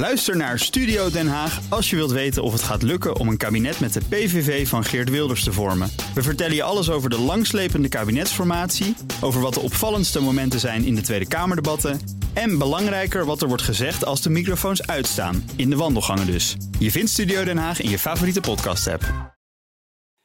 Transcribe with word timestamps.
Luister 0.00 0.36
naar 0.36 0.58
Studio 0.58 1.10
Den 1.10 1.28
Haag 1.28 1.60
als 1.68 1.90
je 1.90 1.96
wilt 1.96 2.10
weten 2.10 2.42
of 2.42 2.52
het 2.52 2.62
gaat 2.62 2.82
lukken 2.82 3.16
om 3.16 3.28
een 3.28 3.36
kabinet 3.36 3.80
met 3.80 3.92
de 3.92 4.00
PVV 4.08 4.68
van 4.68 4.84
Geert 4.84 5.10
Wilders 5.10 5.44
te 5.44 5.52
vormen. 5.52 5.90
We 6.14 6.22
vertellen 6.22 6.54
je 6.54 6.62
alles 6.62 6.90
over 6.90 7.10
de 7.10 7.18
langslepende 7.18 7.88
kabinetsformatie, 7.88 8.96
over 9.20 9.40
wat 9.40 9.54
de 9.54 9.60
opvallendste 9.60 10.20
momenten 10.20 10.60
zijn 10.60 10.84
in 10.84 10.94
de 10.94 11.00
Tweede 11.00 11.28
Kamerdebatten 11.28 12.00
en 12.32 12.58
belangrijker 12.58 13.24
wat 13.24 13.42
er 13.42 13.48
wordt 13.48 13.62
gezegd 13.62 14.04
als 14.04 14.22
de 14.22 14.30
microfoons 14.30 14.86
uitstaan, 14.86 15.50
in 15.56 15.70
de 15.70 15.76
wandelgangen 15.76 16.26
dus. 16.26 16.56
Je 16.78 16.90
vindt 16.90 17.10
Studio 17.10 17.44
Den 17.44 17.58
Haag 17.58 17.80
in 17.80 17.90
je 17.90 17.98
favoriete 17.98 18.40
podcast-app. 18.40 19.34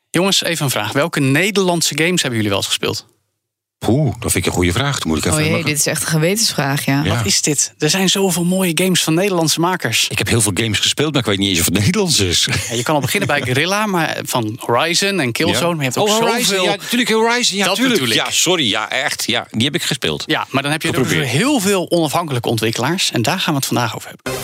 Jongens, 0.09 0.43
even 0.43 0.65
een 0.65 0.71
vraag. 0.71 0.91
Welke 0.91 1.19
Nederlandse 1.19 1.97
games 1.97 2.21
hebben 2.21 2.35
jullie 2.35 2.49
wel 2.49 2.59
eens 2.59 2.67
gespeeld? 2.67 3.14
Oeh, 3.87 4.13
dat 4.19 4.31
vind 4.31 4.35
ik 4.35 4.45
een 4.45 4.51
goede 4.57 4.71
vraag. 4.71 5.03
Moet 5.03 5.17
ik 5.17 5.25
even 5.25 5.37
Oh 5.37 5.45
jee, 5.45 5.63
dit 5.63 5.77
is 5.77 5.85
echt 5.85 6.01
een 6.01 6.07
gewetensvraag, 6.07 6.85
ja. 6.85 7.03
Ja. 7.03 7.15
Wat 7.15 7.25
is 7.25 7.41
dit? 7.41 7.73
Er 7.77 7.89
zijn 7.89 8.09
zoveel 8.09 8.43
mooie 8.43 8.71
games 8.75 9.03
van 9.03 9.13
Nederlandse 9.13 9.59
makers. 9.59 10.07
Ik 10.09 10.17
heb 10.17 10.27
heel 10.27 10.41
veel 10.41 10.51
games 10.53 10.79
gespeeld, 10.79 11.11
maar 11.11 11.21
ik 11.21 11.27
weet 11.27 11.37
niet 11.37 11.49
eens 11.49 11.59
of 11.59 11.65
het 11.65 11.73
Nederlands 11.73 12.19
is. 12.19 12.47
Ja, 12.69 12.75
je 12.75 12.83
kan 12.83 12.95
al 12.95 13.01
beginnen 13.01 13.27
bij 13.27 13.41
Guerrilla, 13.45 13.85
maar 13.85 14.17
van 14.25 14.57
Horizon 14.59 15.19
en 15.19 15.31
Killzone. 15.31 15.67
Maar 15.75 15.77
je 15.85 15.91
hebt 15.91 15.97
ook 15.97 16.07
oh, 16.07 16.17
Horizon. 16.19 16.43
zoveel... 16.43 16.63
Ja, 16.63 16.75
natuurlijk 16.75 17.09
Horizon. 17.11 17.57
Ja, 17.57 17.65
Dat 17.65 17.75
tuurlijk. 17.75 17.99
bedoel 17.99 18.15
ik. 18.15 18.21
Ja, 18.25 18.31
sorry. 18.31 18.69
Ja, 18.69 18.89
echt. 18.89 19.23
Ja, 19.25 19.47
die 19.51 19.65
heb 19.65 19.75
ik 19.75 19.83
gespeeld. 19.83 20.23
Ja, 20.25 20.47
maar 20.49 20.63
dan 20.63 20.71
heb 20.71 20.81
je 20.81 20.87
er 20.87 20.93
Geprobeerd. 20.93 21.27
heel 21.27 21.59
veel 21.59 21.89
onafhankelijke 21.91 22.49
ontwikkelaars. 22.49 23.11
En 23.11 23.21
daar 23.21 23.39
gaan 23.39 23.53
we 23.53 23.59
het 23.59 23.67
vandaag 23.67 23.95
over 23.95 24.09
hebben. 24.09 24.43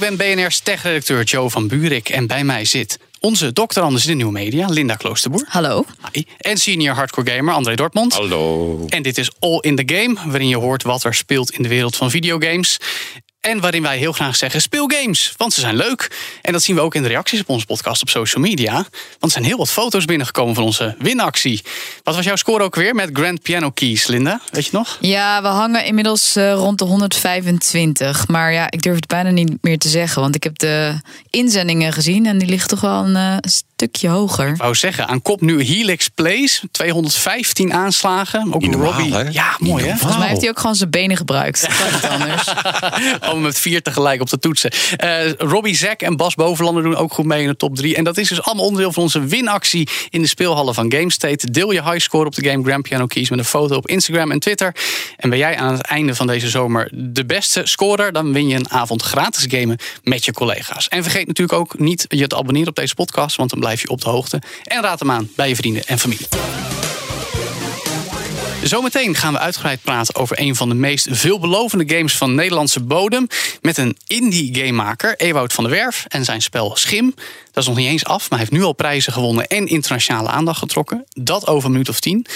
Ben 0.00 0.16
BNR's 0.16 0.60
tech-redacteur 0.60 1.24
Joe 1.24 1.50
van 1.50 1.68
Buurik 1.68 2.08
en 2.08 2.26
bij 2.26 2.44
mij 2.44 2.64
zit 2.64 2.98
onze 3.18 3.52
dokter 3.52 3.82
Anders 3.82 4.04
in 4.04 4.10
de 4.10 4.16
Nieuwe 4.16 4.32
Media, 4.32 4.66
Linda 4.66 4.94
Kloosterboer. 4.94 5.44
Hallo. 5.48 5.84
Hi. 6.12 6.24
En 6.38 6.56
senior 6.56 6.94
hardcore 6.94 7.30
gamer 7.30 7.54
André 7.54 7.74
Dortmund. 7.74 8.12
Hallo. 8.12 8.86
En 8.88 9.02
dit 9.02 9.18
is 9.18 9.30
All 9.38 9.58
in 9.60 9.76
the 9.76 9.94
Game, 9.94 10.30
waarin 10.30 10.48
je 10.48 10.56
hoort 10.56 10.82
wat 10.82 11.04
er 11.04 11.14
speelt 11.14 11.50
in 11.50 11.62
de 11.62 11.68
wereld 11.68 11.96
van 11.96 12.10
videogames. 12.10 12.78
En 13.40 13.60
waarin 13.60 13.82
wij 13.82 13.98
heel 13.98 14.12
graag 14.12 14.36
zeggen: 14.36 14.60
speel 14.60 14.88
games, 14.88 15.34
want 15.36 15.52
ze 15.52 15.60
zijn 15.60 15.76
leuk. 15.76 16.10
En 16.42 16.52
dat 16.52 16.62
zien 16.62 16.76
we 16.76 16.82
ook 16.82 16.94
in 16.94 17.02
de 17.02 17.08
reacties 17.08 17.40
op 17.40 17.48
onze 17.48 17.66
podcast 17.66 18.02
op 18.02 18.08
social 18.08 18.42
media. 18.42 18.72
Want 18.72 18.86
er 19.20 19.30
zijn 19.30 19.44
heel 19.44 19.56
wat 19.56 19.70
foto's 19.70 20.04
binnengekomen 20.04 20.54
van 20.54 20.64
onze 20.64 20.94
winactie. 20.98 21.62
Wat 22.02 22.14
was 22.14 22.24
jouw 22.24 22.36
score 22.36 22.64
ook 22.64 22.74
weer 22.74 22.94
met 22.94 23.10
Grand 23.12 23.42
Piano 23.42 23.70
Keys, 23.70 24.06
Linda? 24.06 24.40
Weet 24.50 24.64
je 24.64 24.70
nog? 24.72 24.98
Ja, 25.00 25.42
we 25.42 25.48
hangen 25.48 25.84
inmiddels 25.84 26.36
eh, 26.36 26.52
rond 26.52 26.78
de 26.78 26.84
125. 26.84 28.28
Maar 28.28 28.52
ja, 28.52 28.70
ik 28.70 28.82
durf 28.82 28.96
het 28.96 29.06
bijna 29.06 29.30
niet 29.30 29.52
meer 29.60 29.78
te 29.78 29.88
zeggen. 29.88 30.22
Want 30.22 30.34
ik 30.34 30.42
heb 30.42 30.58
de 30.58 31.00
inzendingen 31.30 31.92
gezien 31.92 32.26
en 32.26 32.38
die 32.38 32.48
liggen 32.48 32.68
toch 32.68 32.80
wel 32.80 33.04
een 33.04 33.16
eh, 33.16 33.36
stukje 33.80 34.08
hoger. 34.08 34.48
Ik 34.48 34.56
wou 34.56 34.74
zeggen, 34.74 35.08
aan 35.08 35.22
kop 35.22 35.40
nu 35.40 35.62
Helix 35.62 36.08
Plays, 36.08 36.62
215 36.70 37.72
aanslagen. 37.72 38.54
Ook 38.54 38.66
normaal, 38.66 38.92
Robbie. 38.92 39.14
hè? 39.14 39.22
Ja, 39.30 39.56
mooi 39.58 39.84
hè? 39.84 39.96
Volgens 39.96 40.18
mij 40.18 40.28
heeft 40.28 40.40
hij 40.40 40.50
ook 40.50 40.58
gewoon 40.58 40.74
zijn 40.74 40.90
benen 40.90 41.16
gebruikt. 41.16 41.60
Dat 41.60 41.76
kan 41.76 41.92
niet 41.92 42.20
anders. 42.20 42.48
Allemaal 43.20 43.42
met 43.42 43.58
vier 43.58 43.82
tegelijk 43.82 44.20
op 44.20 44.30
de 44.30 44.38
toetsen. 44.38 44.70
Eh, 44.96 45.32
Robbie 45.32 45.76
Zack 45.76 46.00
en 46.00 46.16
Bas 46.16 46.34
Bovenlander 46.34 46.82
doen 46.82 46.96
ook 46.96 47.12
goed 47.12 47.24
mee 47.24 47.42
in 47.42 47.48
de 47.48 47.56
top 47.56 47.76
3. 47.76 47.96
En 47.96 48.04
dat 48.04 48.16
is 48.18 48.28
dus 48.28 48.42
allemaal 48.42 48.64
onderdeel 48.64 48.92
van 48.92 49.02
onze 49.02 49.24
winactie 49.24 49.88
in 50.10 50.22
de 50.22 50.28
speelhallen 50.28 50.74
van 50.74 50.92
GameState. 50.92 51.50
Deel 51.50 51.72
je 51.72 51.82
highscore 51.82 52.26
op 52.26 52.34
de 52.34 52.48
game 52.50 52.64
Grand 52.64 52.82
Piano 52.82 53.06
Keys 53.06 53.30
met 53.30 53.38
een 53.38 53.44
foto 53.44 53.76
op 53.76 53.88
Instagram 53.88 54.30
en 54.30 54.38
Twitter. 54.38 54.74
En 55.16 55.30
ben 55.30 55.38
jij 55.38 55.56
aan 55.56 55.72
het 55.72 55.82
einde 55.86 56.14
van 56.14 56.26
deze 56.26 56.48
zomer 56.48 56.90
de 56.94 57.26
beste 57.26 57.60
scorer, 57.64 58.12
dan 58.12 58.32
win 58.32 58.48
je 58.48 58.56
een 58.56 58.70
avond 58.70 59.02
gratis 59.02 59.46
gamen 59.48 59.78
met 60.02 60.24
je 60.24 60.32
collega's. 60.32 60.88
En 60.88 61.02
vergeet 61.02 61.26
natuurlijk 61.26 61.58
ook 61.58 61.78
niet 61.78 62.04
je 62.08 62.26
te 62.26 62.36
abonneren 62.36 62.68
op 62.68 62.74
deze 62.74 62.94
podcast, 62.94 63.36
want 63.36 63.50
dan 63.50 63.58
blijf 63.58 63.69
je 63.78 63.88
op 63.88 64.00
de 64.00 64.08
hoogte. 64.10 64.42
En 64.64 64.82
raad 64.82 65.00
hem 65.00 65.10
aan 65.10 65.30
bij 65.36 65.48
je 65.48 65.56
vrienden 65.56 65.84
en 65.86 65.98
familie. 65.98 66.26
Zometeen 68.62 69.14
gaan 69.14 69.32
we 69.32 69.38
uitgebreid 69.38 69.82
praten 69.82 70.14
over 70.14 70.40
een 70.40 70.56
van 70.56 70.68
de 70.68 70.74
meest 70.74 71.06
veelbelovende 71.10 71.94
games 71.96 72.16
van 72.16 72.34
Nederlandse 72.34 72.80
bodem. 72.80 73.26
Met 73.62 73.76
een 73.78 73.96
indie 74.06 74.54
gamemaker, 74.54 75.16
Ewout 75.16 75.52
van 75.52 75.64
der 75.64 75.72
Werf, 75.72 76.04
en 76.08 76.24
zijn 76.24 76.42
spel 76.42 76.76
Schim. 76.76 77.14
Dat 77.52 77.62
is 77.62 77.66
nog 77.66 77.76
niet 77.76 77.86
eens 77.88 78.04
af, 78.04 78.20
maar 78.30 78.38
hij 78.38 78.48
heeft 78.48 78.60
nu 78.60 78.62
al 78.62 78.72
prijzen 78.72 79.12
gewonnen 79.12 79.46
en 79.46 79.66
internationale 79.66 80.28
aandacht 80.28 80.58
getrokken. 80.58 81.04
Dat 81.08 81.46
over 81.46 81.64
een 81.64 81.70
minuut 81.72 81.88
of 81.88 82.00
tien. 82.00 82.26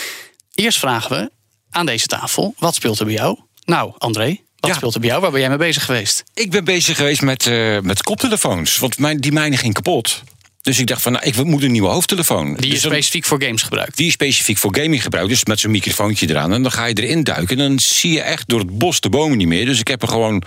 Eerst 0.54 0.78
vragen 0.78 1.10
we 1.16 1.31
aan 1.70 1.87
deze 1.87 2.06
tafel: 2.06 2.54
wat 2.58 2.75
speelt 2.75 2.98
er 2.98 3.04
bij 3.04 3.14
jou? 3.14 3.38
Nou, 3.64 3.92
André, 3.98 4.26
wat 4.58 4.70
Ja. 4.70 4.76
speelt 4.76 4.94
er 4.94 5.00
bij 5.00 5.08
jou? 5.08 5.20
Waar 5.20 5.31
ben 5.31 5.41
jij 5.41 5.48
mee 5.48 5.58
bezig 5.58 5.84
geweest? 5.84 6.25
Ik 6.34 6.50
ben 6.50 6.64
bezig 6.64 6.97
geweest 6.97 7.22
met, 7.22 7.47
eh, 7.47 7.78
met 7.81 8.03
koptelefoons. 8.03 8.78
Want 8.78 8.98
mijn, 8.98 9.20
die 9.20 9.32
mijne 9.32 9.56
ging 9.56 9.75
kapot. 9.75 10.22
Dus 10.64 10.78
ik 10.78 10.86
dacht 10.86 11.02
van, 11.02 11.12
nou, 11.12 11.25
ik 11.25 11.44
moet 11.44 11.62
een 11.62 11.72
nieuwe 11.72 11.88
hoofdtelefoon. 11.88 12.54
Die 12.54 12.66
je 12.66 12.72
Dus 12.72 12.82
specifiek 12.82 13.25
voor 13.25 13.42
games 13.42 13.62
gebruikt. 13.62 13.97
die 13.97 14.06
is 14.06 14.12
specifiek 14.12 14.58
voor 14.58 14.76
gaming 14.76 15.02
gebruikt. 15.02 15.28
Dus 15.28 15.44
met 15.44 15.60
zo'n 15.60 15.70
microfoontje 15.70 16.30
eraan. 16.30 16.52
En 16.52 16.62
dan 16.62 16.72
ga 16.72 16.86
je 16.86 16.94
erin 16.94 17.22
duiken. 17.22 17.58
En 17.58 17.69
dan 17.69 17.78
zie 17.78 18.12
je 18.12 18.20
echt 18.20 18.48
door 18.48 18.58
het 18.58 18.78
bos 18.78 19.00
de 19.00 19.08
bomen 19.08 19.38
niet 19.38 19.47
meer. 19.47 19.66
Dus 19.66 19.80
ik 19.80 19.88
heb 19.88 20.02
er 20.02 20.08
gewoon 20.08 20.42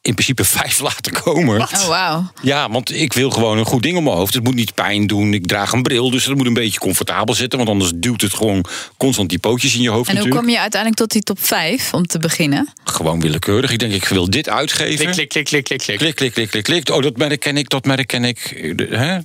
in 0.00 0.14
principe 0.14 0.44
vijf 0.58 0.80
laten 0.80 1.12
komen. 1.12 1.60
Oh, 1.60 1.86
wauw. 1.86 2.32
Ja, 2.42 2.70
want 2.70 2.94
ik 2.94 3.12
wil 3.12 3.30
gewoon 3.30 3.58
een 3.58 3.64
goed 3.64 3.82
ding 3.82 3.96
op 3.96 4.02
mijn 4.02 4.16
hoofd. 4.16 4.34
Het 4.34 4.44
moet 4.44 4.54
niet 4.54 4.74
pijn 4.74 5.06
doen. 5.06 5.34
Ik 5.34 5.46
draag 5.46 5.72
een 5.72 5.82
bril, 5.82 6.10
dus 6.10 6.24
het 6.24 6.36
moet 6.36 6.46
een 6.46 6.54
beetje 6.54 6.78
comfortabel 6.78 7.34
zitten. 7.34 7.58
Want 7.58 7.70
anders 7.70 7.92
duwt 7.94 8.20
het 8.20 8.34
gewoon 8.34 8.64
constant 8.96 9.28
die 9.28 9.38
pootjes 9.38 9.74
in 9.74 9.82
je 9.82 9.88
hoofd 9.88 10.08
En 10.08 10.14
hoe 10.14 10.24
natuurlijk. 10.24 10.44
kom 10.44 10.54
je 10.54 10.60
uiteindelijk 10.60 11.00
tot 11.00 11.12
die 11.12 11.22
top 11.22 11.44
5 11.44 11.94
om 11.94 12.06
te 12.06 12.18
beginnen? 12.18 12.68
Gewoon 12.84 13.20
willekeurig. 13.20 13.70
Ik 13.70 13.78
denk, 13.78 13.92
ik 13.92 14.04
wil 14.04 14.30
dit 14.30 14.48
uitgeven. 14.48 15.10
Klik, 15.10 15.28
klik, 15.28 15.28
klik, 15.28 15.44
klik, 15.44 15.64
klik, 15.64 15.78
klik. 15.78 15.98
Klik, 15.98 16.14
klik, 16.14 16.32
klik, 16.32 16.50
klik, 16.50 16.62
klik. 16.62 16.90
Oh, 16.90 17.02
dat 17.02 17.16
merk 17.16 17.40
ken 17.40 17.56
ik, 17.56 17.68
dat 17.68 17.84
merk 17.84 18.06
ken 18.06 18.24
ik. 18.24 18.72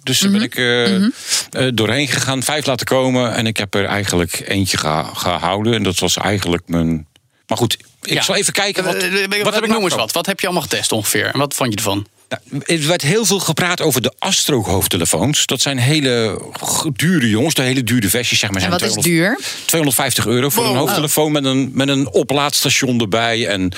Dus 0.04 0.20
daar 0.20 0.32
ben 0.32 0.42
ik 0.42 0.56
eh, 0.56 0.96
eh, 0.96 1.12
doorheen 1.74 2.08
gegaan, 2.08 2.44
vijf 2.44 2.66
laten 2.66 2.86
komen. 2.86 3.34
En 3.34 3.48
ik 3.48 3.58
heb 3.58 3.76
er 3.76 3.86
eigenlijk 3.86 4.42
eentje 4.46 4.78
gehouden. 5.14 5.74
En 5.74 5.84
dat 5.84 6.00
was 6.00 6.18
eigenlijk 6.18 6.64
mijn... 6.66 7.08
Maar 7.48 7.58
goed, 7.58 7.78
ik 8.03 8.22
zal 8.22 8.36
even 8.36 8.53
kijken. 8.53 8.84
Wat, 8.84 8.94
Eh, 8.96 9.24
eh, 9.24 9.30
wat 9.30 9.41
wat 9.41 9.53
heb 9.53 9.64
ik 9.64 9.69
noem 9.69 9.84
eens 9.84 9.96
wat. 9.96 10.12
Wat 10.12 10.25
heb 10.25 10.40
je 10.40 10.46
allemaal 10.46 10.64
getest 10.64 10.91
ongeveer? 10.91 11.25
En 11.34 11.40
wat 11.40 11.53
vond 11.53 11.69
je 11.72 11.75
ervan? 11.78 12.08
Nou, 12.50 12.64
er 12.66 12.88
werd 12.88 13.02
heel 13.02 13.26
veel 13.26 13.40
gepraat 13.40 13.82
over 13.82 14.02
de 14.02 14.14
Astro-hoofdtelefoons. 14.20 15.46
Dat 15.46 15.62
zijn 15.62 15.78
hele 15.78 16.42
dure 16.94 17.30
jongens, 17.30 17.54
de 17.54 17.62
hele 17.62 17.84
dure 17.84 18.10
versies. 18.10 18.40
Zeg 18.40 18.52
maar, 18.52 18.62
En 18.62 18.68
zijn 18.70 18.80
wat 18.80 18.90
is 18.98 19.04
200 19.04 19.40
duur? 19.42 19.66
250 19.66 20.26
euro 20.26 20.50
voor 20.50 20.66
een 20.66 20.76
hoofdtelefoon 20.76 21.32
met 21.32 21.46
een, 21.46 21.72
met 21.74 21.88
een 21.88 22.12
oplaadstation 22.12 23.00
erbij. 23.00 23.48
En, 23.48 23.72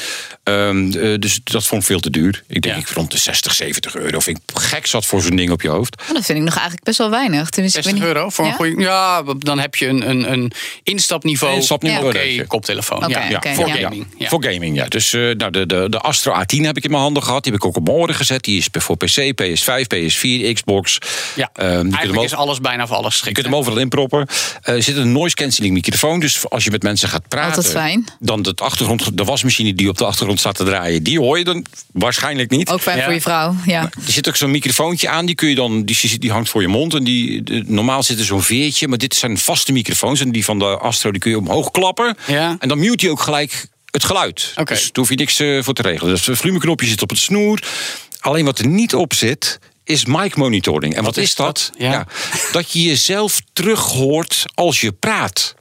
ehm, 0.43 0.91
eh, 0.91 1.19
dus 1.19 1.39
dat 1.43 1.65
vond 1.65 1.81
ik 1.81 1.87
veel 1.87 1.99
te 1.99 2.09
duur. 2.09 2.43
Ik 2.47 2.61
denk 2.61 2.75
Ja. 2.75 2.81
ik 2.81 2.87
rond 2.89 3.11
de 3.11 3.17
60, 3.17 3.53
70 3.53 3.95
euro. 3.95 4.19
Vind 4.19 4.37
ik 4.37 4.57
gek 4.59 4.85
zat 4.87 5.05
voor 5.05 5.21
zo'n 5.21 5.35
ding 5.35 5.51
op 5.51 5.61
je 5.61 5.69
hoofd. 5.69 6.01
Oh, 6.07 6.13
dat 6.13 6.25
vind 6.25 6.37
ik 6.37 6.43
nog 6.43 6.53
eigenlijk 6.53 6.83
best 6.83 6.97
wel 6.97 7.09
weinig. 7.09 7.49
Tenminste, 7.49 7.79
ik 7.79 7.85
60 7.85 8.03
weet 8.03 8.13
niet- 8.13 8.17
euro 8.17 8.29
voor 8.29 8.45
een 8.45 8.49
Ja? 8.51 8.55
goede. 8.57 8.81
Ja, 8.81 9.23
dan 9.37 9.59
heb 9.59 9.75
je 9.75 9.87
een, 9.87 10.09
een, 10.09 10.31
een. 10.31 10.51
Instapniveau, 10.83 11.61
Oké, 11.69 12.11
leuk, 12.11 12.29
ja. 12.31 12.43
koptelefoon. 12.47 12.97
Oké, 13.05 13.19
ja, 13.19 13.41
voor 13.55 13.67
ja. 13.67 13.75
gaming. 13.75 14.05
Ja. 14.17 14.27
Voor 14.29 14.43
gaming, 14.43 14.75
ja. 14.75 14.85
Dus 14.87 15.13
eh, 15.13 15.21
nou, 15.21 15.51
de, 15.51 15.65
de, 15.65 15.87
de 15.89 15.99
Astro 15.99 16.33
A10 16.33 16.61
heb 16.61 16.77
ik 16.77 16.83
in 16.83 16.89
mijn 16.91 17.01
handen 17.01 17.23
gehad. 17.23 17.43
Die 17.43 17.51
heb 17.51 17.61
ik 17.61 17.67
ook 17.67 17.75
op 17.75 17.83
mijn 17.85 17.97
oren 17.97 18.15
gezet. 18.15 18.44
Die 18.45 18.57
is 18.57 18.67
voor 18.71 18.97
PC, 18.97 19.31
PS5, 19.41 19.87
PS4, 19.87 20.53
Xbox. 20.53 20.97
Ja, 21.35 21.49
Ehm, 21.53 21.67
je 21.67 21.73
kunt 21.73 21.83
hem 21.83 21.93
eigenlijk 21.93 22.17
ook- 22.17 22.23
is 22.23 22.33
alles 22.33 22.59
bijna 22.59 22.87
voor 22.87 22.95
alles 22.95 23.05
Je 23.13 23.17
geschikt. 23.17 23.33
kunt 23.33 23.45
hem 23.45 23.55
overal 23.55 23.77
inproppen. 23.77 24.27
Eh, 24.61 24.73
Er 24.75 24.83
zit 24.83 24.95
een 24.95 25.11
noise 25.11 25.35
cancelling 25.35 25.73
microfoon. 25.73 26.19
Dus 26.19 26.49
als 26.49 26.63
je 26.63 26.71
met 26.71 26.83
mensen 26.83 27.09
gaat 27.09 27.27
praten. 27.27 27.55
Altijd 27.55 27.73
fijn. 27.73 28.05
Dan 28.19 28.41
de 28.41 28.53
achtergrond, 28.55 29.17
de 29.17 29.23
wasmachine 29.23 29.73
die 29.73 29.89
op 29.89 29.97
de 29.97 30.05
achtergrond 30.05 30.39
staat 30.39 30.55
te 30.55 30.63
draaien. 30.63 31.03
Die 31.03 31.19
hoor 31.19 31.37
je 31.37 31.43
dan 31.43 31.65
waarschijnlijk 31.93 32.49
niet. 32.51 32.69
Ook 32.69 32.81
fijn 32.81 32.97
Ja. 32.97 33.03
voor 33.03 33.13
je 33.13 33.21
vrouw, 33.21 33.55
ja. 33.65 33.81
Er 33.81 34.11
zit 34.11 34.27
ook 34.27 34.35
zo'n 34.35 34.51
microfoontje 34.51 35.09
aan. 35.09 35.25
Die, 35.25 35.35
kun 35.35 35.49
je 35.49 35.55
dan, 35.55 35.83
die, 35.85 36.19
die 36.19 36.31
hangt 36.31 36.49
voor 36.49 36.61
je 36.61 36.67
mond. 36.67 36.93
En 36.93 37.03
die, 37.03 37.43
de- 37.43 37.63
normaal 37.67 38.03
zit 38.03 38.19
er 38.19 38.25
zo'n 38.25 38.43
veertje. 38.43 38.87
Maar 38.87 38.97
dit 38.97 39.15
zijn 39.15 39.37
vaste 39.37 39.71
microfoons. 39.71 40.19
En 40.19 40.31
die 40.31 40.45
van 40.45 40.59
de 40.59 40.65
Astro 40.65 41.11
die 41.11 41.21
kun 41.21 41.31
je 41.31 41.37
omhoog 41.37 41.71
klappen. 41.71 42.17
Ja. 42.27 42.55
En 42.59 42.67
dan 42.67 42.79
mute 42.79 43.05
je 43.05 43.11
ook 43.11 43.21
gelijk 43.21 43.67
het 43.91 44.03
geluid. 44.03 44.51
Oké. 44.55 44.73
Dus 44.73 44.81
daar 44.83 44.89
hoef 44.93 45.09
je 45.09 45.15
niks 45.15 45.39
eh, 45.39 45.63
voor 45.63 45.73
te 45.73 45.81
regelen. 45.81 46.13
Dus 46.13 46.25
het 46.25 46.37
volumeknopje 46.37 46.87
zit 46.87 47.01
op 47.01 47.09
het 47.09 47.19
snoer. 47.19 47.59
Alleen 48.25 48.45
wat 48.45 48.59
er 48.59 48.67
niet 48.67 48.95
op 48.95 49.13
zit, 49.13 49.59
is 49.83 50.05
mic 50.05 50.35
monitoring. 50.35 50.95
En 50.95 51.03
wat, 51.03 51.17
is 51.17 51.23
is 51.23 51.35
dat? 51.35 51.71
dat? 51.77 51.79
Ja. 51.81 52.07
dat 52.51 52.71
je 52.71 52.81
jezelf 52.81 53.41
terug 53.53 53.79
hoort 53.79 54.45
als 54.53 54.81
je 54.81 54.91
praat. 54.91 55.55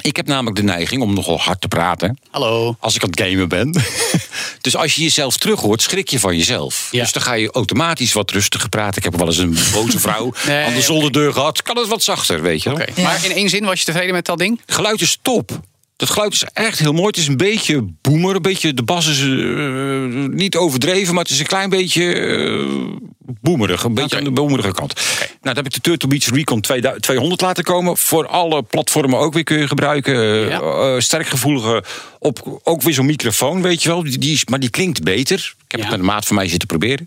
Ik 0.00 0.16
heb 0.16 0.26
namelijk 0.26 0.56
de 0.56 0.62
neiging 0.62 1.02
om 1.02 1.14
nogal 1.14 1.40
hard 1.40 1.60
te 1.60 1.68
praten. 1.68 2.18
Hallo. 2.30 2.76
Als 2.80 2.94
ik 2.94 3.02
aan 3.02 3.10
het 3.10 3.20
gamen 3.20 3.48
ben. 3.48 3.82
dus 4.60 4.76
als 4.76 4.94
je 4.94 5.02
jezelf 5.02 5.36
terug 5.36 5.60
hoort, 5.60 5.82
schrik 5.82 6.08
je 6.08 6.18
van 6.18 6.36
jezelf. 6.36 6.88
Ja. 6.90 7.02
Dus 7.02 7.12
dan 7.12 7.22
ga 7.22 7.32
je 7.32 7.52
automatisch 7.52 8.12
wat 8.12 8.30
rustiger 8.30 8.68
praten. 8.68 8.96
Ik 8.96 9.04
heb 9.04 9.16
wel 9.16 9.26
eens 9.26 9.38
een 9.38 9.56
boze 9.72 10.00
vrouw 10.00 10.32
Nee, 10.46 10.64
aan 10.64 10.74
de 10.74 10.82
zolderdeur 10.82 11.32
gehad. 11.32 11.62
Kan 11.62 11.76
het 11.76 11.88
wat 11.88 12.02
zachter, 12.02 12.42
weet 12.42 12.62
je 12.62 12.68
wel? 12.68 12.78
Oké. 12.78 12.92
Ja. 12.94 13.02
Maar 13.02 13.24
in 13.24 13.32
één 13.32 13.48
zin 13.48 13.64
was 13.64 13.78
je 13.78 13.84
tevreden 13.84 14.14
met 14.14 14.26
dat 14.26 14.38
ding? 14.38 14.60
geluid 14.66 15.00
is 15.00 15.18
top. 15.22 15.60
Dat 15.96 16.10
geluid 16.10 16.32
is 16.32 16.44
echt 16.52 16.78
heel 16.78 16.92
mooi. 16.92 17.06
Het 17.06 17.16
is 17.16 17.26
een 17.26 17.36
beetje 17.36 17.86
boomer. 18.00 18.34
Een 18.34 18.42
beetje, 18.42 18.74
de 18.74 18.82
bas 18.82 19.06
is 19.06 19.20
eh, 19.20 20.28
niet 20.34 20.56
overdreven, 20.56 21.14
maar 21.14 21.22
het 21.22 21.32
is 21.32 21.38
een 21.38 21.46
klein 21.46 21.70
beetje 21.70 22.14
eh 22.14 23.12
boemerig. 23.26 23.82
Een 23.84 23.94
beetje 23.94 24.16
aan 24.16 24.24
de 24.24 24.30
boemerige 24.30 24.72
kant. 24.72 24.94
Nou, 24.94 25.28
dan 25.42 25.54
heb 25.56 25.66
ik 25.66 25.72
de 25.72 25.80
Turtle 25.80 26.08
Beach 26.08 26.24
Recon 26.30 26.60
200 27.00 27.40
laten 27.40 27.64
komen. 27.64 27.96
Voor 27.96 28.26
alle 28.26 28.62
platformen 28.62 29.18
ook 29.18 29.34
weer 29.34 29.44
kun 29.44 29.58
je 29.58 29.68
gebruiken. 29.68 30.14
Ja. 30.48 30.60
uh, 30.60 31.00
sterk 31.00 31.26
gevoelige, 31.26 31.84
op, 32.18 32.60
ook 32.62 32.82
weer 32.82 32.94
zo'n 32.94 33.06
microfoon, 33.06 33.62
weet 33.62 33.82
je 33.82 33.88
wel. 33.88 34.02
Die, 34.02 34.18
die 34.18 34.32
is, 34.32 34.44
maar 34.44 34.60
die 34.60 34.70
klinkt 34.70 35.02
beter. 35.02 35.54
Ik 35.64 35.70
heb 35.70 35.80
Ja. 35.80 35.86
het 35.86 35.90
met 35.90 36.00
een 36.00 36.14
maat 36.14 36.26
van 36.26 36.36
mij 36.36 36.48
zitten 36.48 36.68
proberen. 36.68 37.04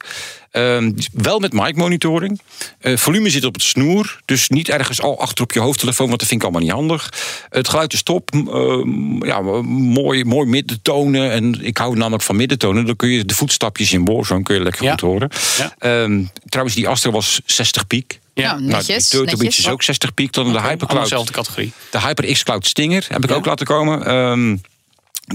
Ehm, 0.51 0.91
wel 1.13 1.39
met 1.39 1.53
mic 1.53 1.75
monitoring. 1.75 2.41
Eh, 2.79 2.97
volume 2.97 3.29
zit 3.29 3.45
op 3.45 3.53
het 3.53 3.63
snoer. 3.63 4.19
Dus 4.25 4.49
niet 4.49 4.69
ergens 4.69 5.01
al 5.01 5.19
achter 5.19 5.43
op 5.43 5.51
je 5.51 5.59
hoofdtelefoon, 5.59 6.07
want 6.07 6.19
dat 6.19 6.27
vind 6.29 6.41
ik 6.41 6.47
allemaal 6.47 6.65
niet 6.67 6.75
handig. 6.77 7.09
Het 7.49 7.69
geluid 7.69 7.93
is 7.93 8.03
top. 8.03 8.29
ehm, 8.31 9.25
ja, 9.25 9.41
mooi, 9.41 10.23
mooi 10.25 10.47
middentonen. 10.47 11.31
En 11.31 11.65
ik 11.65 11.77
hou 11.77 11.95
namelijk 11.97 12.23
van 12.23 12.35
middentonen. 12.35 12.85
Dan 12.85 12.95
kun 12.95 13.09
je 13.09 13.25
de 13.25 13.35
voetstapjes 13.35 13.93
in 13.93 14.05
Warzone 14.05 14.43
kun 14.43 14.55
je 14.55 14.61
lekker 14.63 14.83
Ja. 14.83 14.91
goed 14.91 15.01
horen. 15.01 15.29
Ja. 15.57 15.73
Ehm, 16.11 16.25
trouwens, 16.49 16.75
die 16.77 16.87
Astro 16.87 17.11
was 17.11 17.39
60 17.45 17.87
piek. 17.87 18.19
Ja. 18.33 18.43
Nou, 18.43 18.59
Nou, 18.61 18.71
netjes. 18.71 19.09
Beach 19.09 19.25
netjes. 19.25 19.57
is 19.57 19.67
ook 19.67 19.83
60 19.83 20.13
piek. 20.13 20.31
Dan 20.33 20.43
de 20.43 20.49
Allemaal 20.51 20.69
Hypercloud. 20.69 21.03
dezelfde 21.03 21.31
categorie. 21.33 21.71
De 21.91 21.99
HyperX 22.01 22.43
Cloud 22.43 22.67
Stinger 22.67 23.05
heb 23.09 23.23
ik 23.23 23.29
Ja. 23.29 23.35
ook 23.35 23.45
laten 23.45 23.65
komen. 23.65 24.05
Ehm, 24.05 24.57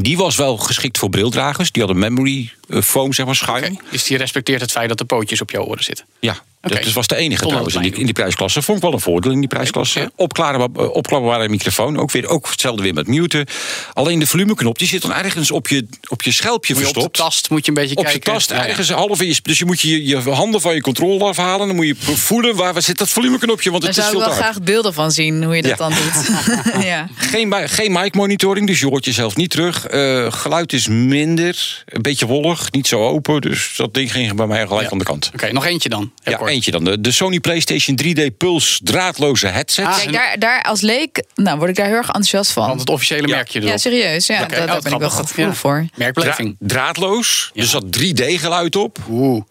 die 0.02 0.16
was 0.16 0.36
wel 0.36 0.56
geschikt 0.56 0.98
voor 0.98 1.08
brildragers. 1.10 1.72
Die 1.72 1.82
hadden 1.82 2.00
memory 2.02 2.52
eh, 2.68 2.80
foam, 2.82 3.12
zeg 3.12 3.26
maar, 3.26 3.34
schuim. 3.34 3.64
Oké, 3.72 3.82
Dus 3.90 4.04
die 4.04 4.16
respecteert 4.16 4.60
het 4.60 4.70
feit 4.72 4.88
dat 4.88 4.98
de 4.98 5.04
pootjes 5.04 5.40
op 5.40 5.50
jouw 5.50 5.64
oren 5.64 5.84
zitten. 5.84 6.04
Ja, 6.20 6.36
Oké. 6.62 6.74
dat 6.84 6.92
was 6.92 7.06
de 7.06 7.16
enige 7.16 7.46
trouwens 7.46 7.74
in 7.74 7.82
die, 7.82 7.92
in 7.94 8.04
die 8.04 8.12
prijsklasse. 8.14 8.62
Vond 8.62 8.76
ik 8.78 8.84
wel 8.84 8.92
een 8.92 9.00
voordeel 9.00 9.32
in 9.32 9.38
die 9.40 9.48
prijsklasse. 9.48 10.10
Opklapbare 10.16 11.48
microfoon. 11.48 11.98
Ook, 11.98 12.10
weer, 12.10 12.28
ook 12.28 12.50
hetzelfde 12.50 12.82
weer 12.82 12.94
met 12.94 13.06
muten. 13.06 13.46
Alleen 13.92 14.18
de 14.18 14.26
volumeknop 14.26 14.78
die 14.78 14.88
zit 14.88 15.02
dan 15.02 15.12
ergens 15.14 15.50
op 15.50 15.68
je, 15.68 15.86
op 16.08 16.22
je 16.22 16.32
schelpje 16.32 16.74
Moet 16.74 16.82
je 16.82 16.88
op 16.88 16.94
de 16.94 17.00
verstopt. 17.00 17.30
tast 17.30 17.50
moet 17.50 17.64
je 17.64 17.68
een 17.68 17.74
beetje 17.74 17.96
Op 17.96 18.04
je 18.04 18.10
kijken. 18.10 18.32
tast, 18.32 18.50
Ja, 18.50 18.56
ja. 18.56 18.66
ergens 18.66 18.90
half 18.90 19.20
in 19.20 19.26
je... 19.28 19.36
Dus 19.42 19.58
je 19.58 19.64
moet 19.64 19.80
je, 19.80 20.06
je 20.06 20.16
handen 20.30 20.60
van 20.60 20.74
je 20.74 20.80
controle 20.80 21.24
afhalen. 21.24 21.66
Dan 21.66 21.76
moet 21.76 21.86
je 21.86 21.94
voelen, 21.98 22.56
waar, 22.56 22.72
waar 22.72 22.82
zit 22.82 22.98
dat 22.98 23.08
volumeknopje? 23.08 23.70
Want 23.70 23.82
Daar 23.82 23.90
het 23.92 24.00
is 24.04 24.10
zou 24.10 24.22
ik 24.22 24.28
wel 24.28 24.36
graag 24.38 24.62
beelden 24.62 24.94
van 24.94 25.10
zien, 25.10 25.44
hoe 25.44 25.56
je 25.56 25.62
dat 25.62 25.70
Ja. 25.70 25.76
dan 25.76 25.92
doet. 25.92 26.30
ja. 26.84 27.08
Geen, 27.16 27.68
geen 27.68 27.92
mic 27.92 28.14
monitoring, 28.14 28.66
dus 28.66 28.80
je 28.80 28.86
hoort 28.86 29.04
jezelf 29.04 29.36
niet 29.36 29.50
terug. 29.50 29.86
Eh, 29.86 30.32
geluid 30.32 30.72
is 30.72 30.88
minder, 30.88 31.84
een 31.86 32.02
beetje 32.02 32.26
wollig, 32.26 32.72
niet 32.72 32.86
zo 32.86 33.06
open. 33.08 33.40
Dus 33.40 33.72
dat 33.76 33.94
ding 33.94 34.12
ging 34.12 34.34
bij 34.34 34.46
mij 34.46 34.66
gelijk 34.66 34.84
Ja. 34.86 34.90
aan 34.90 34.98
de 34.98 35.04
kant. 35.04 35.30
Oké, 35.34 35.52
nog 35.52 35.66
eentje 35.66 35.88
dan. 35.88 36.00
Heel 36.22 36.32
Ja, 36.32 36.38
kort. 36.38 36.50
Eentje 36.52 36.70
dan. 36.70 36.84
De, 36.84 37.00
de 37.00 37.10
Sony 37.10 37.40
PlayStation 37.40 37.98
3D 38.04 38.36
Pulse 38.38 38.78
draadloze 38.82 39.46
headset. 39.46 39.84
Ah, 39.86 39.96
Kijk, 39.96 40.12
daar, 40.12 40.38
daar 40.38 40.62
als 40.62 40.80
leek 40.80 41.22
nou, 41.34 41.58
word 41.58 41.70
ik 41.70 41.76
daar 41.76 41.86
heel 41.86 41.94
erg 41.96 42.06
enthousiast 42.06 42.50
van. 42.50 42.66
Want 42.66 42.80
het 42.80 42.88
officiële 42.90 43.28
Ja. 43.28 43.34
merkje 43.34 43.60
Ja, 43.60 43.66
erop. 43.66 43.78
serieus. 43.78 44.26
Ja, 44.26 44.42
Oké, 44.42 44.48
daar, 44.50 44.60
oh, 44.60 44.66
daar 44.66 44.80
ben 44.82 44.92
ik 44.92 44.98
wel 44.98 45.24
Ja. 45.36 45.52
voor. 45.52 45.86
Merkbeleving. 45.94 46.56
Dra- 46.58 46.68
draadloos, 46.68 47.50
Ja. 47.54 47.62
dus 47.62 47.70
dat 47.70 47.84
3D-geluid 47.90 48.76
op. 48.76 48.98
Oeh. 49.10 49.42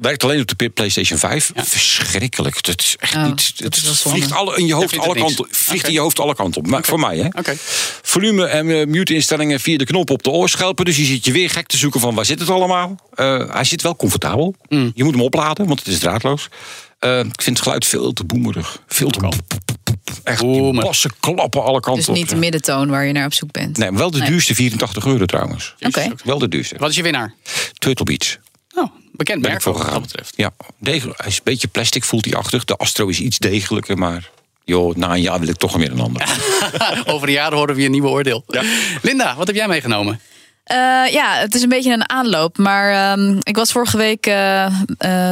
Werkt 0.00 0.24
alleen 0.24 0.40
op 0.40 0.58
de 0.58 0.68
PlayStation 0.68 1.18
5. 1.18 1.50
Verschrikkelijk. 1.54 2.56
Het 2.66 2.80
is 2.80 2.96
echt 2.98 3.14
Oh, 3.14 3.24
niet. 3.26 3.52
dat 3.62 3.74
Het 3.74 3.84
is 3.84 4.00
vliegt 4.00 4.32
alle, 4.32 4.56
in 4.56 4.66
je 4.66 4.74
hoofd 4.74 4.98
alle 4.98 5.14
kanten. 5.14 5.46
Vliegt 5.50 5.86
in 5.86 5.92
je 5.92 6.00
hoofd 6.00 6.20
alle 6.20 6.34
kanten 6.34 6.60
op. 6.60 6.66
Maar 6.66 6.84
voor 6.84 7.00
mij, 7.00 7.16
hè? 7.18 7.26
Oké. 7.26 7.54
Volume 8.02 8.46
en 8.46 8.70
eh, 8.70 8.86
mute-instellingen 8.86 9.60
via 9.60 9.78
de 9.78 9.84
knop 9.84 10.10
op 10.10 10.22
de 10.22 10.30
oorschelpen. 10.30 10.84
Dus 10.84 10.96
je 10.96 11.04
zit 11.04 11.24
je 11.24 11.32
weer 11.32 11.50
gek 11.50 11.66
te 11.66 11.76
zoeken 11.76 12.00
van 12.00 12.14
waar 12.14 12.24
zit 12.24 12.38
het 12.38 12.48
allemaal. 12.50 12.96
Eh, 13.14 13.52
hij 13.54 13.64
zit 13.64 13.82
wel 13.82 13.96
comfortabel. 13.96 14.54
Mm. 14.68 14.92
Je 14.94 15.04
moet 15.04 15.12
hem 15.12 15.22
opladen, 15.22 15.66
want 15.66 15.78
het 15.78 15.88
is 15.88 15.98
draadloos. 15.98 16.48
Eh, 16.98 17.18
ik 17.18 17.42
vind 17.42 17.56
het 17.56 17.60
geluid 17.66 17.86
veel 17.86 18.12
te 18.12 18.24
boemerig. 18.24 18.82
Veel 18.88 19.10
te 19.10 19.28
Echt, 20.24 20.40
die 20.40 20.72
bassen 20.72 21.10
klappen 21.20 21.62
alle 21.62 21.80
kanten 21.80 21.94
Dus 22.00 22.08
op. 22.08 22.14
niet 22.14 22.28
de 22.28 22.36
middentoon 22.36 22.88
waar 22.90 23.04
je 23.04 23.12
naar 23.12 23.24
op 23.26 23.34
zoek 23.34 23.52
bent. 23.52 23.76
Nee, 23.76 23.90
maar 23.90 23.98
wel 23.98 24.10
de 24.10 24.18
Nee. 24.18 24.28
duurste 24.28 24.54
84 24.54 25.06
euro 25.06 25.24
trouwens. 25.24 25.74
Oké. 25.80 26.08
Wel 26.24 26.38
de 26.38 26.48
duurste. 26.48 26.74
Wat 26.78 26.90
is 26.90 26.96
je 26.96 27.02
winnaar? 27.02 27.34
Turtle 27.78 28.04
Beach. 28.04 28.36
Bekend 29.12 29.42
merk 29.42 29.62
voor 29.62 29.72
wat 29.72 29.90
dat 29.90 30.00
betreft. 30.00 30.32
Ja, 30.36 30.52
degelijk. 30.78 31.18
Hij 31.18 31.28
is 31.28 31.36
een 31.36 31.44
beetje 31.44 31.68
plastic, 31.68 32.04
voelt 32.04 32.24
hij 32.24 32.34
achtig. 32.34 32.64
De 32.64 32.76
Astro 32.76 33.08
is 33.08 33.20
iets 33.20 33.38
degelijker, 33.38 33.98
maar 33.98 34.30
joh, 34.64 34.96
na 34.96 35.10
een 35.10 35.20
jaar 35.20 35.38
wil 35.40 35.48
ik 35.48 35.56
toch 35.56 35.76
weer 35.76 35.90
een 35.90 36.00
ander. 36.00 36.38
Over 37.12 37.28
een 37.28 37.34
jaar 37.34 37.52
horen 37.52 37.74
we 37.74 37.80
je 37.80 37.86
een 37.86 37.92
nieuwe 37.92 38.08
oordeel. 38.08 38.44
Linda, 39.02 39.36
wat 39.36 39.46
heb 39.46 39.56
jij 39.56 39.68
meegenomen? 39.68 40.20
Eh, 40.64 40.76
ja, 41.12 41.34
het 41.34 41.54
is 41.54 41.62
een 41.62 41.68
beetje 41.68 41.92
een 41.92 42.10
aanloop. 42.10 42.58
Maar 42.58 43.12
ehm, 43.12 43.36
ik 43.42 43.56
was 43.56 43.72
vorige 43.72 43.96
week 43.96 44.26
eh, 44.26 44.64
eh, 44.64 44.72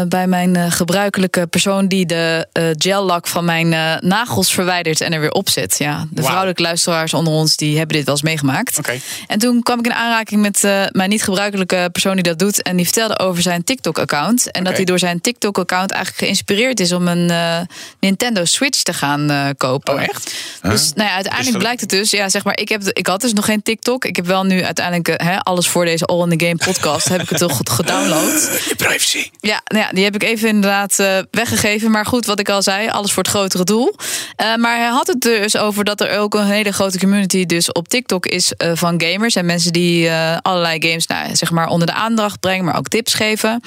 bij 0.09 0.27
mijn 0.27 0.73
gebruikelijke 0.73 1.47
persoon 1.47 1.89
die 1.89 2.07
de 2.07 2.47
eh 2.53 2.65
gel-lak 2.73 3.27
van 3.27 3.45
mijn 3.45 3.73
eh, 3.73 3.97
nagels 4.01 4.53
verwijdert 4.53 5.01
en 5.01 5.13
er 5.13 5.21
weer 5.21 5.31
opzet. 5.31 5.79
Ja, 5.79 6.07
de 6.11 6.23
vrouwelijke 6.23 6.63
luisteraars 6.63 7.15
onder 7.15 7.33
ons 7.33 7.57
die 7.57 7.77
hebben 7.79 7.97
dit 7.97 8.05
wel 8.05 8.15
eens 8.15 8.25
meegemaakt. 8.25 8.79
Oké. 8.79 8.99
En 9.27 9.39
toen 9.39 9.63
kwam 9.63 9.79
ik 9.79 9.85
in 9.85 9.93
aanraking 9.95 10.41
met 10.41 10.65
eh, 10.65 10.83
mijn 10.93 11.09
niet 11.11 11.23
gebruikelijke 11.23 11.89
persoon 11.93 12.15
die 12.15 12.23
dat 12.23 12.39
doet. 12.39 12.63
En 12.63 12.77
die 12.77 12.85
vertelde 12.85 13.19
over 13.19 13.43
zijn 13.43 13.65
TikTok-account. 13.65 14.51
En 14.51 14.65
dat 14.65 14.77
hij 14.77 14.85
door 14.85 14.99
zijn 14.99 15.21
TikTok-account 15.21 15.91
eigenlijk 15.91 16.25
geïnspireerd 16.25 16.81
is 16.81 16.93
om 16.93 17.09
een 17.09 17.31
eh, 17.31 17.59
Nintendo 18.01 18.45
Switch 18.45 18.83
te 18.83 18.93
gaan 18.93 19.31
eh, 19.31 19.49
kopen. 19.57 19.95
Oh, 19.95 20.03
echt? 20.03 20.35
Dus 20.63 20.93
nou 20.95 21.09
ja, 21.09 21.15
uiteindelijk 21.15 21.53
dat- 21.53 21.63
blijkt 21.63 21.81
het 21.81 21.91
dus, 21.91 22.11
ja, 22.11 22.29
zeg 22.29 22.45
maar, 22.45 22.59
ik, 22.59 22.69
heb, 22.69 22.83
ik 22.83 23.07
had 23.07 23.21
dus 23.21 23.33
nog 23.33 23.45
geen 23.45 23.63
TikTok. 23.63 24.05
Ik 24.05 24.17
heb 24.17 24.27
wel 24.27 24.45
nu 24.45 24.65
uiteindelijk 24.65 25.19
hè, 25.25 25.39
alles 25.39 25.69
voor 25.69 25.85
deze 25.85 26.05
All 26.05 26.23
in 26.23 26.39
the 26.39 26.45
Game 26.47 26.57
podcast. 26.57 27.09
heb 27.09 27.21
ik 27.21 27.29
het 27.29 27.39
toch 27.39 27.61
gedownload. 27.77 28.61
Je 28.69 28.75
privacy. 28.77 29.31
Ja, 29.41 29.61
nou 29.65 29.85
ja, 29.85 29.91
die 29.93 30.05
heb 30.05 30.15
ik 30.15 30.23
even 30.23 30.49
inderdaad 30.49 30.99
eh, 30.99 31.19
weggegeven. 31.31 31.91
Maar 31.91 32.07
goed, 32.07 32.27
wat 32.27 32.41
ik 32.41 32.49
al 32.49 32.63
zei, 32.63 32.89
alles 32.89 33.13
voor 33.13 33.23
het 33.23 33.33
grotere 33.33 33.65
doel. 33.65 33.97
Eh, 34.41 34.57
maar 34.57 34.77
hij 34.77 34.89
had 34.89 35.07
het 35.07 35.21
dus 35.21 35.57
over 35.57 35.85
dat 35.85 36.01
er 36.01 36.19
ook 36.19 36.35
een 36.35 36.47
hele 36.47 36.73
grote 36.73 36.99
community 36.99 37.47
dus 37.47 37.73
op 37.73 37.89
TikTok 37.89 38.27
is 38.27 38.53
eh, 38.53 38.71
van 38.75 39.03
gamers. 39.03 39.37
En 39.37 39.47
mensen 39.47 39.73
die 39.73 40.09
eh, 40.09 40.37
allerlei 40.43 40.83
games 40.89 41.07
nou, 41.07 41.37
zeg 41.37 41.51
maar 41.51 41.69
onder 41.69 41.87
de 41.87 41.93
aandacht 41.93 42.41
brengen, 42.41 42.65
maar 42.65 42.79
ook 42.79 42.89
tips 42.89 43.15
geven. 43.15 43.63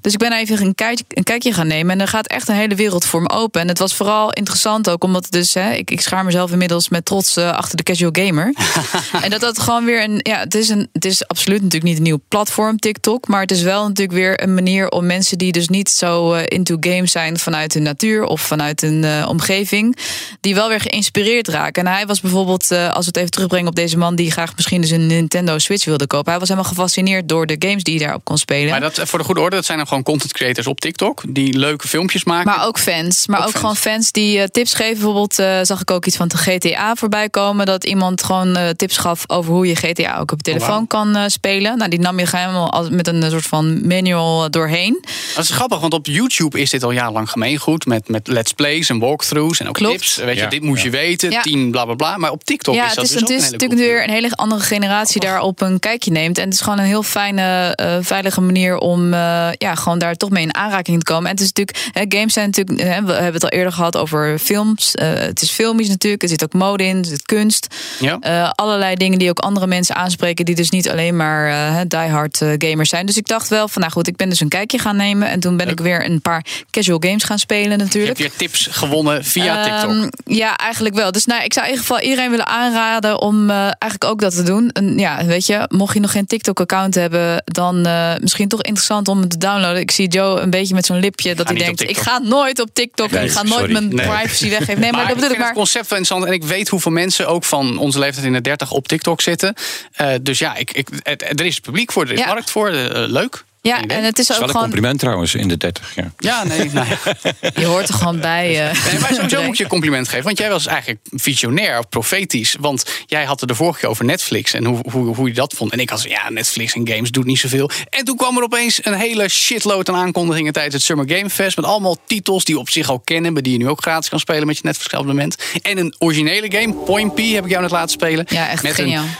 Dus 0.00 0.12
ik 0.12 0.18
ben 0.18 0.32
even 0.32 0.60
een, 0.60 0.74
kijk, 0.74 1.00
een 1.08 1.22
kijkje 1.22 1.52
gaan 1.52 1.66
nemen. 1.66 1.92
En 1.92 2.00
er 2.00 2.08
gaat 2.08 2.26
echt 2.26 2.48
een 2.48 2.54
hele 2.54 2.74
wereld 2.74 3.04
voor 3.04 3.22
me 3.22 3.30
open. 3.30 3.60
En 3.60 3.68
het 3.68 3.78
was 3.78 3.94
vooral 3.94 4.32
interessant 4.32 4.90
ook, 4.90 5.04
omdat 5.04 5.22
het 5.22 5.32
dus, 5.32 5.54
hè, 5.54 5.72
ik, 5.72 5.90
ik 5.90 6.00
schaar 6.00 6.24
mezelf 6.24 6.52
inmiddels 6.52 6.88
met 6.88 7.04
trots 7.04 7.36
achter 7.36 7.76
de 7.76 7.82
casual 7.82 8.10
gamer. 8.12 8.54
en 9.22 9.30
dat 9.30 9.40
dat 9.40 9.58
gewoon 9.58 9.84
weer 9.84 10.02
een, 10.02 10.20
ja, 10.22 10.38
het 10.38 10.54
is, 10.54 10.68
een, 10.68 10.88
het 10.92 11.04
is 11.04 11.28
absoluut 11.28 11.62
natuurlijk 11.62 11.90
niet 11.90 11.96
een 11.96 12.02
nieuw 12.02 12.20
platform, 12.28 12.78
TikTok. 12.78 13.28
Maar 13.28 13.40
het 13.40 13.50
is 13.50 13.62
wel 13.62 13.82
natuurlijk 13.82 14.18
weer 14.18 14.42
een 14.42 14.54
manier 14.54 14.88
om 14.88 15.06
mensen 15.06 15.38
die 15.38 15.52
dus 15.52 15.68
niet 15.68 15.90
zo 15.90 16.34
into 16.34 16.76
games 16.80 17.10
zijn 17.10 17.38
vanuit 17.38 17.74
hun 17.74 17.82
natuur 17.82 18.24
of 18.24 18.40
vanuit 18.40 18.82
eh, 18.82 19.26
omgeving, 19.28 19.96
die 20.40 20.54
wel 20.54 20.68
weer 20.68 20.80
geïnspireerd 20.80 21.48
raken. 21.48 21.86
En 21.86 21.92
hij 21.92 22.06
was 22.06 22.20
bijvoorbeeld, 22.20 22.70
eh, 22.70 22.86
als 22.88 22.98
we 23.04 23.06
het 23.06 23.16
even 23.16 23.30
terugbrengen 23.30 23.68
op 23.68 23.74
deze 23.74 23.98
man 23.98 24.14
die 24.14 24.30
graag 24.30 24.56
misschien 24.56 24.80
dus 24.80 24.90
een 24.90 25.06
Nintendo 25.06 25.58
Switch 25.58 25.84
wilde 25.84 26.06
kopen. 26.06 26.30
Hij 26.30 26.38
was 26.40 26.48
helemaal 26.48 26.70
gefascineerd 26.70 27.28
door 27.28 27.46
de 27.46 27.56
games 27.58 27.82
die 27.82 27.94
hij 27.96 28.04
daarop 28.04 28.24
kon 28.24 28.38
spelen. 28.38 28.70
Maar 28.70 28.80
dat, 28.80 28.98
eh, 28.98 29.06
voor 29.06 29.18
de 29.18 29.24
goede 29.24 29.40
orde, 29.40 29.56
dat 29.56 29.64
zijn 29.64 29.78
dan 29.78 29.86
gewoon 29.86 30.02
content 30.02 30.32
creators 30.32 30.66
op 30.66 30.80
TikTok. 30.80 31.22
Die 31.28 31.58
leuke 31.58 31.88
filmpjes 31.88 32.24
maken. 32.24 32.50
Maar 32.56 32.66
ook 32.66 32.78
fans. 32.78 33.26
Maar 33.26 33.38
Ook 33.40 33.44
ook, 33.46 33.50
fans. 33.50 33.60
gewoon 33.60 33.76
fans 33.76 34.12
die 34.12 34.38
eh, 34.40 34.44
tips 34.46 34.74
geven. 34.74 34.92
Bijvoorbeeld 34.94 35.34
zag 35.66 35.80
ik 35.80 35.90
ook 35.90 36.06
iets 36.06 36.16
van 36.16 36.28
de 36.28 36.36
GTA 36.36 36.94
voorbij 36.94 37.28
komen. 37.28 37.66
Dat 37.66 37.84
iemand 37.84 38.22
gewoon 38.22 38.58
tips 38.76 38.96
gaf 38.96 39.24
over 39.26 39.52
hoe 39.52 39.66
je 39.66 39.74
GTA 39.76 40.18
ook 40.18 40.32
op 40.32 40.36
je 40.38 40.42
telefoon 40.52 40.66
Oh, 40.68 40.90
wauw. 40.90 41.12
kan 41.12 41.30
spelen. 41.30 41.78
Nou, 41.78 41.90
die 41.90 41.98
nam 42.00 42.18
je 42.18 42.26
helemaal 42.30 42.70
als, 42.72 42.88
met 42.88 43.06
een 43.06 43.30
soort 43.30 43.46
van 43.46 43.86
manual 43.86 44.50
doorheen. 44.50 45.04
Dat 45.34 45.44
is 45.44 45.50
grappig, 45.50 45.80
want 45.80 45.92
op 45.92 46.06
YouTube 46.06 46.60
is 46.60 46.70
dit 46.70 46.82
al 46.82 46.90
jarenlang 46.90 47.30
gemeengoed. 47.30 47.86
Met, 47.86 48.08
met 48.08 48.26
let's 48.26 48.52
plays 48.52 48.88
en 48.88 48.98
walkthroughs 48.98 49.60
en 49.60 49.68
ook 49.68 49.74
Klopt. 49.74 49.98
tips. 49.98 50.07
Weet 50.16 50.34
je, 50.34 50.42
Ja, 50.42 50.48
dit 50.48 50.62
moet 50.62 50.78
je 50.78 50.84
ja. 50.84 50.90
weten, 50.90 51.30
Ja. 51.30 51.42
tien 51.42 51.70
bla 51.70 51.84
bla 51.84 51.94
bla. 51.94 52.16
Maar 52.16 52.30
op 52.30 52.44
TikTok 52.44 52.74
ja, 52.74 52.86
is 52.86 52.94
dat 52.94 52.96
het 52.96 53.04
is, 53.04 53.10
dus 53.12 53.22
ook 53.22 53.28
het 53.28 53.44
is 53.44 53.50
natuurlijk 53.50 53.80
weer 53.80 54.02
een 54.02 54.10
hele 54.10 54.30
andere 54.30 54.60
generatie 54.60 55.20
daarop 55.20 55.60
een 55.60 55.80
kijkje 55.80 56.10
neemt. 56.10 56.38
En 56.38 56.44
het 56.44 56.54
is 56.54 56.60
gewoon 56.60 56.78
een 56.78 56.84
heel 56.84 57.02
fijne, 57.02 57.72
eh, 57.74 57.96
veilige 58.00 58.40
manier 58.40 58.78
om 58.78 59.14
eh, 59.14 59.48
ja, 59.58 59.74
gewoon 59.74 59.98
daar 59.98 60.14
toch 60.14 60.30
mee 60.30 60.42
in 60.42 60.54
aanraking 60.54 60.98
te 60.98 61.12
komen. 61.12 61.24
En 61.24 61.30
het 61.30 61.40
is 61.40 61.46
natuurlijk, 61.52 61.88
hè, 61.92 62.18
games 62.18 62.32
zijn 62.32 62.46
natuurlijk, 62.46 62.80
hè, 62.80 63.02
we 63.04 63.12
hebben 63.12 63.32
het 63.32 63.42
al 63.44 63.48
eerder 63.48 63.72
gehad 63.72 63.96
over 63.96 64.38
films. 64.38 64.94
Eh, 64.94 65.08
het 65.14 65.42
is 65.42 65.50
filmisch 65.50 65.88
natuurlijk, 65.88 66.22
er 66.22 66.28
zit 66.28 66.44
ook 66.44 66.52
mode 66.52 66.84
in, 66.84 66.98
er 66.98 67.04
zit 67.04 67.22
kunst. 67.22 67.66
Ja. 67.98 68.16
Eh, 68.20 68.50
allerlei 68.54 68.94
dingen 68.94 69.18
die 69.18 69.30
ook 69.30 69.38
andere 69.38 69.66
mensen 69.66 69.94
aanspreken, 69.94 70.44
die 70.44 70.54
dus 70.54 70.70
niet 70.70 70.90
alleen 70.90 71.16
maar 71.16 71.48
eh 71.48 71.80
diehard 71.88 72.42
eh, 72.42 72.52
gamers 72.58 72.88
zijn. 72.88 73.06
Dus 73.06 73.16
ik 73.16 73.26
dacht 73.26 73.48
wel 73.48 73.68
van, 73.68 73.80
nou 73.80 73.92
goed, 73.92 74.08
ik 74.08 74.16
ben 74.16 74.28
dus 74.28 74.40
een 74.40 74.48
kijkje 74.48 74.78
gaan 74.78 74.96
nemen. 74.96 75.28
En 75.28 75.40
toen 75.40 75.56
ben 75.56 75.68
ik 75.68 75.80
weer 75.80 76.04
een 76.04 76.20
paar 76.20 76.44
casual 76.70 76.98
games 77.00 77.24
gaan 77.24 77.38
spelen 77.38 77.70
Je 77.70 77.76
natuurlijk. 77.76 78.18
hebt 78.18 78.38
weer 78.38 78.48
tips 78.48 78.68
gewonnen 78.70 79.24
via 79.24 79.62
TikTok. 79.62 79.97
Ehm, 80.00 80.34
ja, 80.34 80.56
eigenlijk 80.56 80.94
wel. 80.94 81.12
Dus 81.12 81.24
nou, 81.24 81.44
ik 81.44 81.52
zou 81.52 81.66
in 81.66 81.72
ieder 81.72 81.86
geval 81.86 82.02
iedereen 82.02 82.30
willen 82.30 82.46
aanraden 82.46 83.20
om 83.20 83.50
eh, 83.50 83.56
eigenlijk 83.60 84.04
ook 84.04 84.20
dat 84.20 84.34
te 84.34 84.42
doen. 84.42 84.70
En 84.70 84.98
ja, 84.98 85.24
weet 85.24 85.46
je, 85.46 85.66
mocht 85.68 85.94
je 85.94 86.00
nog 86.00 86.10
geen 86.10 86.26
TikTok-account 86.26 86.94
hebben, 86.94 87.42
dan 87.44 87.86
eh, 87.86 88.12
misschien 88.20 88.48
toch 88.48 88.62
interessant 88.62 89.08
om 89.08 89.20
het 89.20 89.30
te 89.30 89.38
downloaden. 89.38 89.80
Ik 89.80 89.90
zie 89.90 90.08
Joe 90.08 90.40
een 90.40 90.50
beetje 90.50 90.74
met 90.74 90.86
zo'n 90.86 90.98
lipje 91.00 91.34
dat 91.34 91.48
hij 91.48 91.56
denkt: 91.56 91.80
ik 91.82 91.98
ga 91.98 92.18
nooit 92.18 92.60
op 92.60 92.68
TikTok. 92.72 93.10
Nee, 93.10 93.24
ik 93.24 93.30
ga 93.30 93.42
nooit 93.42 93.54
sorry. 93.54 93.72
mijn 93.72 93.94
Nee. 93.94 94.06
privacy 94.06 94.48
weggeven. 94.50 94.80
Nee, 94.80 94.92
maar, 94.92 95.06
dat 95.06 95.14
bedoel 95.16 95.30
ik 95.30 95.38
maar. 95.38 95.46
het 95.46 95.56
concept 95.56 95.88
wel 95.88 95.98
interessant. 95.98 96.24
En 96.34 96.40
ik 96.42 96.48
weet 96.48 96.68
hoeveel 96.68 96.92
mensen 96.92 97.28
ook 97.28 97.44
van 97.44 97.78
onze 97.78 97.98
leeftijd 97.98 98.26
in 98.26 98.32
de 98.32 98.40
30 98.40 98.70
op 98.72 98.88
TikTok 98.88 99.20
zitten. 99.20 99.54
Eh, 99.92 100.08
dus 100.22 100.38
ja, 100.38 100.56
ik, 100.56 100.70
ik, 100.72 100.88
er 101.18 101.44
is 101.44 101.60
publiek 101.60 101.92
voor, 101.92 102.04
er 102.04 102.12
is 102.12 102.18
Ja. 102.18 102.26
markt 102.26 102.50
voor. 102.50 102.70
leuk. 102.70 103.44
Ja, 103.62 103.82
en 103.86 104.04
het 104.04 104.18
is 104.18 104.30
ook 104.30 104.36
wel 104.36 104.44
een 104.46 104.50
gewoon. 104.50 104.62
compliment 104.62 104.98
trouwens, 104.98 105.34
in 105.34 105.48
de 105.48 105.56
30. 105.56 105.92
Ja. 105.96 106.12
Ja, 106.18 106.44
nee. 106.44 106.70
Nou, 106.72 106.86
ja. 107.04 107.50
Je 107.54 107.64
hoort 107.64 107.88
er 107.88 107.94
gewoon 107.94 108.20
bij. 108.20 108.68
eh, 108.70 108.84
Nee, 108.90 109.00
maar 109.00 109.14
sowieso 109.14 109.42
moet 109.46 109.56
je 109.56 109.62
een 109.62 109.68
compliment 109.70 110.08
geven. 110.08 110.24
Want 110.24 110.38
jij 110.38 110.50
was 110.50 110.66
eigenlijk 110.66 111.00
visionair, 111.10 111.86
profetisch. 111.86 112.56
Want 112.60 112.84
jij 113.06 113.24
had 113.24 113.40
het 113.40 113.48
de 113.48 113.54
vorige 113.54 113.78
keer 113.80 113.88
over 113.88 114.04
Netflix 114.04 114.52
en 114.54 114.64
hoe, 114.64 114.78
hoe, 114.90 115.14
hoe 115.14 115.28
je 115.28 115.34
dat 115.34 115.54
vond. 115.56 115.72
En 115.72 115.78
ik 115.80 115.90
had 115.90 116.02
ja, 116.02 116.30
Netflix 116.30 116.74
en 116.74 116.88
games 116.88 117.10
doet 117.10 117.24
niet 117.24 117.38
zoveel. 117.38 117.70
En 117.90 118.04
toen 118.04 118.16
kwam 118.16 118.36
er 118.36 118.42
opeens 118.42 118.84
een 118.84 118.94
hele 118.94 119.28
shitload 119.28 119.88
aan 119.88 119.94
aankondigingen 119.96 120.52
tijdens 120.52 120.74
het 120.74 120.82
Summer 120.84 121.10
Game 121.16 121.30
Fest. 121.30 121.56
Met 121.56 121.64
allemaal 121.66 121.96
titels 122.06 122.44
die 122.44 122.54
je 122.54 122.60
op 122.60 122.70
zich 122.70 122.88
al 122.88 123.00
kennen, 123.00 123.32
maar 123.32 123.42
die 123.42 123.52
je 123.52 123.58
nu 123.58 123.68
ook 123.68 123.80
gratis 123.80 124.08
kan 124.08 124.18
spelen 124.18 124.46
met 124.46 124.56
je 124.56 124.62
Netflix 124.64 124.94
abonnement. 124.94 125.36
En 125.62 125.78
een 125.78 125.94
originele 125.98 126.50
game, 126.58 126.74
Point 126.74 127.14
P, 127.14 127.18
heb 127.18 127.44
ik 127.44 127.50
jou 127.50 127.62
net 127.62 127.70
laten 127.70 127.90
spelen. 127.90 128.26
Ja, 128.28 128.48
echt 128.48 128.62
met 128.62 128.74
geniaal. 128.74 129.04
een. 129.04 129.10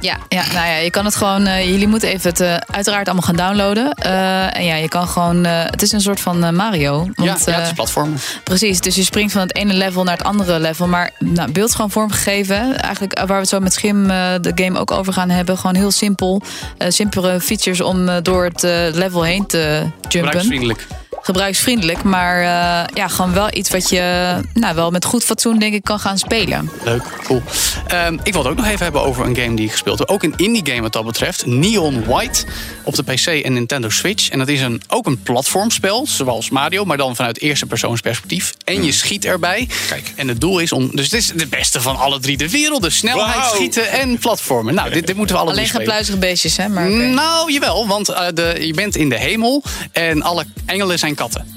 Ja, 0.00 0.18
ja, 0.28 0.44
nou 0.52 0.66
ja, 0.66 0.76
je 0.76 0.90
kan 0.90 1.04
het 1.04 1.16
gewoon. 1.16 1.46
eh, 1.46 1.68
jullie 1.70 1.86
moeten 1.88 2.08
even 2.08 2.30
het 2.30 2.40
eh, 2.40 2.56
uiteraard 2.56 3.06
allemaal 3.06 3.24
gaan 3.26 3.35
downloaden. 3.36 3.92
Eh, 3.92 4.56
en 4.56 4.64
ja, 4.64 4.74
je 4.74 4.88
kan 4.88 5.08
gewoon. 5.08 5.44
eh, 5.44 5.64
het 5.64 5.82
is 5.82 5.92
een 5.92 6.00
soort 6.00 6.20
van 6.20 6.44
eh, 6.44 6.50
Mario. 6.50 6.98
Want, 6.98 7.14
ja, 7.16 7.52
ja, 7.52 7.58
het 7.58 7.66
is 7.66 7.72
platformen. 7.72 8.18
Precies, 8.44 8.80
dus 8.80 8.94
je 8.94 9.02
springt 9.02 9.32
van 9.32 9.40
het 9.42 9.54
ene 9.54 9.74
level 9.74 10.04
naar 10.04 10.16
het 10.16 10.26
andere 10.26 10.58
level. 10.58 10.86
Maar 10.86 11.10
nou, 11.18 11.52
beeldschoon 11.52 11.90
vormgegeven. 11.90 12.78
Eigenlijk 12.78 13.18
waar 13.18 13.26
we 13.26 13.34
het 13.34 13.48
zo 13.48 13.60
met 13.60 13.72
Schim 13.72 14.06
de 14.40 14.52
game 14.54 14.78
ook 14.78 14.90
over 14.90 15.12
gaan 15.12 15.30
hebben. 15.30 15.58
Gewoon 15.58 15.76
heel 15.76 15.90
simpel. 15.90 16.42
Simpele 16.88 17.40
features 17.40 17.80
om 17.80 18.22
door 18.22 18.44
het 18.44 18.62
level 18.94 19.22
heen 19.22 19.46
te 19.46 19.58
jumpen. 19.58 20.10
Gebruiksvriendelijk. 20.10 20.86
Gebruiksvriendelijk. 21.26 22.02
Maar 22.02 22.40
eh, 22.40 22.94
ja, 22.94 23.08
gewoon 23.08 23.32
wel 23.32 23.48
iets 23.54 23.70
wat 23.70 23.88
je 23.88 24.34
nou, 24.54 24.74
wel 24.74 24.90
met 24.90 25.04
goed 25.04 25.24
fatsoen 25.24 25.58
denk 25.58 25.74
ik 25.74 25.84
kan 25.84 25.98
gaan 25.98 26.18
spelen. 26.18 26.70
Leuk, 26.84 27.02
cool. 27.24 27.42
Ehm, 27.86 28.16
ik 28.22 28.32
wil 28.32 28.42
het 28.42 28.50
ook 28.50 28.56
nog 28.56 28.66
even 28.66 28.82
hebben 28.82 29.02
over 29.02 29.26
een 29.26 29.36
game 29.36 29.56
die 29.56 29.64
ik 29.64 29.70
gespeeld 29.70 29.98
heb. 29.98 30.08
Ook 30.08 30.22
een 30.22 30.34
indie 30.36 30.66
game 30.66 30.80
wat 30.80 30.92
dat 30.92 31.04
betreft. 31.04 31.46
Neon 31.46 32.04
White 32.04 32.44
op 32.82 32.94
de 32.94 33.02
PC 33.02 33.26
en 33.26 33.52
Nintendo 33.52 33.88
Switch. 33.88 34.28
En 34.28 34.38
dat 34.38 34.48
is 34.48 34.60
een, 34.60 34.82
ook 34.88 35.06
een 35.06 35.22
platformspel, 35.22 36.06
zoals 36.06 36.50
Mario, 36.50 36.84
maar 36.84 36.96
dan 36.96 37.16
vanuit 37.16 37.40
eerste 37.40 37.66
persoonsperspectief. 37.66 38.54
En 38.64 38.84
je 38.84 38.92
schiet 38.92 39.24
erbij. 39.24 39.68
Kijk. 39.88 40.12
En 40.16 40.28
het 40.28 40.40
doel 40.40 40.58
is 40.58 40.72
om. 40.72 40.90
Dus 40.92 41.04
het 41.04 41.14
is 41.14 41.26
de 41.26 41.46
beste 41.46 41.80
van 41.80 41.96
alle 41.96 42.20
drie 42.20 42.36
de 42.36 42.50
werelden: 42.50 42.92
snelheid, 42.92 43.44
schieten 43.44 43.90
en 43.90 44.18
platformen. 44.18 44.74
Nou, 44.74 44.90
dit, 44.90 45.06
dit 45.06 45.16
moeten 45.16 45.34
we 45.34 45.40
alle 45.40 45.50
Alleen 45.50 45.64
drie 45.64 45.76
geen 45.76 45.86
pluizige 45.86 46.18
beestjes, 46.18 46.56
hè? 46.56 46.68
Maar. 46.68 46.90
Nou, 46.90 47.52
jawel, 47.52 47.86
want 47.86 48.08
eh, 48.08 48.26
de, 48.34 48.56
je 48.60 48.74
bent 48.74 48.96
in 48.96 49.08
de 49.08 49.18
hemel 49.18 49.62
en 49.92 50.22
alle 50.22 50.44
engelen 50.66 50.98
zijn 50.98 51.14
katten. 51.16 51.55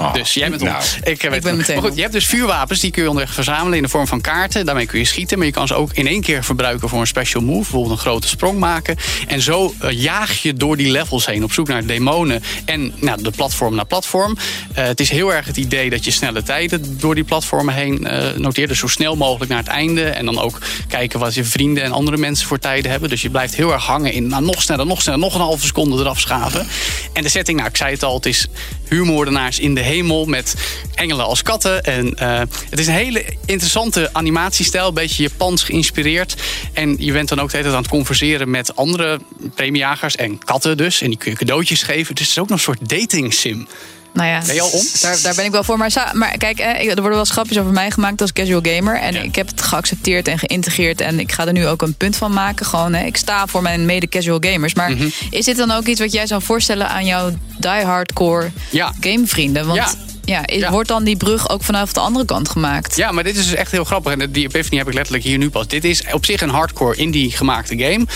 Ah, 0.00 0.14
Dus 0.14 0.34
jij 0.34 0.50
bent 0.50 0.62
nou. 0.62 0.82
Ik, 1.02 1.22
weet 1.22 1.42
ben 1.42 1.56
meteen 1.56 1.74
Maar 1.74 1.84
goed, 1.84 1.94
je 1.94 2.00
hebt 2.00 2.12
dus 2.12 2.26
vuurwapens, 2.26 2.80
die 2.80 2.90
kun 2.90 3.02
je 3.02 3.08
onderweg 3.08 3.34
verzamelen 3.34 3.76
in 3.76 3.82
de 3.82 3.88
vorm 3.88 4.06
van 4.06 4.20
kaarten. 4.20 4.66
Daarmee 4.66 4.86
kun 4.86 4.98
je 4.98 5.04
schieten, 5.04 5.38
maar 5.38 5.46
je 5.46 5.52
kan 5.52 5.66
ze 5.66 5.74
ook 5.74 5.92
in 5.92 6.06
één 6.06 6.20
keer 6.20 6.44
verbruiken 6.44 6.88
voor 6.88 7.00
een 7.00 7.06
special 7.06 7.42
move. 7.42 7.58
Bijvoorbeeld 7.60 7.92
een 7.92 7.98
grote 7.98 8.28
sprong 8.28 8.58
maken. 8.58 8.96
En 9.26 9.40
zo 9.40 9.74
eh, 9.80 9.90
jaag 9.90 10.42
je 10.42 10.54
door 10.54 10.76
die 10.76 10.90
levels 10.90 11.26
heen 11.26 11.44
op 11.44 11.52
zoek 11.52 11.68
naar 11.68 11.86
demonen 11.86 12.42
en 12.64 12.92
nou, 12.96 13.22
de 13.22 13.30
platform 13.30 13.74
naar 13.74 13.86
platform. 13.86 14.36
Eh, 14.74 14.84
het 14.84 15.00
is 15.00 15.10
heel 15.10 15.34
erg 15.34 15.46
het 15.46 15.56
idee 15.56 15.90
dat 15.90 16.04
je 16.04 16.10
snelle 16.10 16.42
tijden 16.42 16.98
door 16.98 17.14
die 17.14 17.24
platformen 17.24 17.74
heen 17.74 18.06
eh, 18.06 18.36
noteert. 18.36 18.68
Dus 18.68 18.78
zo 18.78 18.86
snel 18.86 19.16
mogelijk 19.16 19.50
naar 19.50 19.58
het 19.58 19.68
einde. 19.68 20.04
En 20.04 20.24
dan 20.24 20.38
ook 20.38 20.58
kijken 20.88 21.18
wat 21.18 21.34
je 21.34 21.44
vrienden 21.44 21.82
en 21.82 21.92
andere 21.92 22.16
mensen 22.16 22.46
voor 22.46 22.58
tijden 22.58 22.90
hebben. 22.90 23.08
Dus 23.08 23.22
je 23.22 23.30
blijft 23.30 23.54
heel 23.54 23.72
erg 23.72 23.84
hangen 23.84 24.12
in 24.12 24.26
nou, 24.26 24.44
nog 24.44 24.62
sneller, 24.62 24.86
nog 24.86 25.02
sneller, 25.02 25.20
nog 25.20 25.34
een 25.34 25.40
halve 25.40 25.66
seconde 25.66 26.00
eraf 26.00 26.20
schaven. 26.20 26.66
En 27.12 27.22
de 27.22 27.28
setting, 27.28 27.56
nou 27.56 27.70
ik 27.70 27.76
zei 27.76 27.92
het 27.92 28.02
al, 28.02 28.14
het 28.14 28.26
is 28.26 28.46
huurmoordenaars 28.88 29.58
in 29.58 29.74
de 29.74 29.80
hemel 29.90 30.24
met 30.24 30.54
engelen 30.94 31.24
als 31.24 31.42
katten. 31.42 31.82
En 31.82 32.14
eh, 32.14 32.38
het 32.70 32.78
is 32.78 32.86
een 32.86 32.92
hele 32.92 33.24
interessante 33.44 34.10
animatiestijl, 34.12 34.88
een 34.88 34.94
beetje 34.94 35.22
Japans 35.22 35.62
geïnspireerd. 35.62 36.34
En 36.72 36.96
je 36.98 37.12
bent 37.12 37.28
dan 37.28 37.40
ook 37.40 37.50
de 37.50 37.56
hele 37.56 37.68
tijd 37.68 37.76
aan 37.76 37.82
het 37.82 37.92
converseren 37.92 38.50
met 38.50 38.76
andere 38.76 39.20
premiejagers 39.54 40.16
en 40.16 40.38
katten 40.38 40.76
dus. 40.76 41.00
En 41.00 41.08
die 41.08 41.18
kun 41.18 41.30
je 41.30 41.36
cadeautjes 41.36 41.82
geven. 41.82 42.14
Dus 42.14 42.26
het 42.26 42.36
is 42.36 42.42
ook 42.42 42.48
nog 42.48 42.58
een 42.58 42.64
soort 42.64 42.88
dating 42.88 43.34
sim. 43.34 43.66
Nou 44.12 44.28
ja, 44.28 44.42
Ben 44.46 44.54
je 44.54 44.60
al 44.60 44.68
om? 44.70 44.84
Daar, 45.00 45.18
daar 45.22 45.34
ben 45.34 45.44
ik 45.44 45.50
wel 45.50 45.64
voor. 45.64 45.78
Maar, 45.78 46.10
maar 46.12 46.36
kijk, 46.38 46.58
eh, 46.58 46.66
er 46.78 46.84
worden 46.86 47.10
wel 47.10 47.18
eens 47.18 47.30
grapjes 47.30 47.58
over 47.58 47.72
mij 47.72 47.90
gemaakt 47.90 48.20
als 48.20 48.32
casual 48.32 48.60
gamer. 48.62 49.00
En 49.00 49.14
Ja. 49.14 49.20
ik 49.22 49.34
heb 49.34 49.46
het 49.48 49.62
geaccepteerd 49.62 50.28
en 50.28 50.38
geïntegreerd. 50.38 51.00
En 51.00 51.20
ik 51.20 51.32
ga 51.32 51.46
er 51.46 51.52
nu 51.52 51.66
ook 51.66 51.82
een 51.82 51.94
punt 51.94 52.16
van 52.16 52.32
maken. 52.32 52.66
Gewoon, 52.66 52.94
ik 52.94 53.16
sta 53.16 53.46
voor 53.46 53.62
mijn 53.62 53.84
mede-casual 53.86 54.38
gamers. 54.40 54.74
Maar 54.74 54.90
Mhm. 54.90 55.08
is 55.30 55.44
dit 55.44 55.56
dan 55.56 55.70
ook 55.70 55.86
iets 55.86 56.00
wat 56.00 56.12
jij 56.12 56.26
zou 56.26 56.42
voorstellen 56.42 56.88
aan 56.88 57.04
jouw 57.06 57.30
die-hardcore 57.58 58.50
Ja. 58.70 58.92
gamevrienden? 59.00 59.66
Want 59.66 59.78
Ja. 59.78 59.90
ja. 60.24 60.46
is- 60.46 60.60
Ja. 60.60 60.70
wordt 60.70 60.88
dan 60.88 61.04
die 61.04 61.16
brug 61.16 61.48
ook 61.48 61.62
vanaf 61.62 61.92
de 61.92 62.00
andere 62.00 62.24
kant 62.24 62.48
gemaakt? 62.48 62.96
Ja, 62.96 63.12
maar 63.12 63.24
dit 63.24 63.36
is 63.36 63.44
dus 63.44 63.54
echt 63.54 63.70
heel 63.70 63.84
grappig. 63.84 64.12
En 64.12 64.32
die 64.32 64.44
epiphany 64.46 64.78
heb 64.78 64.88
ik 64.88 64.94
letterlijk 64.94 65.24
hier 65.24 65.38
nu 65.38 65.50
pas. 65.50 65.66
Dit 65.66 65.84
is 65.84 66.02
op 66.12 66.24
zich 66.24 66.40
een 66.40 66.48
hardcore 66.50 66.96
indie 66.96 67.30
gemaakte 67.32 67.78
game. 67.78 68.06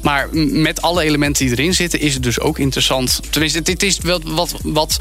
Maar 0.00 0.28
met 0.32 0.82
alle 0.82 1.02
elementen 1.02 1.46
die 1.46 1.56
erin 1.58 1.74
zitten, 1.74 2.00
is 2.00 2.14
het 2.14 2.22
dus 2.22 2.40
ook 2.40 2.58
interessant. 2.58 3.20
Tenminste, 3.30 3.62
dit 3.62 3.82
is 3.82 3.98
wel 3.98 4.20
wat. 4.24 4.54
wat 4.62 4.96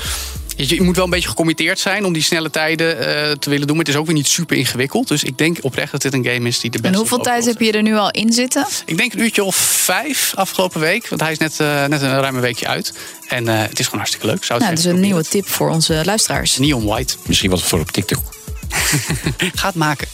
je 0.70 0.76
je 0.76 0.82
moet 0.82 0.96
wel 0.96 1.06
een 1.06 1.12
beetje 1.12 1.30
gecommitteerd 1.30 1.80
zijn 1.80 2.06
om 2.06 2.14
die 2.14 2.22
snelle 2.22 2.50
tijden 2.50 3.00
eh, 3.00 3.32
te 3.32 3.50
willen 3.50 3.68
doen. 3.68 3.76
Maar 3.76 3.86
het 3.86 3.94
is 3.94 4.00
ook 4.00 4.06
weer 4.06 4.16
niet 4.16 4.28
super 4.28 4.58
ingewikkeld. 4.58 5.08
Dus 5.08 5.24
ik 5.24 5.38
denk 5.38 5.58
oprecht 5.62 5.92
dat 5.92 6.02
dit 6.02 6.14
een 6.14 6.26
game 6.26 6.48
is 6.48 6.60
die 6.60 6.72
de 6.72 6.78
beste 6.78 6.94
En 6.94 7.00
hoeveel 7.00 7.20
tijd 7.20 7.46
heb 7.46 7.60
je 7.60 7.72
er 7.72 7.82
nu 7.82 7.96
al 7.96 8.12
in 8.12 8.34
zitten? 8.34 8.68
Ik 8.86 8.98
denk 8.98 9.14
een 9.14 9.20
uurtje 9.20 9.44
of 9.44 9.56
vijf 9.56 10.32
afgelopen 10.36 10.80
week. 10.80 11.08
Want 11.08 11.22
hij 11.22 11.32
is 11.32 11.38
net, 11.38 11.60
eh, 11.60 11.86
net 11.86 12.02
een 12.02 12.20
ruime 12.20 12.40
weekje 12.40 12.68
uit. 12.68 12.94
En 13.28 13.48
eh, 13.48 13.62
het 13.62 13.80
is 13.80 13.86
gewoon 13.86 14.00
hartstikke 14.00 14.28
leuk. 14.28 14.44
Zou 14.44 14.60
het 14.60 14.68
Nou, 14.68 14.82
dat 14.82 14.86
is 14.86 14.98
een 14.98 15.08
nieuwe 15.08 15.24
tip 15.24 15.48
voor 15.48 15.70
onze 15.70 16.02
luisteraars. 16.06 16.58
Neon 16.58 16.86
White. 16.86 17.16
Misschien 17.26 17.50
wat 17.50 17.62
voor 17.62 17.80
op 17.80 17.92
TikTok. 17.92 18.22
Ga 19.56 19.68
het 19.68 19.76
maken. 19.76 20.08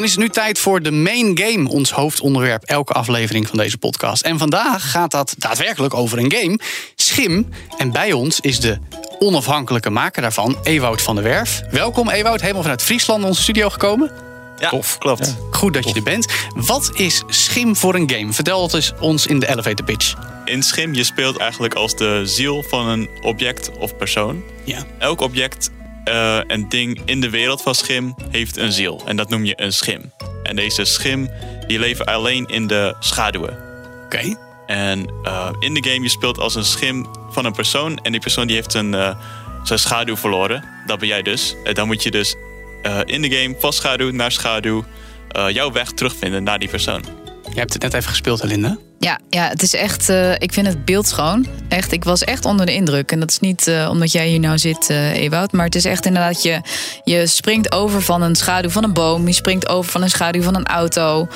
Dan 0.00 0.08
is 0.08 0.14
het 0.14 0.24
nu 0.24 0.30
tijd 0.30 0.58
voor 0.58 0.82
de 0.82 0.90
main 0.90 1.38
game, 1.38 1.68
ons 1.68 1.90
hoofdonderwerp 1.90 2.62
elke 2.62 2.92
aflevering 2.92 3.48
van 3.48 3.58
deze 3.58 3.78
podcast. 3.78 4.22
En 4.22 4.38
vandaag 4.38 4.90
gaat 4.90 5.10
dat 5.10 5.34
daadwerkelijk 5.38 5.94
over 5.94 6.18
een 6.18 6.32
game, 6.32 6.58
Schim. 6.94 7.48
En 7.78 7.92
bij 7.92 8.12
ons 8.12 8.40
is 8.40 8.60
de 8.60 8.78
onafhankelijke 9.18 9.90
maker 9.90 10.22
daarvan, 10.22 10.58
Ewout 10.62 11.02
van 11.02 11.14
der 11.14 11.24
Werf. 11.24 11.62
Welkom 11.70 12.08
Ewout, 12.08 12.40
helemaal 12.40 12.62
vanuit 12.62 12.82
Friesland 12.82 13.22
in 13.22 13.28
onze 13.28 13.42
studio 13.42 13.70
gekomen. 13.70 14.12
Ja, 14.58 14.68
Tof. 14.68 14.98
klopt. 14.98 15.36
Goed 15.50 15.74
dat 15.74 15.88
je 15.88 15.94
er 15.94 16.02
bent. 16.02 16.32
Wat 16.54 16.90
is 16.94 17.22
Schim 17.26 17.76
voor 17.76 17.94
een 17.94 18.10
game? 18.10 18.32
Vertel 18.32 18.62
het 18.62 18.74
eens 18.74 18.92
ons 19.00 19.26
in 19.26 19.38
de 19.38 19.48
elevator 19.48 19.84
pitch. 19.84 20.14
In 20.44 20.62
Schim, 20.62 20.94
je 20.94 21.04
speelt 21.04 21.36
eigenlijk 21.36 21.74
als 21.74 21.96
de 21.96 22.22
ziel 22.24 22.62
van 22.68 22.88
een 22.88 23.08
object 23.22 23.70
of 23.78 23.96
persoon. 23.96 24.42
Ja. 24.64 24.86
Elk 24.98 25.20
object 25.20 25.70
eh, 26.04 26.50
en 26.50 26.68
ding 26.68 27.00
in 27.04 27.20
de 27.20 27.30
wereld 27.30 27.62
van 27.62 27.74
Schim 27.74 28.14
heeft 28.30 28.56
een 28.56 28.72
ziel. 28.72 29.02
En 29.06 29.16
dat 29.16 29.28
noem 29.28 29.44
je 29.44 29.62
een 29.62 29.72
schim. 29.72 30.12
En 30.42 30.56
deze 30.56 30.84
schim, 30.84 31.30
die 31.66 31.78
leven 31.78 32.04
alleen 32.06 32.46
in 32.46 32.66
de 32.66 32.94
schaduwen. 33.00 33.58
Oké. 34.04 34.36
En 34.66 35.12
eh, 35.22 35.48
in 35.58 35.74
de 35.74 35.88
game, 35.88 36.02
je 36.02 36.08
speelt 36.08 36.38
als 36.38 36.54
een 36.54 36.64
schim 36.64 37.06
van 37.30 37.44
een 37.44 37.52
persoon. 37.52 37.98
En 37.98 38.12
die 38.12 38.20
persoon 38.20 38.46
die 38.46 38.56
heeft 38.56 38.72
zijn, 38.72 38.94
eh, 38.94 39.16
zijn 39.62 39.78
schaduw 39.78 40.16
verloren. 40.16 40.64
Dat 40.86 40.98
ben 40.98 41.08
jij 41.08 41.22
dus. 41.22 41.54
En 41.64 41.74
dan 41.74 41.86
moet 41.86 42.02
je 42.02 42.10
dus 42.10 42.36
in 43.04 43.22
de 43.22 43.30
game 43.30 43.56
van 43.58 43.72
schaduw 43.72 44.10
naar 44.10 44.32
schaduw... 44.32 44.84
jouw 45.48 45.72
weg 45.72 45.90
terugvinden 45.90 46.42
naar 46.42 46.58
die 46.58 46.68
persoon. 46.68 47.04
Je 47.52 47.58
hebt 47.58 47.72
het 47.72 47.82
net 47.82 47.94
even 47.94 48.10
gespeeld, 48.10 48.42
Linda. 48.42 48.78
Ja, 49.02 49.18
ja, 49.30 49.48
het 49.48 49.62
is 49.62 49.74
echt. 49.74 50.08
eh, 50.08 50.32
ik 50.32 50.52
vind 50.52 50.66
het 50.66 50.84
beeldschoon. 50.84 51.46
Echt, 51.68 51.92
ik 51.92 52.04
was 52.04 52.24
echt 52.24 52.44
onder 52.44 52.66
de 52.66 52.74
indruk. 52.74 53.12
En 53.12 53.20
dat 53.20 53.30
is 53.30 53.38
niet 53.38 53.66
eh, 53.66 53.88
omdat 53.90 54.12
jij 54.12 54.28
hier 54.28 54.40
nou 54.40 54.58
zit, 54.58 54.90
eh 54.90 55.16
Ewout. 55.22 55.52
Maar 55.52 55.64
het 55.64 55.74
is 55.74 55.84
echt 55.84 56.06
inderdaad, 56.06 56.42
je, 56.42 56.60
je 57.04 57.26
springt 57.26 57.72
over 57.72 58.02
van 58.02 58.22
een 58.22 58.34
schaduw 58.34 58.70
van 58.70 58.84
een 58.84 58.92
boom. 58.92 59.26
Je 59.26 59.32
springt 59.32 59.68
over 59.68 59.90
van 59.90 60.02
een 60.02 60.10
schaduw 60.10 60.42
van 60.42 60.54
een 60.54 60.66
auto. 60.66 61.28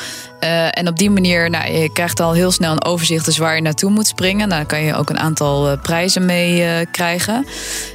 En 0.71 0.89
op 0.89 0.97
die 0.97 1.11
manier, 1.11 1.51
nou, 1.51 1.73
je 1.73 1.93
krijgt 1.93 2.21
al 2.21 2.33
heel 2.33 2.51
snel 2.51 2.73
een 2.73 2.85
overzicht 2.85 3.25
dus 3.25 3.39
waar 3.39 3.55
je 3.55 3.63
naartoe 3.63 3.91
moet 3.91 4.07
springen. 4.07 4.49
Nou, 4.49 4.61
daar 4.61 4.67
kan 4.67 4.81
je 4.83 4.95
ook 4.95 5.11
een 5.11 5.19
aantal 5.19 5.79
prijzen 5.79 6.25
mee 6.25 6.87
krijgen. 6.87 7.47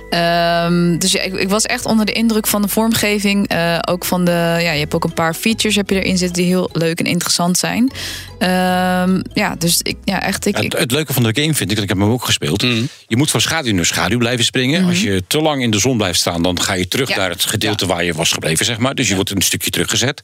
Ehm, 0.09 0.97
dus 0.97 1.15
ik, 1.15 1.33
ik 1.33 1.49
was 1.49 1.63
echt 1.63 1.85
onder 1.85 2.05
de 2.05 2.11
indruk 2.11 2.47
van 2.47 2.61
de 2.61 2.67
vormgeving. 2.67 3.49
ook 3.87 4.05
van 4.05 4.23
de, 4.25 4.31
ja, 4.31 4.71
je 4.71 4.79
hebt 4.79 4.95
ook 4.95 5.03
een 5.03 5.13
paar 5.13 5.33
features 5.33 5.75
heb 5.75 5.89
je 5.89 6.01
erin 6.01 6.17
zitten 6.17 6.43
die 6.43 6.51
heel 6.51 6.69
leuk 6.73 6.99
en 6.99 7.05
interessant 7.05 7.57
zijn. 7.57 7.91
Ehm, 8.39 9.21
ja, 9.33 9.55
dus 9.57 9.79
ik, 9.81 9.95
ja, 10.03 10.21
echt. 10.21 10.45
Ik, 10.45 10.57
Het, 10.57 10.73
het 10.77 10.91
leuke 10.91 11.13
van 11.13 11.23
de 11.23 11.41
game 11.41 11.53
vind 11.53 11.69
ik, 11.69 11.75
dat 11.75 11.83
ik 11.83 11.89
heb 11.89 11.97
hem 11.99 12.09
ook 12.11 12.25
gespeeld. 12.25 12.61
Je 13.07 13.17
moet 13.17 13.31
van 13.31 13.41
schaduw 13.41 13.73
naar 13.73 13.85
schaduw 13.85 14.17
blijven 14.17 14.45
springen. 14.45 14.85
Als 14.85 15.01
je 15.01 15.23
te 15.27 15.41
lang 15.41 15.61
in 15.61 15.71
de 15.71 15.79
zon 15.79 15.97
blijft 15.97 16.19
staan, 16.19 16.43
dan 16.43 16.61
ga 16.61 16.73
je 16.73 16.87
terug 16.87 17.09
Ja. 17.09 17.17
naar 17.17 17.29
het 17.29 17.43
gedeelte 17.45 17.85
waar 17.85 18.03
je 18.03 18.13
was 18.13 18.31
gebleven, 18.31 18.65
zeg 18.65 18.77
maar. 18.77 18.95
Dus 18.95 19.07
je 19.07 19.15
wordt 19.15 19.29
een 19.31 19.41
stukje 19.41 19.69
teruggezet. 19.69 20.21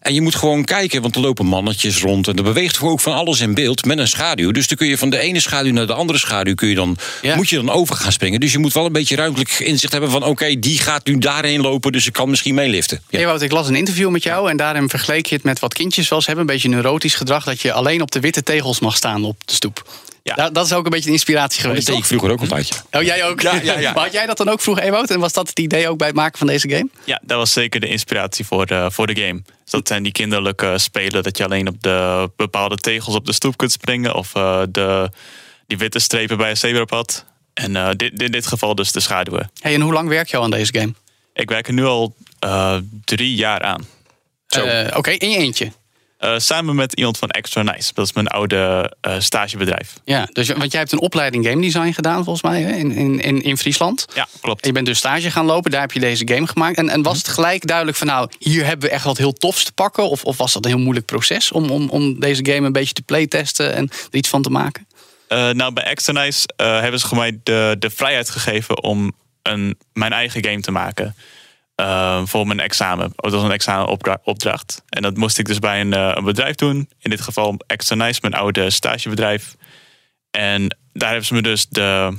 En 0.00 0.14
je 0.14 0.20
moet 0.20 0.34
gewoon 0.34 0.64
kijken, 0.64 1.02
want 1.02 1.14
er 1.14 1.20
lopen 1.20 1.46
mannetjes 1.46 2.00
rond. 2.00 2.28
En 2.28 2.36
er 2.36 2.42
beweegt 2.42 2.76
gewoon 2.76 2.92
ook 2.92 3.00
van 3.00 3.14
alles 3.14 3.40
in 3.40 3.54
beeld 3.54 3.84
met 3.84 3.98
een 3.98 4.08
schaduw. 4.08 4.50
Dus 4.50 4.66
dan 4.68 4.76
kun 4.76 4.86
je 4.86 4.98
van 4.98 5.10
de 5.10 5.18
ene 5.18 5.40
schaduw 5.40 5.72
naar 5.72 5.86
de 5.86 5.92
andere 5.94 6.18
schaduw 6.18 6.54
kun 6.54 6.68
je 6.68 6.74
dan, 6.74 6.96
Ja. 7.22 7.36
moet 7.36 7.48
je 7.48 7.56
dan 7.56 7.70
over 7.70 7.96
gaan 7.96 8.12
springen. 8.12 8.40
Dus 8.40 8.52
je 8.52 8.58
moet 8.58 8.72
wel 8.72 8.86
een 8.86 8.92
beetje 8.92 9.16
ruimtelijk 9.16 9.50
inzicht 9.58 9.92
hebben 9.92 10.10
van 10.10 10.24
oké, 10.24 10.58
die 10.58 10.78
gaat 10.78 11.06
nu 11.06 11.18
daarheen 11.18 11.60
lopen, 11.60 11.92
dus 11.92 12.06
ik 12.06 12.12
kan 12.12 12.30
misschien 12.30 12.54
meeliften. 12.54 13.00
Ja. 13.08 13.18
Ewout, 13.18 13.42
ik 13.42 13.52
las 13.52 13.68
een 13.68 13.74
interview 13.76 14.10
met 14.10 14.22
jou 14.22 14.50
en 14.50 14.56
daarin 14.56 14.88
vergeleek 14.88 15.26
je 15.26 15.34
het 15.34 15.44
met 15.44 15.58
wat 15.58 15.74
kindjes 15.74 16.08
wel 16.08 16.18
eens 16.18 16.26
hebben. 16.26 16.46
Een 16.46 16.52
beetje 16.52 16.68
neurotisch 16.68 17.14
gedrag, 17.14 17.44
dat 17.52 17.60
je 17.62 17.72
alleen 17.72 18.02
op 18.02 18.10
de 18.10 18.20
witte 18.20 18.42
tegels 18.42 18.80
mag 18.80 18.96
staan 18.96 19.24
op 19.24 19.46
de 19.46 19.52
stoep. 19.52 19.82
Ja. 20.22 20.34
Da- 20.34 20.50
dat 20.50 20.66
is 20.66 20.72
ook 20.72 20.84
een 20.84 20.90
beetje 20.90 21.06
de 21.06 21.12
inspiratie 21.12 21.56
Dat 21.62 21.66
geweest. 21.70 21.86
deed 21.86 21.96
ik 21.96 22.04
vroeger 22.04 22.30
ook 22.30 22.40
een 22.40 22.48
tijdje. 22.48 22.74
Oh, 22.90 23.02
jij 23.02 23.24
ook? 23.24 23.40
Ja, 23.40 23.54
ja, 23.62 23.78
ja. 23.78 23.92
Maar 23.94 24.02
had 24.04 24.12
jij 24.12 24.26
dat 24.26 24.36
dan 24.36 24.48
ook 24.48 24.60
vroeger, 24.60 24.84
Ewout? 24.84 25.10
En 25.10 25.20
was 25.20 25.32
dat 25.32 25.48
het 25.48 25.58
idee 25.58 25.88
ook 25.88 25.98
bij 25.98 26.06
het 26.06 26.16
maken 26.16 26.38
van 26.38 26.46
deze 26.46 26.68
game? 26.68 26.88
Ja, 27.04 27.20
dat 27.22 27.38
was 27.38 27.52
zeker 27.52 27.80
de 27.80 27.86
inspiratie 27.86 28.44
voor 28.46 28.66
de, 28.66 28.88
voor 28.92 29.06
de 29.06 29.20
game. 29.22 29.42
Dus 29.62 29.70
dat 29.70 29.88
zijn 29.88 30.02
die 30.02 30.12
kinderlijke 30.12 30.78
spelen 30.78 31.22
dat 31.22 31.36
je 31.36 31.44
alleen 31.44 31.68
op 31.68 31.82
de 31.82 32.30
bepaalde 32.36 32.76
tegels 32.76 33.14
op 33.14 33.26
de 33.26 33.32
stoep 33.32 33.56
kunt 33.56 33.72
springen. 33.72 34.14
Of 34.14 34.34
eh, 34.34 34.62
de, 34.68 35.10
die 35.66 35.78
witte 35.78 35.98
strepen 35.98 36.36
bij 36.36 36.50
een 36.50 36.56
zebrapad. 36.56 37.24
En 37.54 37.76
eh, 37.76 37.88
dit, 37.96 38.22
in 38.22 38.30
dit 38.32 38.46
geval 38.46 38.74
dus 38.74 38.92
de 38.92 39.00
schaduwen. 39.00 39.50
Hey, 39.60 39.74
en 39.74 39.80
hoe 39.80 39.92
lang 39.92 40.08
werk 40.08 40.28
je 40.28 40.36
al 40.36 40.42
aan 40.42 40.50
deze 40.50 40.78
game? 40.78 40.94
Ik 41.34 41.48
werk 41.48 41.66
er 41.66 41.72
nu 41.72 41.84
al 41.84 42.14
eh, 42.38 42.76
drie 43.04 43.34
jaar 43.34 43.62
aan. 43.62 43.86
Eh, 44.46 44.96
Oké, 44.96 45.10
in 45.10 45.30
je 45.30 45.36
eentje. 45.36 45.72
Eh, 46.22 46.38
samen 46.38 46.74
met 46.74 46.92
iemand 46.92 47.18
van 47.18 47.28
Extra 47.28 47.62
Nice. 47.62 47.90
Dat 47.94 48.06
is 48.06 48.12
mijn 48.12 48.26
oude 48.26 48.92
eh, 49.00 49.14
stagebedrijf. 49.18 49.94
Ja, 50.04 50.28
dus, 50.32 50.48
want 50.48 50.70
jij 50.70 50.80
hebt 50.80 50.92
een 50.92 51.00
opleiding 51.00 51.46
game 51.46 51.60
design 51.60 51.92
gedaan 51.92 52.24
volgens 52.24 52.42
mij 52.42 52.62
hè, 52.62 52.72
in, 52.72 52.92
in, 52.92 53.20
in, 53.20 53.42
in 53.42 53.56
Friesland. 53.56 54.06
Ja, 54.14 54.26
klopt. 54.40 54.60
En 54.60 54.66
je 54.66 54.74
bent 54.74 54.86
dus 54.86 54.98
stage 54.98 55.30
gaan 55.30 55.44
lopen, 55.44 55.70
daar 55.70 55.80
heb 55.80 55.92
je 55.92 56.00
deze 56.00 56.28
game 56.28 56.46
gemaakt. 56.46 56.76
En, 56.76 56.88
en 56.88 57.02
was 57.02 57.18
het 57.18 57.28
gelijk 57.28 57.66
duidelijk 57.66 57.96
van 57.96 58.06
nou, 58.06 58.30
hier 58.38 58.64
hebben 58.64 58.88
we 58.88 58.94
echt 58.94 59.04
wat 59.04 59.18
heel 59.18 59.32
tofs 59.32 59.64
te 59.64 59.72
pakken? 59.72 60.08
Of, 60.08 60.24
of 60.24 60.36
was 60.36 60.52
dat 60.52 60.64
een 60.64 60.70
heel 60.70 60.80
moeilijk 60.80 61.06
proces 61.06 61.52
om, 61.52 61.70
om, 61.70 61.88
om 61.88 62.20
deze 62.20 62.44
game 62.44 62.66
een 62.66 62.72
beetje 62.72 62.94
te 62.94 63.02
playtesten 63.02 63.74
en 63.74 63.88
er 63.88 64.18
iets 64.18 64.28
van 64.28 64.42
te 64.42 64.50
maken? 64.50 64.86
Eh, 65.28 65.50
nou, 65.50 65.72
bij 65.72 65.84
Extra 65.84 66.12
Nice 66.12 66.48
hebben 66.56 67.00
ze 67.00 67.14
mij 67.14 67.38
de, 67.42 67.76
de 67.78 67.90
vrijheid 67.90 68.30
gegeven 68.30 68.82
om 68.82 69.12
een, 69.42 69.78
mijn 69.92 70.12
eigen 70.12 70.44
game 70.44 70.60
te 70.60 70.70
maken. 70.70 71.14
Eh, 71.82 72.22
voor 72.24 72.46
mijn 72.46 72.60
examen. 72.60 73.12
Dat 73.16 73.32
was 73.32 73.42
een 73.42 73.50
examenopdracht. 73.50 74.82
En 74.88 75.02
dat 75.02 75.16
moest 75.16 75.38
ik 75.38 75.46
dus 75.46 75.58
bij 75.58 75.80
een, 75.80 75.92
eh, 75.92 76.12
een 76.14 76.24
bedrijf 76.24 76.54
doen. 76.54 76.88
In 76.98 77.10
dit 77.10 77.20
geval 77.20 77.56
Extra 77.66 77.96
Nice, 77.96 78.18
mijn 78.22 78.34
oude 78.34 78.70
stagebedrijf. 78.70 79.56
En 80.30 80.76
daar 80.92 81.08
hebben 81.08 81.26
ze 81.26 81.34
me 81.34 81.42
dus 81.42 81.68
de, 81.68 82.16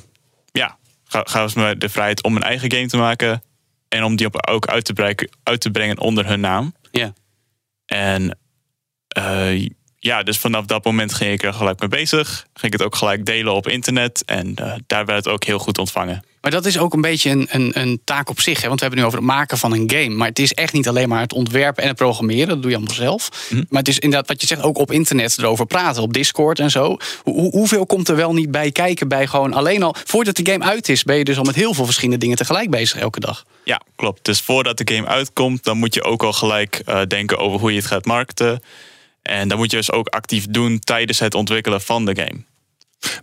ja, 0.51 0.77
ga- 1.03 1.24
gaven 1.24 1.50
ze 1.50 1.60
me 1.60 1.77
de 1.77 1.89
vrijheid 1.89 2.24
om 2.24 2.34
mijn 2.34 2.46
eigen 2.46 2.72
game 2.72 2.88
te 2.88 2.98
maken. 2.98 3.43
En 3.89 4.03
om 4.03 4.15
die 4.15 4.27
op, 4.27 4.48
ook 4.48 4.67
uit 4.67 4.86
te, 4.86 4.93
brengen, 4.93 5.29
uit 5.43 5.62
te 5.62 5.72
brengen 5.72 6.00
onder 6.00 6.25
hun 6.27 6.39
naam. 6.39 6.75
Ja. 6.91 7.13
En 7.86 8.38
eh, 9.08 9.67
ja, 9.98 10.24
dus 10.24 10.38
vanaf 10.38 10.65
dat 10.65 10.84
moment 10.84 11.13
ging 11.13 11.32
ik 11.32 11.43
er 11.43 11.53
gelijk 11.53 11.79
mee 11.79 11.89
bezig. 11.89 12.48
Ging 12.53 12.74
ik 12.74 12.79
het 12.79 12.88
ook 12.88 12.96
gelijk 12.96 13.25
delen 13.25 13.53
op 13.53 13.67
internet. 13.67 14.25
En 14.25 14.55
eh, 14.55 14.74
daar 14.88 15.05
werd 15.05 15.25
het 15.25 15.34
ook 15.34 15.43
heel 15.43 15.60
goed 15.60 15.77
ontvangen. 15.77 16.24
Maar 16.44 16.52
dat 16.52 16.66
is 16.66 16.78
ook 16.78 16.94
een 16.94 17.02
beetje 17.02 17.30
een, 17.30 17.48
een, 17.50 17.72
een 17.74 18.02
taak 18.04 18.30
op 18.30 18.40
zich. 18.40 18.62
Hè? 18.62 18.68
Want 18.68 18.80
we 18.80 18.86
hebben 18.86 19.04
het 19.04 19.12
nu 19.14 19.18
over 19.18 19.30
het 19.30 19.38
maken 19.38 19.58
van 19.58 19.74
een 19.74 19.90
game. 19.92 20.16
Maar 20.16 20.28
het 20.28 20.40
is 20.40 20.54
echt 20.54 20.74
niet 20.74 20.88
alleen 20.88 21.10
maar 21.10 21.22
het 21.22 21.34
ontwerpen 21.34 21.84
en 21.84 21.90
het 21.90 21.98
programmeren. 21.98 22.48
Dat 22.48 22.62
doe 22.62 22.72
je 22.72 22.78
allemaal 22.78 22.96
zelf. 22.96 23.30
Maar 23.70 23.80
het 23.80 23.88
is 23.88 24.00
inderdaad 24.00 24.28
wat 24.28 24.42
je 24.42 24.48
zegt, 24.48 24.62
ook 24.62 24.78
op 24.78 24.92
internet 24.92 25.38
erover 25.38 25.66
praten. 25.66 26.02
Op 26.02 26.14
Discord 26.14 26.60
en 26.60 26.72
zo. 26.72 26.98
Hoe, 27.24 27.34
hoe- 27.34 27.52
hoeveel 27.52 27.86
komt 27.86 28.10
er 28.10 28.16
wel 28.16 28.34
niet 28.34 28.52
bij 28.52 28.72
kijken 28.72 29.08
bij 29.08 29.28
gewoon 29.28 29.54
alleen 29.54 29.84
al... 29.84 29.96
Voordat 30.06 30.36
de 30.36 30.52
game 30.52 30.64
uit 30.66 30.90
is, 30.90 31.04
ben 31.04 31.18
je 31.18 31.24
dus 31.24 31.38
al 31.38 31.44
met 31.44 31.56
heel 31.56 31.74
veel 31.74 31.86
verschillende 31.86 32.20
dingen 32.20 32.38
tegelijk 32.38 32.70
bezig 32.70 33.00
elke 33.00 33.20
dag. 33.20 33.46
Ja, 33.64 33.82
klopt. 33.96 34.26
Dus 34.26 34.40
voordat 34.42 34.78
de 34.78 34.94
game 34.96 35.08
uitkomt, 35.08 35.64
dan 35.64 35.78
moet 35.78 35.94
je 35.94 36.04
ook 36.04 36.24
al 36.24 36.34
gelijk 36.34 36.82
eh, 36.86 37.02
denken 37.08 37.38
over 37.38 37.60
hoe 37.60 37.72
je 37.72 37.78
het 37.78 37.88
gaat 37.88 38.06
marketen. 38.06 38.64
En 39.22 39.48
dan 39.48 39.58
moet 39.58 39.72
je 39.72 39.78
dus 39.78 39.92
ook 39.92 40.08
actief 40.08 40.46
doen 40.50 40.80
tijdens 40.80 41.20
het 41.20 41.36
ontwikkelen 41.36 41.82
van 41.82 42.06
de 42.06 42.16
game. 42.16 42.44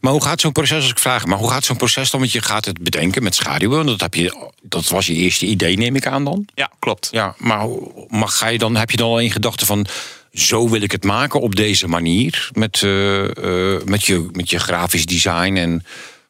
Maar 0.01 0.13
hoe 0.13 0.23
gaat 0.23 0.41
zo'n 0.41 0.53
proces, 0.53 0.77
als 0.77 0.91
ik 0.91 0.99
vraag, 0.99 1.27
maar 1.27 1.39
hoe 1.39 1.51
gaat 1.51 1.65
zo'n 1.65 1.77
proces 1.77 2.11
dan? 2.11 2.21
Want 2.21 2.33
je 2.33 2.43
gaat 2.43 2.65
het 2.65 2.83
bedenken 2.83 3.23
met 3.23 3.35
schaduwen. 3.35 3.77
want 3.77 3.89
Dat, 3.89 4.01
heb 4.01 4.15
je, 4.15 4.51
dat 4.63 4.89
was 4.89 5.07
je 5.07 5.15
eerste 5.15 5.47
idee, 5.47 5.77
neem 5.77 5.97
ik 5.97 6.07
aan 6.07 6.25
dan. 6.25 6.47
Ja, 6.55 6.71
klopt. 6.79 7.09
Ja, 7.11 7.35
maar, 7.39 7.67
maar 8.09 8.29
ga 8.29 8.49
je 8.49 8.59
dan, 8.59 8.77
heb 8.77 8.91
je 8.91 8.97
dan 8.97 9.09
al 9.09 9.21
in 9.21 9.31
gedachten 9.31 9.67
van... 9.67 9.87
zo 10.33 10.69
wil 10.69 10.83
ik 10.83 10.93
het 10.93 11.05
maken 11.05 11.41
op 11.41 11.57
deze 11.57 11.89
manier? 11.89 12.51
Met, 12.53 12.83
eh, 12.83 13.75
eh, 13.75 13.83
met, 13.85 14.05
je, 14.05 14.29
met 14.33 14.51
je 14.51 14.59
grafisch 14.59 15.07
design. 15.07 15.57
En, 15.57 15.85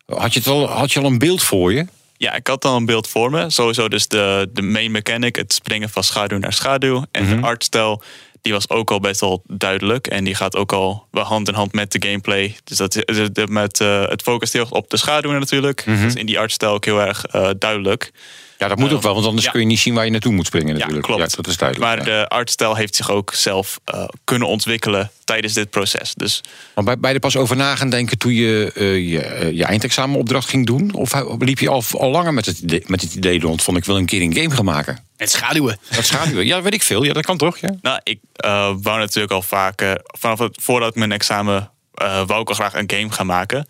had, 0.07 0.33
je 0.33 0.39
het 0.39 0.49
al, 0.49 0.69
had 0.69 0.93
je 0.93 1.01
al 1.01 1.07
een 1.07 1.19
beeld 1.19 1.43
voor 1.43 1.73
je? 1.73 1.87
Ja, 2.17 2.35
ik 2.35 2.47
had 2.47 2.65
al 2.65 2.77
een 2.77 2.87
beeld 2.87 3.09
voor 3.09 3.31
me. 3.31 3.51
Sowieso 3.51 3.89
dus 3.89 4.09
de, 4.09 4.51
de 4.53 4.63
main 4.63 4.91
mechanic, 4.91 5.37
het 5.37 5.53
springen 5.53 5.91
van 5.91 6.05
schaduw 6.05 6.39
naar 6.39 6.53
schaduw. 6.53 7.05
En 7.11 7.27
de 7.27 7.47
artstijl, 7.47 8.03
die 8.43 8.53
was 8.53 8.69
ook 8.69 8.91
al 8.91 9.01
best 9.01 9.21
wel 9.21 9.43
duidelijk. 9.47 10.07
En 10.07 10.25
die 10.25 10.35
gaat 10.35 10.57
ook 10.57 10.73
al 10.73 11.07
wel 11.11 11.25
hand 11.25 11.49
in 11.49 11.55
hand 11.55 11.73
met 11.73 11.93
de 11.93 12.09
gameplay. 12.09 12.57
Dus 12.65 12.77
dat, 12.77 13.05
met, 13.49 13.81
eh, 13.81 14.09
het 14.09 14.23
focust 14.23 14.53
heel 14.53 14.63
erg 14.63 14.73
op 14.73 14.91
de 14.91 14.97
schaduw 14.97 15.31
natuurlijk. 15.31 15.85
Dus 15.85 16.15
in 16.15 16.27
die 16.27 16.39
artstijl 16.39 16.73
ook 16.73 16.85
heel 16.85 17.01
erg 17.01 17.27
eh, 17.27 17.51
duidelijk. 17.59 18.13
Ja, 18.61 18.69
dat 18.69 18.79
moet 18.79 18.93
ook 18.93 19.03
wel, 19.03 19.15
want 19.15 19.27
anders 19.27 19.45
ja. 19.45 19.51
kun 19.51 19.61
je 19.61 19.67
niet 19.67 19.79
zien 19.79 19.95
waar 19.95 20.05
je 20.05 20.11
naartoe 20.11 20.33
moet 20.33 20.47
springen 20.47 20.69
Ja, 20.69 20.79
natuurlijk. 20.79 21.07
klopt. 21.07 21.37
dat 21.37 21.47
is 21.47 21.57
duidelijk. 21.57 21.89
Maar 21.89 22.09
ja. 22.09 22.23
de 22.23 22.29
artstijl 22.29 22.77
heeft 22.77 22.95
zich 22.97 23.11
ook 23.11 23.35
zelf 23.35 23.81
eh, 23.85 24.05
kunnen 24.25 24.49
ontwikkelen 24.49 25.11
tijdens 25.25 25.53
dit 25.55 25.71
proces. 25.71 26.15
Dus 26.15 26.41
Maar 26.75 26.85
bij, 26.85 26.99
bij 26.99 27.13
de 27.13 27.19
pas 27.19 27.37
over 27.37 27.57
na 27.57 27.77
gaan 27.77 27.91
denken 27.91 28.19
toen 28.19 28.33
je 28.33 28.73
eh, 28.75 29.09
je, 29.09 29.21
eh, 29.21 29.51
je 29.53 29.65
eindexamenopdracht 29.65 30.49
ging 30.49 30.67
doen? 30.67 30.93
Of 30.95 31.13
liep 31.39 31.59
je 31.59 31.69
al, 31.69 31.83
al 31.91 32.11
langer 32.11 32.35
met 32.35 32.47
het, 32.47 32.59
idee, 32.59 32.83
met 32.87 33.01
het 33.01 33.15
idee 33.15 33.41
rond 33.41 33.63
van 33.63 33.77
ik 33.77 33.85
wil 33.85 33.97
een 33.97 34.07
keer 34.07 34.23
een 34.23 34.35
game 34.35 34.51
gaan 34.51 34.65
maken? 34.65 35.05
Met 35.21 35.31
schaduwen. 35.31 35.79
Dat 35.91 36.05
schaduwen, 36.05 36.47
ja, 36.47 36.63
weet 36.63 36.75
ik 36.75 36.83
veel. 36.83 37.03
Ja, 37.03 37.13
dat 37.13 37.25
kan 37.25 37.37
toch? 37.37 37.59
Ja. 37.59 37.75
nou, 37.83 38.01
ik 38.03 38.19
eh, 38.33 38.75
wou 38.83 38.99
natuurlijk 38.99 39.33
al 39.33 39.43
vaker, 39.43 40.01
vanaf 40.05 40.39
het, 40.39 40.59
voordat 40.61 40.89
ik 40.89 40.95
mijn 40.95 41.13
examen, 41.13 41.71
eh, 41.95 42.27
wou 42.27 42.41
ik 42.41 42.49
al 42.49 42.55
graag 42.55 42.75
een 42.75 42.91
game 42.91 43.11
gaan 43.11 43.27
maken. 43.27 43.67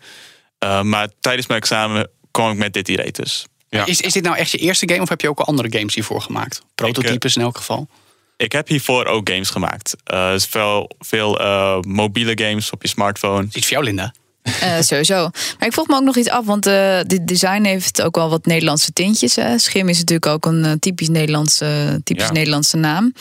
Eh, 0.57 0.81
maar 0.81 1.07
tijdens 1.19 1.47
mijn 1.47 1.59
examen 1.59 2.09
kwam 2.31 2.51
ik 2.51 2.57
met 2.57 2.73
dit 2.73 2.89
idee 2.89 3.11
dus. 3.11 3.45
Ja. 3.77 3.85
Is, 3.85 4.01
is 4.01 4.13
dit 4.13 4.23
nou 4.23 4.37
echt 4.37 4.51
je 4.51 4.57
eerste 4.57 4.89
game 4.89 5.01
of 5.01 5.09
heb 5.09 5.21
je 5.21 5.29
ook 5.29 5.39
al 5.39 5.45
andere 5.45 5.77
games 5.77 5.93
hiervoor 5.95 6.21
gemaakt? 6.21 6.61
Prototypes 6.75 7.35
in 7.35 7.41
elk 7.41 7.57
geval. 7.57 7.87
Ik 8.37 8.51
heb 8.51 8.67
hiervoor 8.67 9.05
ook 9.05 9.29
games 9.29 9.49
gemaakt. 9.49 9.95
Eh, 10.03 10.31
dus 10.31 10.45
veel 10.45 10.91
veel 10.99 11.39
eh, 11.39 11.79
mobiele 11.81 12.43
games 12.43 12.69
op 12.69 12.81
je 12.81 12.87
smartphone. 12.87 13.43
Iets 13.43 13.65
voor 13.65 13.75
jou, 13.75 13.83
Linda. 13.83 14.13
Eh, 14.41 14.79
sowieso. 14.79 15.29
Maar 15.59 15.67
ik 15.67 15.73
vroeg 15.73 15.87
me 15.87 15.95
ook 15.95 16.03
nog 16.03 16.17
iets 16.17 16.29
af, 16.29 16.45
want 16.45 16.65
eh 16.65 16.99
dit 17.07 17.27
design 17.27 17.63
heeft 17.63 18.01
ook 18.01 18.15
wel 18.15 18.29
wat 18.29 18.45
Nederlandse 18.45 18.93
tintjes. 18.93 19.35
Hè. 19.35 19.57
Schim 19.57 19.89
is 19.89 19.97
natuurlijk 19.97 20.25
ook 20.25 20.45
een 20.45 20.79
typisch 20.79 21.09
Nederlandse, 21.09 22.01
typisch 22.03 22.25
Ja. 22.25 22.31
Nederlandse 22.31 22.77
naam. 22.77 23.13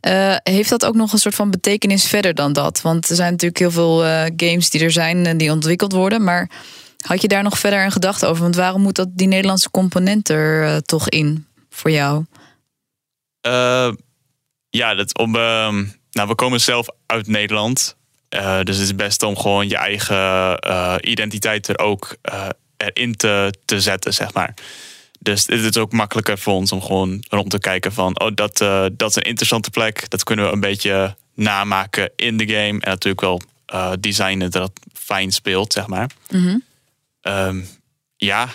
Eh, 0.00 0.36
heeft 0.42 0.68
dat 0.68 0.84
ook 0.84 0.94
nog 0.94 1.12
een 1.12 1.18
soort 1.18 1.34
van 1.34 1.50
betekenis 1.50 2.06
verder 2.06 2.34
dan 2.34 2.52
dat? 2.52 2.80
Want 2.80 3.08
er 3.10 3.16
zijn 3.16 3.30
natuurlijk 3.30 3.58
heel 3.58 3.70
veel 3.70 4.04
eh, 4.04 4.24
games 4.36 4.70
die 4.70 4.80
er 4.80 4.90
zijn 4.92 5.26
en 5.26 5.36
die 5.36 5.50
ontwikkeld 5.50 5.92
worden. 5.92 6.24
Maar 6.24 6.50
had 7.02 7.22
je 7.22 7.28
daar 7.28 7.42
nog 7.42 7.58
verder 7.58 7.84
een 7.84 7.92
gedachte 7.92 8.26
over? 8.26 8.42
Want 8.42 8.56
waarom 8.56 8.82
moet 8.82 8.96
dat 8.96 9.08
die 9.12 9.26
Nederlandse 9.26 9.70
component 9.70 10.28
er 10.28 10.64
eh, 10.64 10.76
toch 10.76 11.08
in 11.08 11.46
voor 11.70 11.90
jou? 11.90 12.24
Eh, 13.40 13.92
ja, 14.70 14.94
dat 14.94 15.18
om, 15.18 15.36
ehm, 15.36 15.84
nou, 16.10 16.28
we 16.28 16.34
komen 16.34 16.60
zelf 16.60 16.86
uit 17.06 17.26
Nederland. 17.26 17.96
Eh, 18.28 18.60
dus 18.62 18.76
het 18.76 18.84
is 18.84 18.94
best 18.94 19.22
om 19.22 19.36
gewoon 19.36 19.68
je 19.68 19.76
eigen 19.76 20.58
identiteit 21.10 21.68
er 21.68 21.78
ook 21.78 22.16
erin 22.76 23.16
te, 23.16 23.54
te 23.64 23.80
zetten, 23.80 24.14
zeg 24.14 24.32
maar. 24.32 24.54
Dus 25.20 25.46
het 25.46 25.76
is 25.76 25.76
ook 25.76 25.92
makkelijker 25.92 26.38
voor 26.38 26.54
ons 26.54 26.72
om 26.72 26.82
gewoon 26.82 27.24
rond 27.28 27.50
te 27.50 27.58
kijken 27.58 27.92
van... 27.92 28.20
oh, 28.20 28.30
dat, 28.34 28.58
dat 28.92 29.08
is 29.08 29.16
een 29.16 29.22
interessante 29.22 29.70
plek. 29.70 30.10
Dat 30.10 30.22
kunnen 30.22 30.46
we 30.46 30.52
een 30.52 30.60
beetje 30.60 31.16
namaken 31.34 32.10
in 32.16 32.36
de 32.36 32.46
game. 32.46 32.80
En 32.80 32.80
natuurlijk 32.80 33.20
wel 33.20 33.40
designen 34.00 34.50
dat 34.50 34.62
het 34.62 34.80
fijn 34.94 35.30
speelt, 35.30 35.72
zeg 35.72 35.86
maar. 35.86 36.10
Ehm, 37.22 37.60
ja, 38.16 38.48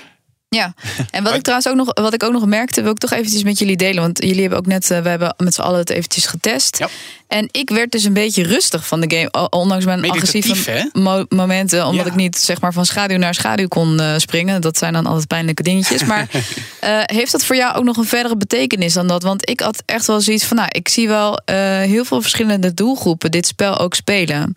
Ja, 0.49 0.73
en 1.11 1.23
wat 1.23 1.33
ik 1.33 1.41
trouwens 1.41 1.69
ook 1.69 1.75
nog, 1.75 2.03
wat 2.03 2.13
ik 2.13 2.23
ook 2.23 2.31
nog 2.31 2.45
merkte, 2.45 2.81
wil 2.81 2.91
ik 2.91 2.97
toch 2.97 3.11
eventjes 3.11 3.43
met 3.43 3.59
jullie 3.59 3.77
delen. 3.77 4.01
Want 4.01 4.23
jullie 4.23 4.41
hebben 4.41 4.59
ook 4.59 4.65
net, 4.65 4.91
eh, 4.91 5.01
we 5.01 5.09
hebben 5.09 5.35
met 5.37 5.53
z'n 5.53 5.61
allen 5.61 5.79
het 5.79 5.89
eventjes 5.89 6.25
getest. 6.25 6.77
Ja. 6.77 6.87
En 7.27 7.47
ik 7.51 7.69
werd 7.69 7.91
dus 7.91 8.03
een 8.03 8.13
beetje 8.13 8.43
rustig 8.43 8.87
van 8.87 8.99
de 9.01 9.15
game, 9.15 9.49
ondanks 9.49 9.85
mijn 9.85 10.09
agressieve 10.09 10.89
mo- 10.93 11.25
momenten, 11.29 11.85
omdat 11.85 12.05
Ja. 12.05 12.11
ik 12.11 12.17
niet 12.17 12.37
zeg 12.37 12.61
maar 12.61 12.73
van 12.73 12.85
schaduw 12.85 13.17
naar 13.17 13.33
schaduw 13.33 13.67
kon 13.67 13.99
eh, 13.99 14.13
springen. 14.17 14.61
Dat 14.61 14.77
zijn 14.77 14.93
dan 14.93 15.05
altijd 15.05 15.27
pijnlijke 15.27 15.63
dingetjes. 15.63 16.03
Maar 16.03 16.27
eh, 16.79 16.99
heeft 17.05 17.31
dat 17.31 17.43
voor 17.43 17.55
jou 17.55 17.75
ook 17.75 17.83
nog 17.83 17.97
een 17.97 18.05
verdere 18.05 18.37
betekenis 18.37 18.93
dan 18.93 19.07
dat? 19.07 19.23
Want 19.23 19.49
ik 19.49 19.59
had 19.59 19.83
echt 19.85 20.07
wel 20.07 20.21
zoiets 20.21 20.43
van, 20.45 20.57
nou, 20.57 20.69
ik 20.71 20.87
zie 20.87 21.07
wel 21.07 21.37
eh, 21.45 21.55
heel 21.81 22.05
veel 22.05 22.21
verschillende 22.21 22.73
doelgroepen 22.73 23.31
dit 23.31 23.47
spel 23.47 23.77
ook 23.79 23.93
spelen. 23.95 24.55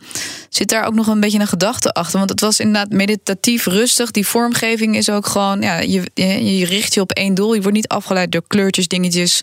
Zit 0.49 0.69
daar 0.69 0.85
ook 0.87 0.95
nog 0.95 1.07
een 1.07 1.21
beetje 1.21 1.39
een 1.39 1.47
gedachte 1.47 1.93
achter? 1.93 2.19
Want 2.19 2.31
het 2.31 2.41
was 2.41 2.61
inderdaad 2.61 2.91
meditatief 2.91 3.67
rustig. 3.67 4.11
Die 4.11 4.27
vormgeving 4.27 4.97
is 4.97 5.11
ook 5.11 5.27
gewoon, 5.27 5.61
ja, 5.63 5.79
je, 5.79 6.03
je, 6.15 6.59
je 6.59 6.65
richt 6.67 6.95
je 6.95 7.01
op 7.01 7.13
één 7.13 7.35
doel. 7.35 7.55
Je 7.55 7.61
wordt 7.61 7.77
niet 7.77 7.89
afgeleid 7.89 8.33
door 8.33 8.43
kleurtjes, 8.47 8.89
dingetjes, 8.89 9.43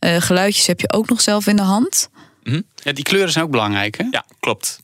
geluidjes 0.00 0.66
heb 0.66 0.80
je 0.80 0.92
ook 0.92 1.08
nog 1.08 1.20
zelf 1.20 1.46
in 1.46 1.56
de 1.56 1.62
hand. 1.62 2.08
Ja, 2.74 2.92
die 2.92 3.04
kleuren 3.04 3.32
zijn 3.32 3.44
ook 3.44 3.50
belangrijk, 3.50 3.98
hè? 3.98 4.04
Ja, 4.10 4.24
klopt. 4.40 4.82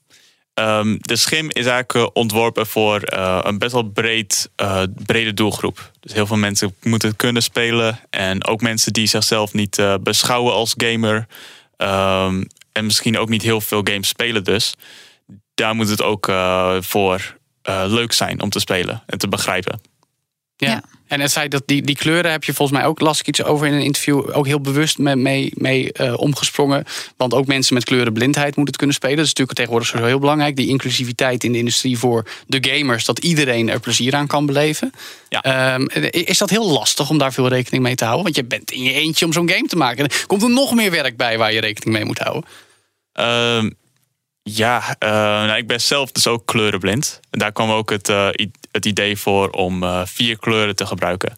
Ehm, 0.54 0.96
de 1.00 1.16
schim 1.16 1.46
is 1.48 1.66
eigenlijk 1.66 1.94
eh, 1.94 2.06
ontworpen 2.12 2.66
voor 2.66 3.00
eh, 3.00 3.40
een 3.42 3.58
best 3.58 3.72
wel 3.72 3.82
breed, 3.82 4.50
eh, 4.56 4.82
brede 5.04 5.34
doelgroep. 5.34 5.90
Dus 6.00 6.12
heel 6.12 6.26
veel 6.26 6.36
mensen 6.36 6.74
moeten 6.82 7.08
het 7.08 7.16
kunnen 7.18 7.42
spelen. 7.42 8.00
En 8.10 8.44
ook 8.44 8.60
mensen 8.60 8.92
die 8.92 9.06
zichzelf 9.06 9.52
niet 9.52 9.78
eh, 9.78 9.94
beschouwen 10.00 10.52
als 10.52 10.74
gamer. 10.76 11.26
Ehm, 11.76 12.44
en 12.72 12.84
misschien 12.84 13.18
ook 13.18 13.28
niet 13.28 13.42
heel 13.42 13.60
veel 13.60 13.80
games 13.84 14.08
spelen 14.08 14.44
dus. 14.44 14.74
Daar 15.54 15.74
moet 15.74 15.88
het 15.88 16.02
ook 16.02 16.28
eh, 16.28 16.76
voor 16.80 17.36
eh, 17.62 17.84
leuk 17.86 18.12
zijn 18.12 18.42
om 18.42 18.50
te 18.50 18.60
spelen 18.60 19.02
en 19.06 19.18
te 19.18 19.28
begrijpen. 19.28 19.80
Ja. 20.56 20.70
Ja. 20.70 20.82
En 21.06 21.20
het 21.20 21.32
feit 21.32 21.50
dat 21.50 21.62
die, 21.66 21.82
die 21.82 21.96
kleuren 21.96 22.30
heb 22.30 22.44
je 22.44 22.54
volgens 22.54 22.78
mij 22.78 22.86
ook, 22.86 23.00
las 23.00 23.20
ik 23.20 23.26
iets 23.28 23.42
over 23.44 23.66
in 23.66 23.72
een 23.72 23.82
interview, 23.82 24.36
ook 24.36 24.46
heel 24.46 24.60
bewust 24.60 24.98
mee, 24.98 25.16
mee, 25.16 25.50
mee 25.54 25.92
eh, 25.92 26.18
omgesprongen. 26.18 26.84
Want 27.16 27.34
ook 27.34 27.46
mensen 27.46 27.74
met 27.74 27.84
kleurenblindheid 27.84 28.46
moeten 28.46 28.66
het 28.66 28.76
kunnen 28.76 28.94
spelen. 28.96 29.16
Dat 29.16 29.24
is 29.24 29.30
natuurlijk 29.32 29.58
tegenwoordig 29.58 29.88
zo 29.90 30.04
heel 30.04 30.18
belangrijk. 30.18 30.56
Die 30.56 30.68
inclusiviteit 30.68 31.44
in 31.44 31.52
de 31.52 31.58
industrie 31.58 31.98
voor 31.98 32.26
de 32.46 32.68
gamers, 32.70 33.04
dat 33.04 33.18
iedereen 33.18 33.68
er 33.70 33.80
plezier 33.80 34.14
aan 34.14 34.26
kan 34.26 34.46
beleven. 34.46 34.92
Ja. 35.28 35.42
Ehm, 35.42 35.84
is 36.10 36.38
dat 36.38 36.50
heel 36.50 36.70
lastig 36.70 37.10
om 37.10 37.18
daar 37.18 37.32
veel 37.32 37.48
rekening 37.48 37.82
mee 37.82 37.94
te 37.94 38.04
houden? 38.04 38.24
Want 38.24 38.36
je 38.36 38.44
bent 38.44 38.70
in 38.70 38.82
je 38.82 38.92
eentje 38.92 39.24
om 39.24 39.32
zo'n 39.32 39.50
game 39.50 39.66
te 39.68 39.76
maken. 39.76 40.04
Er 40.04 40.24
komt 40.26 40.42
er 40.42 40.50
nog 40.50 40.74
meer 40.74 40.90
werk 40.90 41.16
bij 41.16 41.38
waar 41.38 41.52
je 41.52 41.60
rekening 41.60 41.96
mee 41.96 42.04
moet 42.04 42.18
houden. 42.18 42.44
Ehm, 43.12 43.70
ja, 44.42 44.96
eh, 44.98 45.08
nou, 45.10 45.56
ik 45.56 45.66
ben 45.66 45.80
zelf 45.80 46.12
dus 46.12 46.26
ook 46.26 46.46
kleurenblind. 46.46 47.20
En 47.30 47.38
daar 47.38 47.52
kwam 47.52 47.70
ook 47.70 47.90
het, 47.90 48.08
i- 48.40 48.50
het 48.76 48.86
idee 48.86 49.16
voor 49.16 49.50
om 49.50 49.82
eh, 49.82 50.02
vier 50.04 50.38
kleuren 50.38 50.76
te 50.76 50.86
gebruiken. 50.86 51.36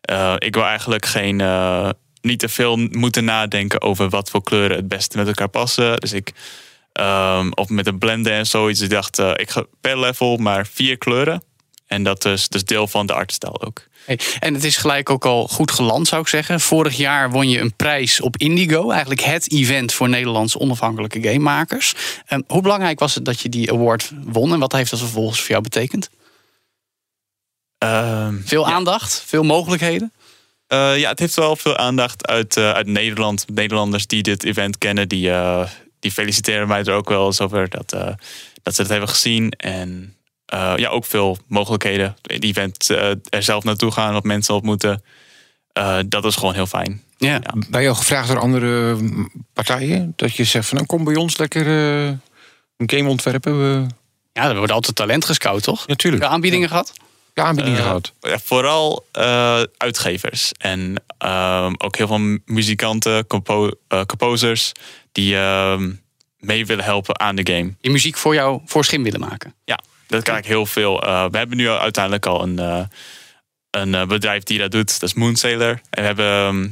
Eh, 0.00 0.34
ik 0.38 0.54
wil 0.54 0.64
eigenlijk 0.64 1.06
geen, 1.06 1.40
eh, 1.40 1.88
niet 2.20 2.38
te 2.38 2.48
veel 2.48 2.76
moeten 2.76 3.24
nadenken 3.24 3.82
over 3.82 4.08
wat 4.08 4.30
voor 4.30 4.42
kleuren 4.42 4.76
het 4.76 4.88
beste 4.88 5.16
met 5.16 5.26
elkaar 5.26 5.48
passen. 5.48 6.00
Dus 6.00 6.12
ik, 6.12 6.32
ehm, 6.92 7.50
of 7.54 7.68
met 7.68 7.86
een 7.86 7.98
blenden 7.98 8.32
en 8.32 8.46
zoiets. 8.46 8.80
Ik 8.80 8.90
dacht, 8.90 9.18
ik 9.18 9.50
ga 9.50 9.64
per 9.80 10.00
level 10.00 10.36
maar 10.36 10.66
vier 10.66 10.98
kleuren. 10.98 11.42
En 11.86 12.02
dat 12.02 12.24
is 12.24 12.48
dus 12.48 12.64
deel 12.64 12.86
van 12.86 13.06
de 13.06 13.12
artstijl 13.12 13.62
ook. 13.62 13.88
En 14.40 14.54
het 14.54 14.64
is 14.64 14.76
gelijk 14.76 15.10
ook 15.10 15.24
al 15.24 15.48
goed 15.48 15.70
geland, 15.70 16.08
zou 16.08 16.20
ik 16.20 16.28
zeggen. 16.28 16.60
Vorig 16.60 16.96
jaar 16.96 17.30
won 17.30 17.48
je 17.48 17.60
een 17.60 17.76
prijs 17.76 18.20
op 18.20 18.36
Indigo. 18.36 18.90
Eigenlijk 18.90 19.20
het 19.20 19.52
event 19.52 19.92
voor 19.92 20.08
Nederlandse 20.08 20.58
onafhankelijke 20.58 21.22
gamemakers. 21.22 21.94
Ehm, 22.26 22.40
hoe 22.46 22.62
belangrijk 22.62 22.98
was 22.98 23.14
het 23.14 23.24
dat 23.24 23.40
je 23.40 23.48
die 23.48 23.72
award 23.72 24.12
won? 24.24 24.52
En 24.52 24.58
wat 24.58 24.72
heeft 24.72 24.90
dat 24.90 25.00
vervolgens 25.00 25.40
voor 25.40 25.50
jou 25.50 25.62
betekend? 25.62 26.10
Ehm, 27.78 28.34
Veel 28.44 28.68
ja. 28.68 28.74
aandacht, 28.74 29.22
veel 29.26 29.42
mogelijkheden. 29.42 30.12
Eh, 30.66 30.98
ja, 30.98 31.08
het 31.08 31.18
heeft 31.18 31.34
wel 31.34 31.56
veel 31.56 31.76
aandacht 31.76 32.26
uit, 32.26 32.56
eh, 32.56 32.72
uit 32.72 32.86
Nederland. 32.86 33.44
Nederlanders 33.54 34.06
die 34.06 34.22
dit 34.22 34.44
event 34.44 34.78
kennen, 34.78 35.08
die, 35.08 35.30
eh, 35.30 35.64
die 36.00 36.12
feliciteren 36.12 36.68
mij 36.68 36.84
er 36.84 36.94
ook 36.94 37.08
wel 37.08 37.26
eens 37.26 37.40
over 37.40 37.68
dat, 37.68 37.92
eh, 37.92 38.08
dat 38.62 38.74
ze 38.74 38.80
het 38.80 38.90
hebben 38.90 39.08
gezien. 39.08 39.50
En 39.50 40.16
eh, 40.46 40.72
ja, 40.76 40.88
ook 40.88 41.04
veel 41.04 41.38
mogelijkheden. 41.46 42.16
Het 42.22 42.44
event 42.44 42.90
eh, 42.90 43.10
er 43.28 43.42
zelf 43.42 43.64
naartoe 43.64 43.90
gaan, 43.90 44.12
wat 44.12 44.24
mensen 44.24 44.54
ontmoeten. 44.54 45.02
Eh, 45.72 45.98
dat 46.06 46.24
is 46.24 46.34
gewoon 46.36 46.54
heel 46.54 46.66
fijn. 46.66 47.02
Ja. 47.16 47.40
Ben 47.68 47.82
je 47.82 47.88
al 47.88 47.94
gevraagd 47.94 48.28
door 48.28 48.38
andere 48.38 48.94
mm, 48.94 49.30
partijen? 49.52 50.12
Dat 50.16 50.36
je 50.36 50.44
zegt 50.44 50.66
van 50.68 50.76
nou, 50.76 50.88
kom 50.88 51.04
bij 51.04 51.16
ons 51.16 51.36
lekker 51.36 51.66
eh, 51.66 52.06
een 52.76 52.90
game 52.90 53.08
ontwerpen. 53.08 53.58
We... 53.58 53.86
ja, 54.32 54.48
er 54.48 54.56
wordt 54.56 54.72
altijd 54.72 54.96
talent 54.96 55.24
gescout, 55.24 55.62
toch? 55.62 55.86
Natuurlijk. 55.86 56.22
Je 56.22 56.28
aanbiedingen 56.28 56.68
gehad? 56.68 56.92
Aanbiedingen 57.42 57.78
Eh, 57.78 57.84
gehad. 57.84 58.12
ja, 58.20 58.38
vooral 58.38 59.06
eh, 59.12 59.60
uitgevers 59.76 60.52
en 60.58 60.94
ehm, 61.18 61.72
ook 61.78 61.96
heel 61.96 62.06
veel 62.06 62.38
muzikanten, 62.44 63.26
compo 63.26 63.70
eh, 63.88 64.02
composers 64.02 64.72
die 65.12 65.36
ehm, 65.36 65.90
mee 66.38 66.66
willen 66.66 66.84
helpen 66.84 67.20
aan 67.20 67.36
de 67.36 67.52
game. 67.54 67.74
Die 67.80 67.90
muziek 67.90 68.16
voor 68.16 68.34
jou 68.34 68.60
voor 68.66 68.84
Schim 68.84 69.02
willen 69.02 69.20
maken. 69.20 69.54
Ja, 69.64 69.78
dat 70.06 70.22
krijg 70.22 70.38
ik 70.38 70.46
heel 70.46 70.66
veel. 70.66 71.02
Eh, 71.02 71.24
we 71.30 71.38
hebben 71.38 71.56
nu 71.56 71.68
al 71.68 71.78
uiteindelijk 71.78 72.26
al 72.26 72.42
een, 72.42 72.58
eh, 72.58 72.84
een 73.70 74.08
bedrijf 74.08 74.42
die 74.42 74.58
dat 74.58 74.70
doet. 74.70 75.00
Dat 75.00 75.08
is 75.08 75.14
Moonsailor. 75.14 75.80
En 75.90 76.00
we 76.00 76.06
hebben 76.06 76.26
ehm, 76.26 76.68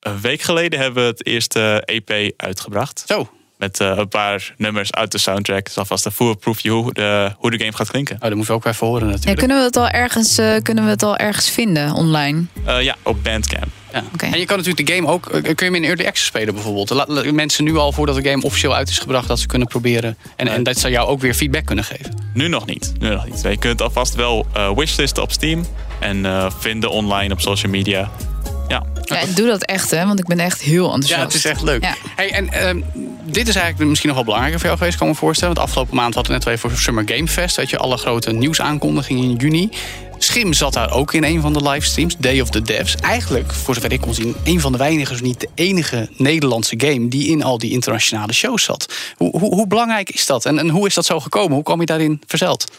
een 0.00 0.20
week 0.20 0.40
geleden 0.42 0.80
hebben 0.80 1.02
we 1.02 1.08
het 1.08 1.26
eerste 1.26 1.82
EP 1.84 2.32
uitgebracht. 2.36 3.04
Zo, 3.06 3.30
Met 3.58 3.80
eh, 3.80 3.92
een 3.96 4.08
paar 4.08 4.54
nummers 4.56 4.92
uit 4.92 5.12
de 5.12 5.18
soundtrack. 5.18 5.64
Dus 5.64 5.78
alvast 5.78 6.04
een 6.04 6.12
foolproof 6.12 6.62
hoe 6.62 6.92
de, 6.92 7.30
hoe 7.36 7.50
de 7.50 7.58
game 7.58 7.72
gaat 7.72 7.90
klinken. 7.90 8.14
oh, 8.14 8.22
dat 8.22 8.34
moeten 8.34 8.54
we 8.54 8.60
ook 8.60 8.66
even 8.66 8.86
horen 8.86 9.06
Ja, 9.06 9.12
natuurlijk. 9.12 9.38
kunnen, 9.38 9.56
we 9.56 9.62
het 9.62 9.76
al 9.76 9.88
ergens, 9.88 10.38
eh, 10.38 10.62
kunnen 10.62 10.84
we 10.84 10.90
het 10.90 11.02
al 11.02 11.16
ergens 11.16 11.50
vinden 11.50 11.92
online? 11.92 12.44
Eh, 12.64 12.82
ja, 12.82 12.96
op 13.02 13.22
Bandcamp. 13.22 13.66
Ja. 13.92 14.02
Oké. 14.14 14.26
En 14.26 14.38
je 14.38 14.46
kan 14.46 14.56
natuurlijk 14.56 14.86
de 14.86 14.94
game 14.94 15.08
ook. 15.08 15.22
Kun 15.30 15.42
je 15.42 15.64
hem 15.64 15.74
in 15.74 15.84
early 15.84 16.06
access 16.06 16.26
spelen 16.26 16.54
bijvoorbeeld? 16.54 16.90
Laat 16.90 17.08
laat 17.08 17.32
mensen 17.32 17.64
nu 17.64 17.76
al 17.76 17.92
voordat 17.92 18.16
de 18.16 18.30
game 18.30 18.42
officieel 18.42 18.74
uit 18.74 18.88
is 18.88 18.98
gebracht, 18.98 19.28
dat 19.28 19.38
ze 19.38 19.46
kunnen 19.46 19.68
proberen. 19.68 20.16
En, 20.36 20.48
en 20.48 20.62
dat 20.62 20.78
zou 20.78 20.92
jou 20.92 21.08
ook 21.08 21.20
weer 21.20 21.34
feedback 21.34 21.64
kunnen 21.64 21.84
geven. 21.84 22.30
Nu 22.34 22.48
nog 22.48 22.66
niet. 22.66 22.92
Nu 22.98 23.08
nog 23.08 23.26
niet. 23.26 23.42
Je 23.42 23.58
kunt 23.58 23.82
alvast 23.82 24.14
wel 24.14 24.46
eh, 24.52 24.70
wishlisten 24.76 25.22
op 25.22 25.32
Steam. 25.32 25.66
En 26.00 26.26
eh, 26.26 26.50
vinden 26.58 26.90
online 26.90 27.32
op 27.32 27.40
social 27.40 27.72
media. 27.72 28.10
Ja, 28.68 28.82
Ja, 29.04 29.20
en 29.20 29.34
doe 29.34 29.46
dat 29.46 29.64
echt, 29.64 29.90
hè? 29.90 30.06
Want 30.06 30.18
ik 30.18 30.26
ben 30.26 30.38
echt 30.38 30.60
heel 30.60 30.84
enthousiast. 30.84 31.20
Ja, 31.20 31.26
het 31.26 31.34
is 31.34 31.44
echt 31.44 31.62
leuk. 31.62 31.82
Ja. 31.82 31.94
Hey, 32.16 32.32
en 32.32 32.48
ehm, 32.52 32.80
dit 33.24 33.48
is 33.48 33.54
eigenlijk 33.54 33.88
misschien 33.88 34.08
nog 34.08 34.16
wel 34.16 34.24
belangrijker 34.24 34.60
voor 34.60 34.68
jou 34.68 34.78
geweest, 34.78 34.98
kan 34.98 35.06
ik 35.08 35.12
me 35.12 35.18
voorstellen. 35.18 35.54
Want 35.54 35.66
afgelopen 35.66 35.96
maand 35.96 36.14
hadden 36.14 36.32
we 36.32 36.38
net 36.38 36.48
weer 36.48 36.58
voor 36.58 36.70
Summer 36.70 37.04
Game 37.06 37.28
Fest. 37.28 37.56
Had 37.56 37.70
je 37.70 37.78
alle 37.78 37.96
grote 37.96 38.32
nieuwsaankondigingen 38.32 39.22
in 39.22 39.36
juni. 39.36 39.70
Schim 40.18 40.52
zat 40.52 40.72
daar 40.72 40.92
ook 40.92 41.12
in 41.12 41.24
een 41.24 41.40
van 41.40 41.52
de 41.52 41.62
livestreams, 41.62 42.16
Day 42.18 42.40
of 42.40 42.50
the 42.50 42.62
Devs. 42.62 42.94
Eigenlijk, 42.94 43.52
voor 43.52 43.74
zover 43.74 43.92
ik 43.92 44.00
kon 44.00 44.14
zien, 44.14 44.36
een 44.44 44.60
van 44.60 44.72
de 44.72 44.78
weinigen, 44.78 45.12
dus 45.12 45.22
niet 45.22 45.40
de 45.40 45.48
enige 45.54 46.08
Nederlandse 46.16 46.74
game 46.78 47.08
die 47.08 47.28
in 47.28 47.42
al 47.42 47.58
die 47.58 47.70
internationale 47.70 48.32
shows 48.32 48.64
zat. 48.64 48.92
Hoe, 49.16 49.38
hoe, 49.38 49.54
hoe 49.54 49.66
belangrijk 49.66 50.10
is 50.10 50.26
dat? 50.26 50.44
En, 50.44 50.58
en 50.58 50.68
hoe 50.68 50.86
is 50.86 50.94
dat 50.94 51.04
zo 51.04 51.20
gekomen? 51.20 51.54
Hoe 51.54 51.62
kwam 51.62 51.80
je 51.80 51.86
daarin 51.86 52.22
verzeld? 52.26 52.72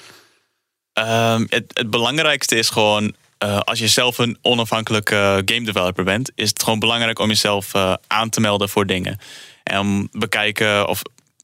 Ehm, 0.93 1.45
het, 1.50 1.63
het 1.73 1.89
belangrijkste 1.89 2.56
is 2.56 2.69
gewoon, 2.69 3.15
eh, 3.38 3.60
als 3.60 3.80
je 3.80 3.88
zelf 3.88 4.17
een 4.17 4.38
onafhankelijke 4.41 5.41
game 5.45 5.65
developer 5.65 6.04
bent, 6.04 6.32
is 6.36 6.50
het 6.50 6.63
gewoon 6.63 6.80
belangrijk 6.80 7.19
om 7.19 7.28
jezelf 7.28 7.73
eh, 7.73 7.93
aan 8.08 8.30
te 8.30 8.39
melden 8.39 8.69
voor 8.69 8.86
dingen. 8.86 9.19
En 9.63 9.80
om 9.80 10.08
bekijken 10.12 10.88
of, 10.88 11.02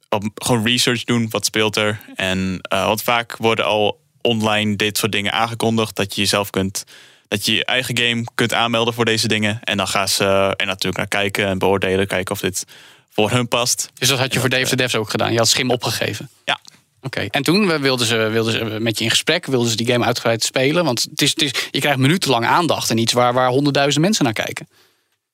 of 0.10 0.20
gewoon 0.36 0.66
research 0.66 1.04
doen, 1.04 1.28
wat 1.30 1.46
speelt 1.46 1.76
er. 1.76 2.00
En 2.16 2.60
eh, 2.62 2.86
want 2.86 3.02
vaak 3.02 3.38
worden 3.38 3.66
al 3.66 4.00
online 4.22 4.76
dit 4.76 4.98
soort 4.98 5.12
dingen 5.12 5.34
aangekondigd, 5.34 5.96
dat 5.96 6.16
je 6.16 6.22
jezelf 6.22 6.50
kunt, 6.50 6.84
dat 7.28 7.46
je 7.46 7.54
je 7.54 7.66
eigen 7.66 7.98
game 7.98 8.24
kunt 8.36 8.54
aanmelden 8.54 8.94
voor 8.94 9.06
deze 9.06 9.28
dingen. 9.28 9.60
En 9.64 9.78
dan 9.78 9.88
gaan 9.88 10.08
ze 10.08 10.26
er 10.58 10.66
natuurlijk 10.66 10.98
naar 10.98 11.08
kijken 11.08 11.48
en 11.48 11.58
beoordelen, 11.58 12.08
kijken 12.08 12.34
of 12.36 12.40
dit 12.40 12.66
voor 13.10 13.32
hun 13.32 13.48
past. 13.48 13.90
Dus 13.94 14.08
dat 14.08 14.20
had 14.20 14.34
je 14.34 14.40
voor 14.40 14.50
of 14.50 14.70
the 14.70 14.76
Devs 14.76 14.96
ook 14.96 15.10
gedaan. 15.10 15.32
Je 15.32 15.38
had 15.38 15.48
Schim 15.50 15.72
opgegeven. 15.72 16.30
Ja, 16.46 16.60
Oké, 17.04 17.20
en 17.20 17.44
toen 17.44 17.72
eh, 17.72 17.80
wilden 17.80 18.08
ze, 18.08 18.16
wilden 18.16 18.54
ze 18.54 18.80
met 18.80 18.98
je 18.98 19.04
in 19.04 19.10
gesprek, 19.10 19.46
wilden 19.46 19.70
ze 19.70 19.76
die 19.76 19.88
game 19.88 20.06
uitgebreid 20.06 20.44
spelen. 20.44 20.86
Want 20.86 21.08
het 21.10 21.22
is, 21.22 21.30
het 21.30 21.42
is, 21.42 21.52
je 21.72 21.80
krijgt 21.80 22.00
minutenlang 22.00 22.46
aandacht 22.46 22.90
en 22.90 22.98
iets 22.98 23.14
waar, 23.14 23.34
waar 23.34 23.50
honderdduizenden 23.50 24.02
mensen 24.02 24.24
naar 24.26 24.34
kijken. 24.34 24.68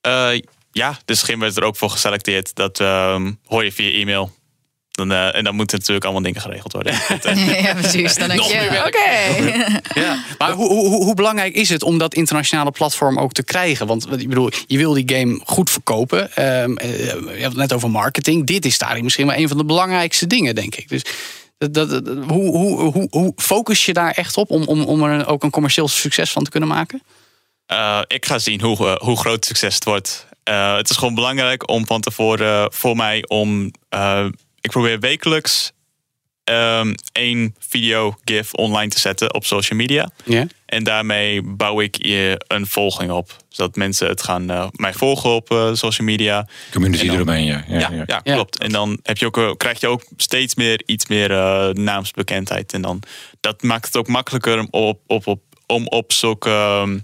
Eh, 0.01 0.41
ja, 0.71 0.97
dus 1.05 1.19
Schim 1.19 1.39
werd 1.39 1.57
er 1.57 1.63
ook 1.63 1.75
voor 1.75 1.89
geselecteerd. 1.89 2.55
Dat 2.55 2.79
ehm, 2.79 3.31
hoor 3.45 3.63
je 3.63 3.71
via 3.71 3.91
e-mail. 3.91 4.31
Dan, 4.99 5.11
eh, 5.11 5.35
en 5.35 5.43
dan 5.43 5.55
moeten 5.55 5.77
natuurlijk 5.77 6.05
allemaal 6.05 6.23
dingen 6.23 6.41
geregeld 6.41 6.73
worden. 6.73 6.93
Eh, 7.23 7.61
ja, 7.61 7.73
precies. 7.73 8.15
Dan 8.15 8.27
denk 8.27 8.41
je, 8.41 8.83
oké. 8.85 9.99
Ja. 9.99 10.23
Maar 10.37 10.51
hoe, 10.51 10.67
hoe, 10.67 11.03
hoe, 11.03 11.13
belangrijk 11.13 11.55
is 11.55 11.69
het 11.69 11.83
om 11.83 11.97
dat 11.97 12.13
internationale 12.13 12.71
platform 12.71 13.19
ook 13.19 13.31
te 13.31 13.43
krijgen? 13.43 13.87
Want 13.87 14.11
ik 14.11 14.29
bedoel, 14.29 14.49
je 14.67 14.77
wil 14.77 14.93
die 14.93 15.15
game 15.15 15.41
goed 15.45 15.69
verkopen. 15.69 16.35
Ehm, 16.35 16.75
eh, 16.75 17.07
je 17.09 17.41
had 17.41 17.51
het 17.51 17.55
net 17.55 17.73
over 17.73 17.91
marketing. 17.91 18.45
Dit 18.45 18.65
is 18.65 18.77
daarin 18.77 19.03
misschien 19.03 19.27
wel 19.27 19.35
een 19.35 19.47
van 19.47 19.57
de 19.57 19.65
belangrijkste 19.65 20.27
dingen, 20.27 20.55
denk 20.55 20.75
ik. 20.75 20.89
Dus 20.89 21.01
dat, 21.59 21.89
hoe, 22.27 22.57
hoe, 22.57 23.07
hoe, 23.09 23.33
focus 23.35 23.85
je 23.85 23.93
daar 23.93 24.11
echt 24.11 24.37
op 24.37 24.49
om, 24.49 24.63
om, 24.63 24.81
om 24.81 25.03
er 25.03 25.27
ook 25.27 25.43
een 25.43 25.49
commercieel 25.49 25.87
succes 25.87 26.31
van 26.31 26.43
te 26.43 26.49
kunnen 26.49 26.69
maken? 26.69 27.01
eh, 27.69 28.01
ik 28.07 28.25
ga 28.25 28.39
zien 28.39 28.61
hoe, 28.61 28.87
eh, 28.87 28.95
hoe 28.95 29.17
groot 29.17 29.45
succes 29.45 29.75
het 29.75 29.83
wordt. 29.83 30.27
Eh, 30.43 30.75
het 30.75 30.89
is 30.89 30.97
gewoon 30.97 31.15
belangrijk 31.15 31.69
om 31.69 31.85
van 31.85 32.01
tevoren 32.01 32.73
voor 32.73 32.95
mij 32.95 33.25
om. 33.27 33.71
ik 34.61 34.71
probeer 34.71 34.99
wekelijks 34.99 35.71
ehm, 36.49 36.93
één 37.11 37.55
video 37.59 38.15
GIF 38.25 38.53
online 38.53 38.89
te 38.91 38.99
zetten 38.99 39.33
op 39.33 39.45
social 39.45 39.79
media. 39.79 40.09
Ja. 40.25 40.45
En 40.65 40.83
daarmee 40.83 41.41
bouw 41.41 41.81
ik 41.81 42.05
je 42.05 42.45
een 42.47 42.67
volging 42.67 43.11
op. 43.11 43.35
Zodat 43.49 43.75
mensen 43.75 44.07
het 44.07 44.23
gaan 44.23 44.49
eh, 44.49 44.67
mij 44.71 44.93
volgen 44.93 45.29
op 45.29 45.51
eh, 45.51 45.69
social 45.73 46.07
media. 46.07 46.47
Community 46.71 47.01
en 47.01 47.07
dan- 47.07 47.15
eromheen, 47.15 47.45
ja. 47.45 47.63
ja, 47.67 47.79
Ja, 47.79 47.89
ja. 47.91 48.03
ja, 48.07 48.21
Ja. 48.23 48.33
klopt. 48.33 48.59
En 48.59 48.69
dan 48.71 48.99
heb 49.03 49.17
je 49.17 49.25
ook, 49.25 49.37
eh, 49.37 49.51
krijg 49.57 49.79
je 49.79 49.87
ook 49.87 50.03
steeds 50.17 50.55
meer 50.55 50.81
iets 50.85 51.07
meer 51.07 51.31
eh, 51.31 51.69
naamsbekendheid. 51.69 52.73
En 52.73 52.81
dan 52.81 53.01
dat 53.39 53.61
maakt 53.63 53.85
het 53.85 53.97
ook 53.97 54.07
makkelijker 54.07 54.59
om 54.59 54.67
op, 54.71 54.99
op, 55.07 55.27
op, 55.27 55.41
om 55.67 55.87
op 55.87 56.13
zulke 56.13 56.49
ehm, 56.49 56.99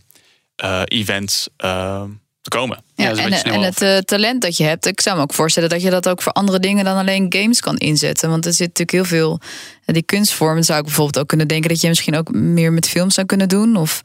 eh, 0.55 0.81
events 0.85 1.49
ehm, 1.57 2.09
te 2.45 2.57
komen. 2.57 2.83
Ja, 2.95 3.15
en, 3.15 3.43
en 3.43 3.61
het 3.61 3.81
eh, 3.81 3.97
talent 3.97 4.41
dat 4.41 4.57
je 4.57 4.63
hebt, 4.63 4.85
ik 4.85 5.01
zou 5.01 5.15
me 5.15 5.21
ook 5.21 5.33
voorstellen 5.33 5.69
dat 5.69 5.81
je 5.81 5.89
dat 5.89 6.09
ook 6.09 6.21
voor 6.21 6.31
andere 6.31 6.59
dingen 6.59 6.85
dan 6.85 6.97
alleen 6.97 7.33
games 7.33 7.59
kan 7.59 7.77
inzetten. 7.77 8.29
Want 8.29 8.45
er 8.45 8.53
zit 8.53 8.67
natuurlijk 8.67 8.91
heel 8.91 9.19
veel, 9.19 9.39
eh, 9.85 9.93
die 9.93 10.03
kunstvormen 10.03 10.63
zou 10.63 10.79
ik 10.79 10.85
bijvoorbeeld 10.85 11.19
ook 11.19 11.27
kunnen 11.27 11.47
denken 11.47 11.69
dat 11.69 11.81
je 11.81 11.87
misschien 11.87 12.15
ook 12.15 12.31
meer 12.31 12.73
met 12.73 12.89
films 12.89 13.13
zou 13.13 13.27
kunnen 13.27 13.49
doen. 13.49 13.75
Of 13.75 14.01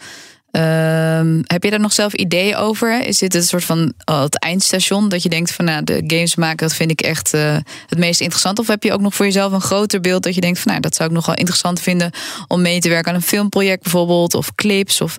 ehm, 0.51 1.43
heb 1.43 1.65
je 1.65 1.71
daar 1.71 1.81
nog 1.81 1.93
zelf 1.93 2.13
ideeën 2.13 2.57
over? 2.57 3.07
Is 3.07 3.19
dit 3.19 3.35
een 3.35 3.43
soort 3.43 3.65
van 3.65 3.93
oh, 4.05 4.23
het 4.23 4.39
eindstation 4.39 5.09
dat 5.09 5.23
je 5.23 5.29
denkt 5.29 5.53
van 5.53 5.65
nou, 5.65 5.85
de 5.85 6.03
games 6.07 6.35
maken, 6.35 6.69
dat 6.69 6.77
vind 6.77 6.91
ik 6.91 7.01
echt 7.01 7.35
eh, 7.35 7.57
het 7.87 7.99
meest 7.99 8.21
interessant? 8.21 8.59
Of 8.59 8.67
heb 8.67 8.83
je 8.83 8.93
ook 8.93 9.01
nog 9.01 9.15
voor 9.15 9.27
jezelf 9.27 9.53
een 9.53 9.61
groter 9.61 10.01
beeld 10.01 10.23
dat 10.23 10.35
je 10.35 10.41
denkt 10.41 10.59
van 10.59 10.71
nou, 10.71 10.83
dat 10.83 10.95
zou 10.95 11.09
ik 11.09 11.15
nog 11.15 11.27
wel 11.27 11.35
interessant 11.35 11.81
vinden 11.81 12.11
om 12.47 12.63
mee 12.63 12.81
te 12.81 12.89
werken 12.89 13.11
aan 13.11 13.17
een 13.17 13.23
filmproject 13.23 13.83
bijvoorbeeld, 13.83 14.35
of 14.35 14.55
clips 14.55 15.01
of 15.01 15.17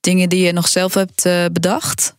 dingen 0.00 0.28
die 0.28 0.44
je 0.44 0.52
nog 0.52 0.68
zelf 0.68 0.94
hebt 0.94 1.22
bedacht? 1.52 2.14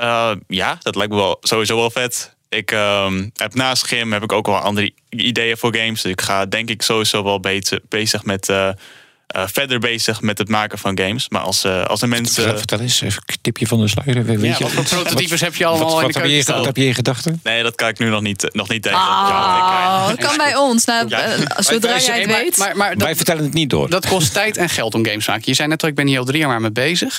Eh, 0.00 0.30
ja, 0.48 0.78
dat 0.82 0.94
lijkt 0.96 1.12
me 1.12 1.18
wel 1.18 1.36
sowieso 1.40 1.76
wel 1.76 1.90
vet. 1.90 2.34
Ik 2.48 2.70
ehm, 2.72 3.28
heb 3.34 3.54
naast 3.54 3.86
Gym 3.86 4.12
heb 4.12 4.22
ik 4.22 4.32
ook 4.32 4.46
wel 4.46 4.56
andere 4.58 4.92
ideeën 5.08 5.56
voor 5.56 5.76
games. 5.76 6.02
Dus 6.02 6.12
ik 6.12 6.20
ga 6.20 6.46
denk 6.46 6.68
ik 6.68 6.82
sowieso 6.82 7.24
wel 7.24 7.40
beter, 7.40 7.80
bezig 7.88 8.24
met 8.24 8.48
eh, 8.48 8.68
eh, 9.26 9.42
verder 9.52 9.78
bezig 9.78 10.20
met 10.20 10.38
het 10.38 10.48
maken 10.48 10.78
van 10.78 10.98
games. 10.98 11.28
Maar 11.28 11.40
als, 11.40 11.64
eh, 11.64 11.84
als 11.84 12.02
er 12.02 12.08
mensen... 12.08 12.58
Vertel 12.58 12.80
eens, 12.80 13.00
even 13.00 13.22
een 13.26 13.36
tipje 13.40 13.66
van 13.66 13.80
de 13.80 13.88
sluier. 13.88 14.24
Weet 14.24 14.40
Ja, 14.40 14.54
je, 14.58 14.64
wat 14.64 14.72
voor 14.72 14.84
prototypes 14.84 15.40
heb 15.40 15.54
je 15.54 15.66
allemaal 15.66 15.90
wat, 15.94 16.02
in 16.02 16.08
de 16.08 16.18
heb, 16.18 16.26
je, 16.28 16.32
keuken 16.32 16.36
wat 16.36 16.54
staan? 16.56 16.64
heb 16.66 16.76
je 16.76 16.84
in 16.84 16.94
gedachten? 16.94 17.40
Nee, 17.42 17.62
dat 17.62 17.74
kan 17.74 17.88
ik 17.88 17.98
nu 17.98 18.08
nog 18.08 18.20
niet, 18.20 18.48
nog 18.52 18.68
niet 18.68 18.82
delen. 18.82 18.98
Oh, 18.98 19.26
Ja, 19.28 20.08
ik, 20.12 20.18
eh, 20.18 20.26
kan 20.28 20.36
bij 20.46 20.56
ons. 20.56 20.84
Nou, 20.84 21.08
Ja. 21.08 21.36
zodra 21.56 21.98
jij 21.98 22.20
het 22.20 22.30
weet. 22.30 22.56
Maar, 22.56 22.76
maar 22.76 22.94
dat, 22.94 23.02
Wij 23.02 23.16
vertellen 23.16 23.44
het 23.44 23.52
niet 23.54 23.70
door. 23.70 23.90
dat 23.90 24.06
kost 24.06 24.32
tijd 24.32 24.56
en 24.56 24.68
geld 24.68 24.94
om 24.94 25.04
games 25.06 25.24
te 25.24 25.30
maken. 25.30 25.44
Je 25.46 25.54
zei 25.54 25.68
net 25.68 25.82
al, 25.82 25.88
ik 25.88 25.94
ben 25.94 26.06
hier 26.06 26.18
al 26.18 26.24
drie 26.24 26.38
jaar 26.38 26.48
maar 26.48 26.60
mee 26.60 26.70
bezig. 26.70 27.18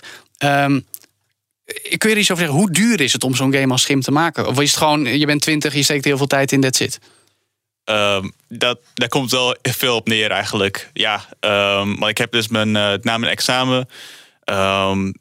Ehm, 1.73 1.97
kun 1.97 2.09
je 2.09 2.15
er 2.15 2.21
iets 2.21 2.31
over 2.31 2.43
zeggen? 2.43 2.61
Hoe 2.61 2.71
duur 2.71 3.01
is 3.01 3.13
het 3.13 3.23
om 3.23 3.35
zo'n 3.35 3.53
game 3.53 3.71
als 3.71 3.81
Schim 3.81 4.01
te 4.01 4.11
maken? 4.11 4.47
Of 4.47 4.59
is 4.59 4.69
het 4.69 4.79
gewoon, 4.79 5.19
je 5.19 5.25
bent 5.25 5.41
twintig, 5.41 5.73
je 5.73 5.83
steekt 5.83 6.05
heel 6.05 6.17
veel 6.17 6.27
tijd 6.27 6.51
in, 6.51 6.61
that's 6.61 6.79
it? 6.79 6.99
Ehm, 7.83 8.29
dat, 8.47 8.79
daar 8.93 9.09
komt 9.09 9.31
wel 9.31 9.55
veel 9.61 9.95
op 9.95 10.07
neer 10.07 10.31
eigenlijk. 10.31 10.89
Ja, 10.93 11.25
ehm, 11.39 11.93
maar 11.93 12.09
ik 12.09 12.17
heb 12.17 12.31
dus 12.31 12.47
mijn, 12.47 12.75
eh, 12.75 12.93
na 13.01 13.17
mijn 13.17 13.31
examen... 13.31 13.89
ehm, 14.43 15.11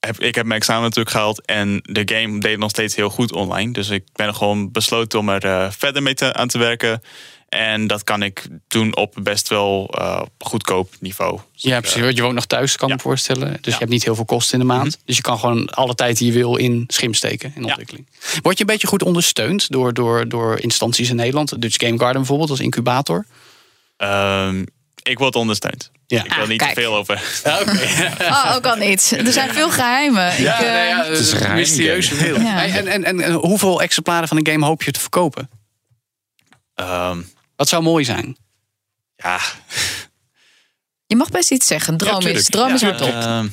heb, 0.00 0.20
ik 0.20 0.34
heb 0.34 0.46
mijn 0.46 0.60
examen 0.60 0.82
natuurlijk 0.82 1.10
gehaald 1.10 1.44
en 1.44 1.80
de 1.82 2.02
game 2.14 2.40
deed 2.40 2.58
nog 2.58 2.70
steeds 2.70 2.94
heel 2.94 3.10
goed 3.10 3.32
online. 3.32 3.72
Dus 3.72 3.88
ik 3.88 4.04
ben 4.12 4.34
gewoon 4.34 4.70
besloten 4.70 5.18
om 5.18 5.28
er 5.28 5.44
eh, 5.44 5.70
verder 5.70 6.02
mee 6.02 6.14
te, 6.14 6.32
aan 6.32 6.48
te 6.48 6.58
werken. 6.58 7.02
En 7.54 7.86
dat 7.86 8.04
kan 8.04 8.22
ik 8.22 8.46
doen 8.68 8.96
op 8.96 9.14
best 9.22 9.48
wel 9.48 9.94
eh, 9.98 10.22
goedkoop 10.38 10.94
niveau. 11.00 11.40
Ja, 11.52 11.80
precies. 11.80 12.00
want 12.02 12.16
Je 12.16 12.22
woont 12.22 12.34
nog 12.34 12.46
thuis, 12.46 12.76
kan 12.76 12.88
ik 12.88 12.94
ja. 12.96 13.02
me 13.02 13.08
voorstellen. 13.08 13.48
Dus 13.52 13.58
je 13.64 13.70
Ja. 13.70 13.78
hebt 13.78 13.90
niet 13.90 14.04
heel 14.04 14.14
veel 14.14 14.24
kosten 14.24 14.60
in 14.60 14.66
de 14.66 14.72
maand. 14.72 14.98
Dus 15.04 15.16
je 15.16 15.22
kan 15.22 15.38
gewoon 15.38 15.70
alle 15.70 15.94
tijd 15.94 16.18
die 16.18 16.26
je 16.26 16.32
wil 16.32 16.56
in 16.56 16.84
Schim 16.86 17.14
steken, 17.14 17.52
in 17.56 17.62
Ja. 17.62 17.66
ontwikkeling. 17.68 18.06
Word 18.42 18.56
je 18.58 18.60
een 18.64 18.70
beetje 18.70 18.86
goed 18.86 19.02
ondersteund 19.02 19.70
door, 19.70 19.94
door, 19.94 20.28
door 20.28 20.58
instanties 20.60 21.10
in 21.10 21.16
Nederland? 21.16 21.60
Dutch 21.62 21.76
Game 21.86 21.98
Garden 21.98 22.16
bijvoorbeeld, 22.16 22.50
als 22.50 22.60
incubator? 22.60 23.26
Ehm, 23.96 24.64
ik 25.02 25.18
word 25.18 25.34
ondersteund. 25.36 25.90
Ja. 26.06 26.24
Ik 26.24 26.32
wil 26.32 26.42
Ah, 26.42 26.48
niet 26.48 26.58
kijk. 26.58 26.74
te 26.74 26.80
veel 26.80 26.94
over. 26.96 27.22
Oh, 28.20 28.52
ook 28.54 28.66
al 28.66 28.76
niet. 28.76 29.14
Er 29.26 29.32
zijn 29.32 29.52
veel 29.54 29.70
geheimen. 29.70 30.32
ik, 30.32 30.38
Ja, 30.38 30.62
eh, 30.62 30.72
nee, 30.72 30.88
ja, 30.88 31.04
Het 31.04 31.18
is 31.18 31.26
een 31.28 31.32
een 31.34 31.40
geheim 31.40 31.58
mysterieuze 31.58 32.14
wereld. 32.14 32.42
Ja. 32.42 32.64
En, 32.66 32.86
en, 32.86 33.04
en, 33.04 33.20
en 33.20 33.32
hoeveel 33.32 33.82
exemplaren 33.82 34.28
van 34.28 34.36
de 34.42 34.50
game 34.50 34.64
hoop 34.66 34.82
je 34.82 34.90
te 34.90 35.00
verkopen? 35.00 35.50
Ehm, 36.74 37.20
Wat 37.56 37.68
zou 37.68 37.82
mooi 37.82 38.04
zijn? 38.04 38.36
ja, 39.16 39.38
je 41.06 41.16
mag 41.16 41.30
best 41.30 41.50
iets 41.50 41.66
zeggen. 41.66 41.96
Droom 41.96 42.26
is, 42.26 42.44
droom 42.46 42.72
is 42.74 42.80
ja, 42.80 42.86
weer 42.88 42.96
top. 42.98 43.08
ehm, 43.08 43.48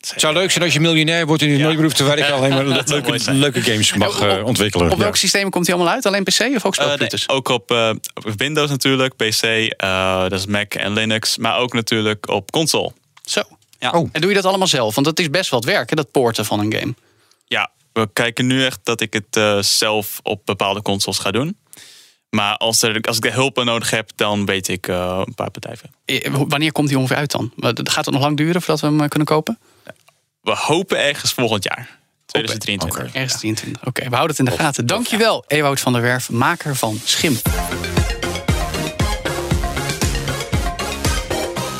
Het 0.00 0.20
zou 0.20 0.34
leuk 0.34 0.50
zijn 0.50 0.64
als 0.64 0.72
je 0.72 0.80
miljonair 0.80 1.26
wordt 1.26 1.42
en 1.42 1.48
je 1.48 1.58
nooit 1.58 1.74
meer 1.74 1.84
hoeft 1.84 1.96
te 1.96 2.04
werken. 2.04 2.32
Alleen 2.34 2.50
maar 2.54 2.64
dat 2.74 2.88
leuke, 2.88 3.32
leuke 3.32 3.62
games 3.62 3.92
mag 3.94 4.20
eh, 4.20 4.44
ontwikkelen. 4.44 4.86
Op 4.86 4.92
Ja. 4.96 5.02
welk 5.02 5.16
systeem 5.16 5.50
komt 5.50 5.66
hij 5.66 5.74
allemaal 5.74 5.92
uit? 5.94 6.06
Alleen 6.06 6.22
PC 6.24 6.28
of 6.30 6.38
ook 6.40 6.46
Eh, 6.46 6.56
nee, 6.56 6.62
spelcomputers? 6.72 7.28
ook 7.28 7.48
op, 7.48 7.70
eh, 7.70 7.90
Windows 8.36 8.70
natuurlijk, 8.70 9.16
PC, 9.16 9.42
eh, 9.42 10.20
dat 10.22 10.32
is 10.32 10.46
Mac 10.46 10.74
en 10.74 10.92
Linux, 10.92 11.36
maar 11.38 11.58
ook 11.58 11.72
natuurlijk 11.72 12.28
op 12.28 12.50
console. 12.50 12.92
Zo. 13.24 13.42
Ja. 13.78 13.90
Oh. 13.90 14.08
En 14.12 14.20
doe 14.20 14.30
je 14.30 14.36
dat 14.36 14.44
allemaal 14.44 14.66
zelf? 14.66 14.94
Want 14.94 15.06
dat 15.06 15.18
is 15.18 15.30
best 15.30 15.50
wat 15.50 15.64
werk, 15.64 15.90
hè, 15.90 15.96
dat 15.96 16.10
porten 16.10 16.44
van 16.44 16.60
een 16.60 16.72
game. 16.74 16.94
Ja, 17.46 17.70
we 17.92 18.08
kijken 18.12 18.46
nu 18.46 18.64
echt 18.64 18.80
dat 18.82 19.00
ik 19.00 19.12
het 19.12 19.36
eh, 19.36 19.58
zelf 19.60 20.20
op 20.22 20.40
bepaalde 20.46 20.82
consoles 20.82 21.18
ga 21.18 21.30
doen. 21.30 21.56
Maar 22.36 22.56
als, 22.56 22.82
er, 22.82 23.00
als 23.00 23.16
ik 23.16 23.22
de 23.22 23.30
hulp 23.30 23.64
nodig 23.64 23.90
heb, 23.90 24.10
dan 24.16 24.46
weet 24.46 24.68
ik 24.68 24.88
eh, 24.88 25.22
een 25.26 25.34
paar 25.34 25.50
bedrijven. 25.50 25.90
Eh, 26.04 26.34
Wanneer 26.48 26.72
komt 26.72 26.88
hij 26.88 26.98
ongeveer 26.98 27.16
uit 27.16 27.30
dan? 27.30 27.52
Gaat 27.74 28.04
het 28.04 28.14
nog 28.14 28.22
lang 28.22 28.36
duren 28.36 28.62
voordat 28.62 28.80
we 28.80 28.86
hem 28.86 29.00
eh, 29.00 29.08
kunnen 29.08 29.28
kopen? 29.28 29.58
We 30.40 30.54
hopen 30.54 30.98
ergens 30.98 31.32
volgend 31.32 31.64
jaar, 31.64 31.98
2023. 32.26 33.14
Ergens 33.14 33.38
23. 33.40 33.86
Oké, 33.86 34.08
we 34.08 34.14
houden 34.16 34.36
het 34.36 34.38
in 34.38 34.44
de 34.44 34.62
gaten. 34.62 34.86
Dankjewel, 34.86 35.44
Ewout 35.46 35.80
van 35.80 35.92
der 35.92 36.02
Werf, 36.02 36.30
maker 36.30 36.76
van 36.76 37.00
Schim. 37.04 37.36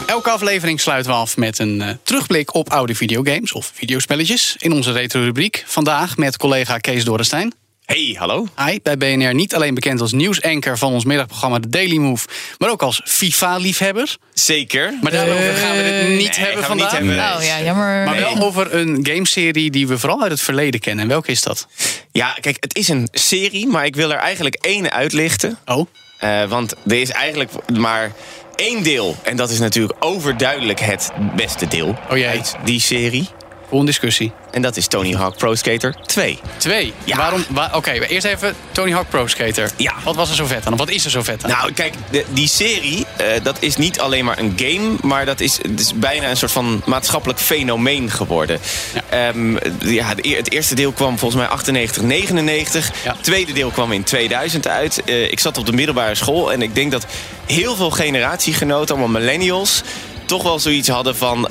Elke 0.06 0.30
aflevering 0.30 0.80
sluiten 0.80 1.12
we 1.12 1.16
af 1.18 1.36
met 1.36 1.58
een 1.58 1.98
terugblik 2.02 2.54
op 2.54 2.70
oude 2.70 2.94
videogames 2.94 3.52
of 3.52 3.70
videospelletjes. 3.74 4.56
In 4.58 4.72
onze 4.72 4.92
retro-rubriek. 4.92 5.64
Vandaag 5.66 6.16
met 6.16 6.36
collega 6.36 6.78
Kees 6.78 7.04
Dorrestein. 7.04 7.52
Hey, 7.84 8.16
hallo. 8.18 8.46
Hij 8.54 8.80
bij 8.82 8.96
BNR 8.96 9.34
niet 9.34 9.54
alleen 9.54 9.74
bekend 9.74 10.00
als 10.00 10.12
nieuwsanker 10.12 10.78
van 10.78 10.92
ons 10.92 11.04
middagprogramma 11.04 11.60
The 11.60 11.68
Daily 11.68 11.96
Move, 11.96 12.26
maar 12.58 12.70
ook 12.70 12.82
als 12.82 13.00
FIFA-liefhebber. 13.04 14.16
Zeker. 14.34 14.94
Maar 15.02 15.12
daarover 15.12 15.54
gaan 15.54 15.76
we 15.76 15.82
het 15.82 16.08
niet 16.08 16.16
nee, 16.16 16.28
hebben 16.28 16.56
niet 16.56 16.64
vandaag. 16.66 16.90
hebben. 16.90 17.16
Nee. 17.16 17.34
Oh 17.36 17.42
ja, 17.42 17.60
jammer. 17.60 18.04
Maar 18.04 18.16
wel 18.16 18.36
over 18.42 18.74
een 18.74 18.98
gameserie 19.02 19.70
die 19.70 19.86
we 19.86 19.98
vooral 19.98 20.22
uit 20.22 20.30
het 20.30 20.40
verleden 20.40 20.80
kennen. 20.80 21.02
En 21.04 21.10
welke 21.10 21.30
is 21.30 21.40
dat? 21.42 21.66
Ja, 22.12 22.36
kijk, 22.40 22.56
het 22.60 22.76
is 22.76 22.88
een 22.88 23.08
serie, 23.12 23.66
maar 23.66 23.84
ik 23.84 23.96
wil 23.96 24.10
er 24.12 24.18
eigenlijk 24.18 24.54
één 24.54 24.92
uitlichten. 24.92 25.58
Oh, 25.66 25.86
Eh, 26.18 26.44
want 26.44 26.74
er 26.86 27.00
is 27.00 27.10
eigenlijk 27.10 27.50
maar 27.78 28.12
één 28.56 28.82
deel. 28.82 29.16
En 29.22 29.36
dat 29.36 29.50
is 29.50 29.58
natuurlijk 29.58 30.04
overduidelijk 30.04 30.80
het 30.80 31.10
beste 31.36 31.68
deel 31.68 31.98
Oh 32.10 32.26
uit 32.26 32.56
die 32.64 32.80
serie. 32.80 33.28
Volgende 33.72 33.98
discussie. 33.98 34.32
En 34.50 34.62
dat 34.62 34.76
is 34.76 34.86
Tony 34.86 35.12
Hawk 35.14 35.36
Pro 35.36 35.54
Skater 35.54 35.94
2. 36.06 36.38
Twee. 36.56 36.92
Ja. 37.04 37.16
Waarom? 37.16 37.44
Wa 37.48 37.70
Oké, 37.74 37.90
eerst 37.90 38.26
even 38.26 38.54
Tony 38.72 38.92
Hawk 38.92 39.08
Pro 39.08 39.26
Skater. 39.26 39.70
Ja. 39.76 39.94
Wat 40.04 40.14
was 40.16 40.30
er 40.30 40.36
zo 40.36 40.46
vet 40.46 40.66
aan? 40.66 40.72
Of 40.72 40.78
wat 40.78 40.90
is 40.90 41.04
er 41.04 41.10
zo 41.10 41.22
vet 41.22 41.44
aan? 41.44 41.50
Nou, 41.50 41.72
kijk, 41.72 41.94
de- 42.10 42.24
die 42.30 42.48
serie, 42.48 43.06
eh, 43.16 43.26
dat 43.42 43.56
is 43.60 43.76
niet 43.76 44.00
alleen 44.00 44.24
maar 44.24 44.38
een 44.38 44.52
game, 44.56 44.96
maar 45.02 45.24
dat 45.26 45.40
is, 45.40 45.56
het 45.62 45.80
is 45.80 45.94
bijna 45.94 46.30
een 46.30 46.36
soort 46.36 46.52
van 46.52 46.82
maatschappelijk 46.84 47.38
fenomeen 47.40 48.10
geworden. 48.10 48.58
Ja. 48.94 49.28
Ehm, 49.28 49.56
ja, 49.78 50.14
de 50.14 50.28
het 50.28 50.50
eerste 50.52 50.74
deel 50.74 50.92
kwam 50.92 51.18
volgens 51.18 51.40
mij 51.40 51.50
98, 51.50 52.02
99. 52.02 52.90
Ja. 53.04 53.12
Het 53.12 53.22
tweede 53.24 53.52
deel 53.52 53.70
kwam 53.70 53.92
in 53.92 54.02
2000 54.04 54.68
uit. 54.68 55.02
Eh, 55.04 55.30
ik 55.30 55.40
zat 55.40 55.58
op 55.58 55.66
de 55.66 55.72
middelbare 55.72 56.14
school 56.14 56.52
en 56.52 56.62
ik 56.62 56.74
denk 56.74 56.90
dat 56.92 57.06
heel 57.46 57.76
veel 57.76 57.90
generatiegenoten, 57.90 58.96
allemaal 58.96 59.20
millennials, 59.20 59.82
toch 60.32 60.42
wel 60.42 60.58
zoiets 60.58 60.88
hadden 60.88 61.16
van 61.16 61.48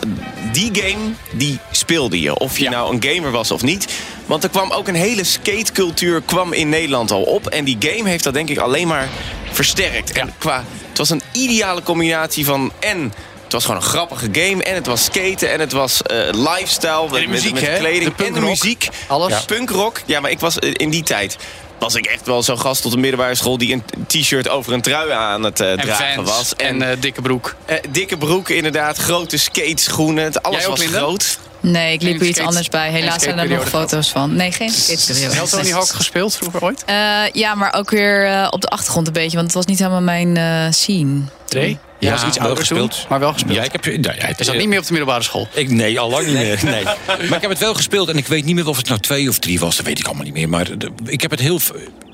die 0.51 0.69
game, 0.73 1.13
die 1.31 1.59
speelde 1.71 2.19
je. 2.21 2.37
Of 2.37 2.57
je 2.57 2.63
Ja. 2.63 2.69
nou 2.69 2.93
een 2.95 3.03
gamer 3.03 3.31
was 3.31 3.51
of 3.51 3.61
niet. 3.61 3.87
Want 4.25 4.43
er 4.43 4.49
kwam 4.49 4.71
ook 4.71 4.87
een 4.87 4.95
hele 4.95 5.23
skatecultuur 5.23 6.21
kwam 6.21 6.53
in 6.53 6.69
Nederland 6.69 7.11
al 7.11 7.21
op. 7.21 7.47
En 7.47 7.63
die 7.65 7.77
game 7.79 8.09
heeft 8.09 8.23
dat 8.23 8.33
denk 8.33 8.49
ik 8.49 8.57
alleen 8.57 8.87
maar 8.87 9.09
versterkt. 9.51 10.11
En 10.11 10.33
qua, 10.37 10.63
het 10.89 10.97
was 10.97 11.09
een 11.09 11.21
ideale 11.31 11.83
combinatie 11.83 12.45
van 12.45 12.71
en... 12.79 13.13
Het 13.43 13.51
was 13.61 13.69
gewoon 13.71 13.81
een 13.81 13.89
grappige 13.89 14.29
game. 14.31 14.63
En 14.63 14.75
het 14.75 14.85
was 14.85 15.03
skaten. 15.03 15.51
En 15.51 15.59
het 15.59 15.71
was 15.71 16.01
eh, 16.01 16.17
lifestyle. 16.31 17.09
met- 17.11 17.27
muziek, 17.27 17.53
met, 17.53 17.77
kleding. 17.79 18.15
De 18.15 18.25
en 18.25 18.33
de 18.33 18.39
muziek. 18.39 18.87
Alles. 19.07 19.29
Ja. 19.33 19.41
Punkrock. 19.45 20.01
Ja, 20.05 20.19
maar 20.19 20.31
ik 20.31 20.39
was 20.39 20.59
eh, 20.59 20.69
in 20.73 20.89
die 20.89 21.03
tijd... 21.03 21.37
Was 21.81 21.95
ik 21.95 22.05
echt 22.05 22.25
wel 22.25 22.43
zo'n 22.43 22.59
gast 22.59 22.81
tot 22.81 22.91
de 22.91 22.97
middelbare 22.97 23.35
school... 23.35 23.57
die 23.57 23.73
een 23.73 23.83
t-shirt 24.07 24.49
over 24.49 24.73
een 24.73 24.81
trui 24.81 25.11
aan 25.11 25.43
het 25.43 25.59
eh, 25.59 25.71
en 25.71 25.79
dragen 25.79 26.23
was. 26.23 26.55
en, 26.55 26.81
eh, 26.81 26.97
dikke 26.99 27.21
broek. 27.21 27.55
eh, 27.65 27.77
dikke 27.89 28.17
broeken 28.17 28.55
inderdaad. 28.55 28.97
Grote 28.97 29.37
skateschoenen. 29.37 30.23
Het- 30.23 30.43
Alles 30.43 30.65
was 30.65 30.79
Linda? 30.79 30.97
groot. 30.97 31.39
Nee, 31.59 31.93
ik 31.93 32.01
liep 32.01 32.21
er 32.21 32.27
iets 32.27 32.39
anders 32.39 32.69
bij. 32.69 32.89
Helaas 32.91 33.23
zijn 33.23 33.39
er 33.39 33.47
nog 33.49 33.69
foto's 33.69 34.09
van. 34.09 34.35
Nee, 34.35 34.51
geen 34.51 34.69
skateperiode. 34.71 35.35
Wel 35.35 35.47
Tony 35.47 35.71
Hawk 35.71 35.87
gespeeld 35.89 36.35
vroeger 36.35 36.63
ooit? 36.63 36.83
Eh, 36.85 36.95
ja, 37.31 37.55
maar 37.55 37.73
ook 37.73 37.89
weer 37.89 38.25
eh, 38.27 38.47
op 38.51 38.61
de 38.61 38.67
achtergrond 38.67 39.07
een 39.07 39.13
beetje. 39.13 39.35
Want 39.35 39.45
het 39.47 39.55
was 39.55 39.65
niet 39.65 39.79
helemaal 39.79 40.01
mijn 40.01 40.37
eh, 40.37 40.65
scene. 40.71 41.21
Nee. 41.49 41.77
Ja, 42.01 42.07
Ja, 42.09 42.15
was 42.15 42.25
iets 42.27 42.37
ouder 42.39 42.65
toen, 42.67 42.77
gespeeld. 42.77 43.05
maar 43.09 43.19
wel 43.19 43.33
gespeeld. 43.33 43.55
Ja, 43.55 43.63
ik 43.63 43.71
heb, 43.71 43.85
ja, 43.85 43.91
ja, 44.13 44.25
het 44.25 44.37
Je 44.37 44.43
zat 44.43 44.55
niet 44.55 44.67
meer 44.67 44.77
op 44.79 44.85
de 44.85 44.91
middelbare 44.91 45.23
school. 45.23 45.47
Ik, 45.53 45.69
nee, 45.69 45.99
al 45.99 46.09
lang 46.09 46.25
niet 46.25 46.35
meer. 46.35 46.59
Nee. 46.63 46.83
Maar 46.83 47.35
ik 47.35 47.41
heb 47.41 47.49
het 47.49 47.59
wel 47.59 47.73
gespeeld 47.73 48.09
en 48.09 48.17
ik 48.17 48.27
weet 48.27 48.45
niet 48.45 48.55
meer 48.55 48.67
of 48.67 48.77
het 48.77 48.87
nou 48.87 48.99
twee 48.99 49.29
of 49.29 49.39
drie 49.39 49.59
was. 49.59 49.75
Dat 49.75 49.85
weet 49.85 49.99
ik 49.99 50.05
allemaal 50.05 50.23
niet 50.23 50.33
meer. 50.33 50.49
Maar 50.49 50.77
de- 50.77 50.91
ik 51.05 51.21
heb 51.21 51.31
het 51.31 51.39
heel. 51.39 51.59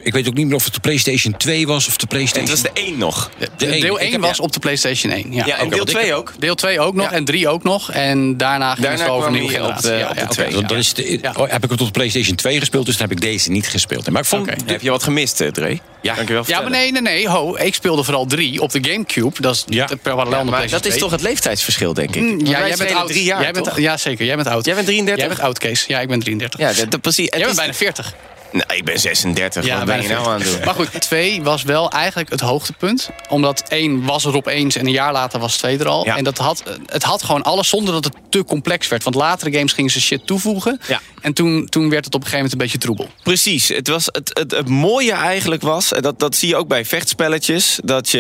Ik 0.07 0.13
weet 0.13 0.27
ook 0.27 0.33
niet 0.33 0.45
meer 0.45 0.55
of 0.55 0.63
het 0.63 0.73
de 0.73 0.79
PlayStation 0.79 1.37
2 1.37 1.67
was 1.67 1.87
of 1.87 1.97
de 1.97 2.07
PlayStation. 2.07 2.49
het 2.49 2.61
was 2.61 2.73
de 2.73 2.81
één 2.81 2.97
nog. 2.97 3.29
de 3.57 3.65
één. 3.67 3.81
Deel 3.81 3.95
Ik 3.95 4.01
1 4.01 4.11
heb- 4.11 4.21
was 4.21 4.37
ja. 4.37 4.43
op 4.43 4.51
de 4.53 4.59
PlayStation 4.59 5.11
1. 5.13 5.33
Ja. 5.33 5.45
Ja, 5.45 5.57
en 5.57 5.69
deel 5.69 5.77
want 5.77 5.89
ik 5.89 5.95
2 5.95 6.05
heb- 6.07 6.15
ook. 6.15 6.33
Deel 6.39 6.55
2 6.55 6.79
ook 6.79 6.93
nog 6.95 7.09
Ja. 7.09 7.15
en 7.15 7.25
3 7.25 7.47
ook 7.47 7.63
nog. 7.63 7.91
En 7.91 8.37
daarna 8.37 8.73
ging 8.73 8.85
Daarna 8.85 9.01
het 9.03 9.11
over 9.11 9.21
kwam 9.29 9.39
nieuwe 9.39 9.53
hij 9.57 9.61
op 9.61 9.81
de- 9.81 9.93
Ja, 9.93 10.09
op 10.23 10.35
de. 10.35 10.63
Dan, 10.67 10.77
is 10.77 10.93
de, 10.93 11.19
oh, 11.37 11.49
heb 11.49 11.63
ik 11.63 11.69
het 11.69 11.79
op 11.81 11.85
de 11.85 11.91
PlayStation 11.91 12.35
2 12.35 12.59
gespeeld, 12.59 12.85
dus 12.85 12.97
dan 12.97 13.07
heb 13.07 13.17
ik 13.17 13.23
deze 13.23 13.51
niet 13.51 13.67
gespeeld. 13.67 14.09
Maar 14.09 14.21
ik 14.21 14.27
vond. 14.27 14.49
Heb 14.65 14.81
je 14.81 14.89
wat 14.89 15.03
gemist, 15.03 15.41
eh, 15.41 15.47
Dre. 15.47 15.79
Ja. 16.01 16.13
Dankjewel. 16.15 16.43
Ja, 16.47 16.61
maar 16.61 16.69
nee, 16.71 16.91
nee, 16.91 17.01
nee. 17.01 17.27
Ho, 17.29 17.55
ik 17.55 17.73
speelde 17.73 18.03
vooral 18.03 18.25
3 18.25 18.61
op 18.61 18.71
de 18.71 18.79
Gamecube. 18.91 19.41
Dat 19.41 19.55
is 19.55 19.63
Ja. 19.67 19.89
parallel 20.01 20.43
Maar 20.45 20.69
dat 20.69 20.85
is 20.85 20.91
toch 20.97 21.07
2. 21.07 21.09
het 21.09 21.21
leeftijdsverschil, 21.21 21.93
denk 21.93 22.15
ik. 22.15 22.21
Mm, 22.21 22.45
Ja, 22.45 22.67
jij 22.67 22.77
bent 22.77 22.93
oud. 22.93 23.07
drie 23.07 23.23
jaar, 23.23 23.41
jij 23.41 23.51
bent, 23.51 23.65
toch? 23.65 23.79
ja, 23.79 23.97
zeker. 23.97 24.25
Jij 24.25 24.35
bent 24.35 24.47
oud. 24.47 24.65
Jij 24.65 24.73
bent 24.75 24.85
33? 24.85 25.25
Jij 25.25 25.33
bent 25.35 25.45
oud, 25.47 25.57
Kees. 25.59 25.85
Ja, 25.87 25.99
ik 25.99 26.07
ben 26.07 26.19
33. 26.19 26.59
Ja, 26.59 26.97
precies. 27.01 27.27
Jij 27.29 27.43
bent 27.45 27.55
bijna 27.55 27.73
40. 27.73 28.13
Nou, 28.51 28.73
ik 28.75 28.85
ben 28.85 28.99
36. 28.99 29.67
wat 29.67 29.85
ben 29.85 30.01
je 30.01 30.07
nou 30.07 30.27
aan 30.27 30.39
het 30.39 30.51
doen? 30.51 30.59
Maar 30.65 30.73
goed, 30.73 31.01
2 31.01 31.43
was 31.43 31.63
wel 31.63 31.91
eigenlijk 31.91 32.29
het 32.29 32.39
hoogtepunt. 32.39 33.09
Omdat 33.29 33.63
1 33.67 34.05
was 34.05 34.25
er 34.25 34.35
opeens 34.35 34.75
en 34.75 34.85
een 34.85 34.91
jaar 34.91 35.11
later 35.11 35.39
was 35.39 35.57
2 35.57 35.77
er 35.77 35.87
al. 35.87 36.05
Ja. 36.05 36.17
En 36.17 36.23
dat 36.23 36.37
had, 36.37 36.63
het 36.85 37.03
had 37.03 37.23
gewoon 37.23 37.43
alles 37.43 37.69
zonder 37.69 37.93
dat 37.93 38.03
het 38.03 38.13
te 38.29 38.43
complex 38.43 38.87
werd. 38.87 39.03
Want 39.03 39.15
latere 39.15 39.51
games 39.51 39.73
gingen 39.73 39.91
ze 39.91 40.01
shit 40.01 40.27
toevoegen. 40.27 40.79
Ja. 40.87 41.01
En 41.27 41.33
toen, 41.33 41.65
toen 41.69 41.89
werd 41.89 42.05
het 42.05 42.15
op 42.15 42.21
een 42.21 42.27
gegeven 42.27 42.37
moment 42.37 42.51
een 42.51 42.57
beetje 42.57 42.77
troebel. 42.77 43.09
Precies. 43.23 43.67
Het, 43.67 43.87
was, 43.87 44.05
het, 44.11 44.29
het, 44.33 44.51
het 44.51 44.69
mooie 44.69 45.11
eigenlijk 45.11 45.61
was, 45.61 45.93
en 45.93 46.01
dat, 46.01 46.19
dat 46.19 46.35
zie 46.35 46.47
je 46.47 46.55
ook 46.55 46.67
bij 46.67 46.85
vechtspelletjes, 46.85 47.79
dat 47.83 48.09
je, 48.09 48.19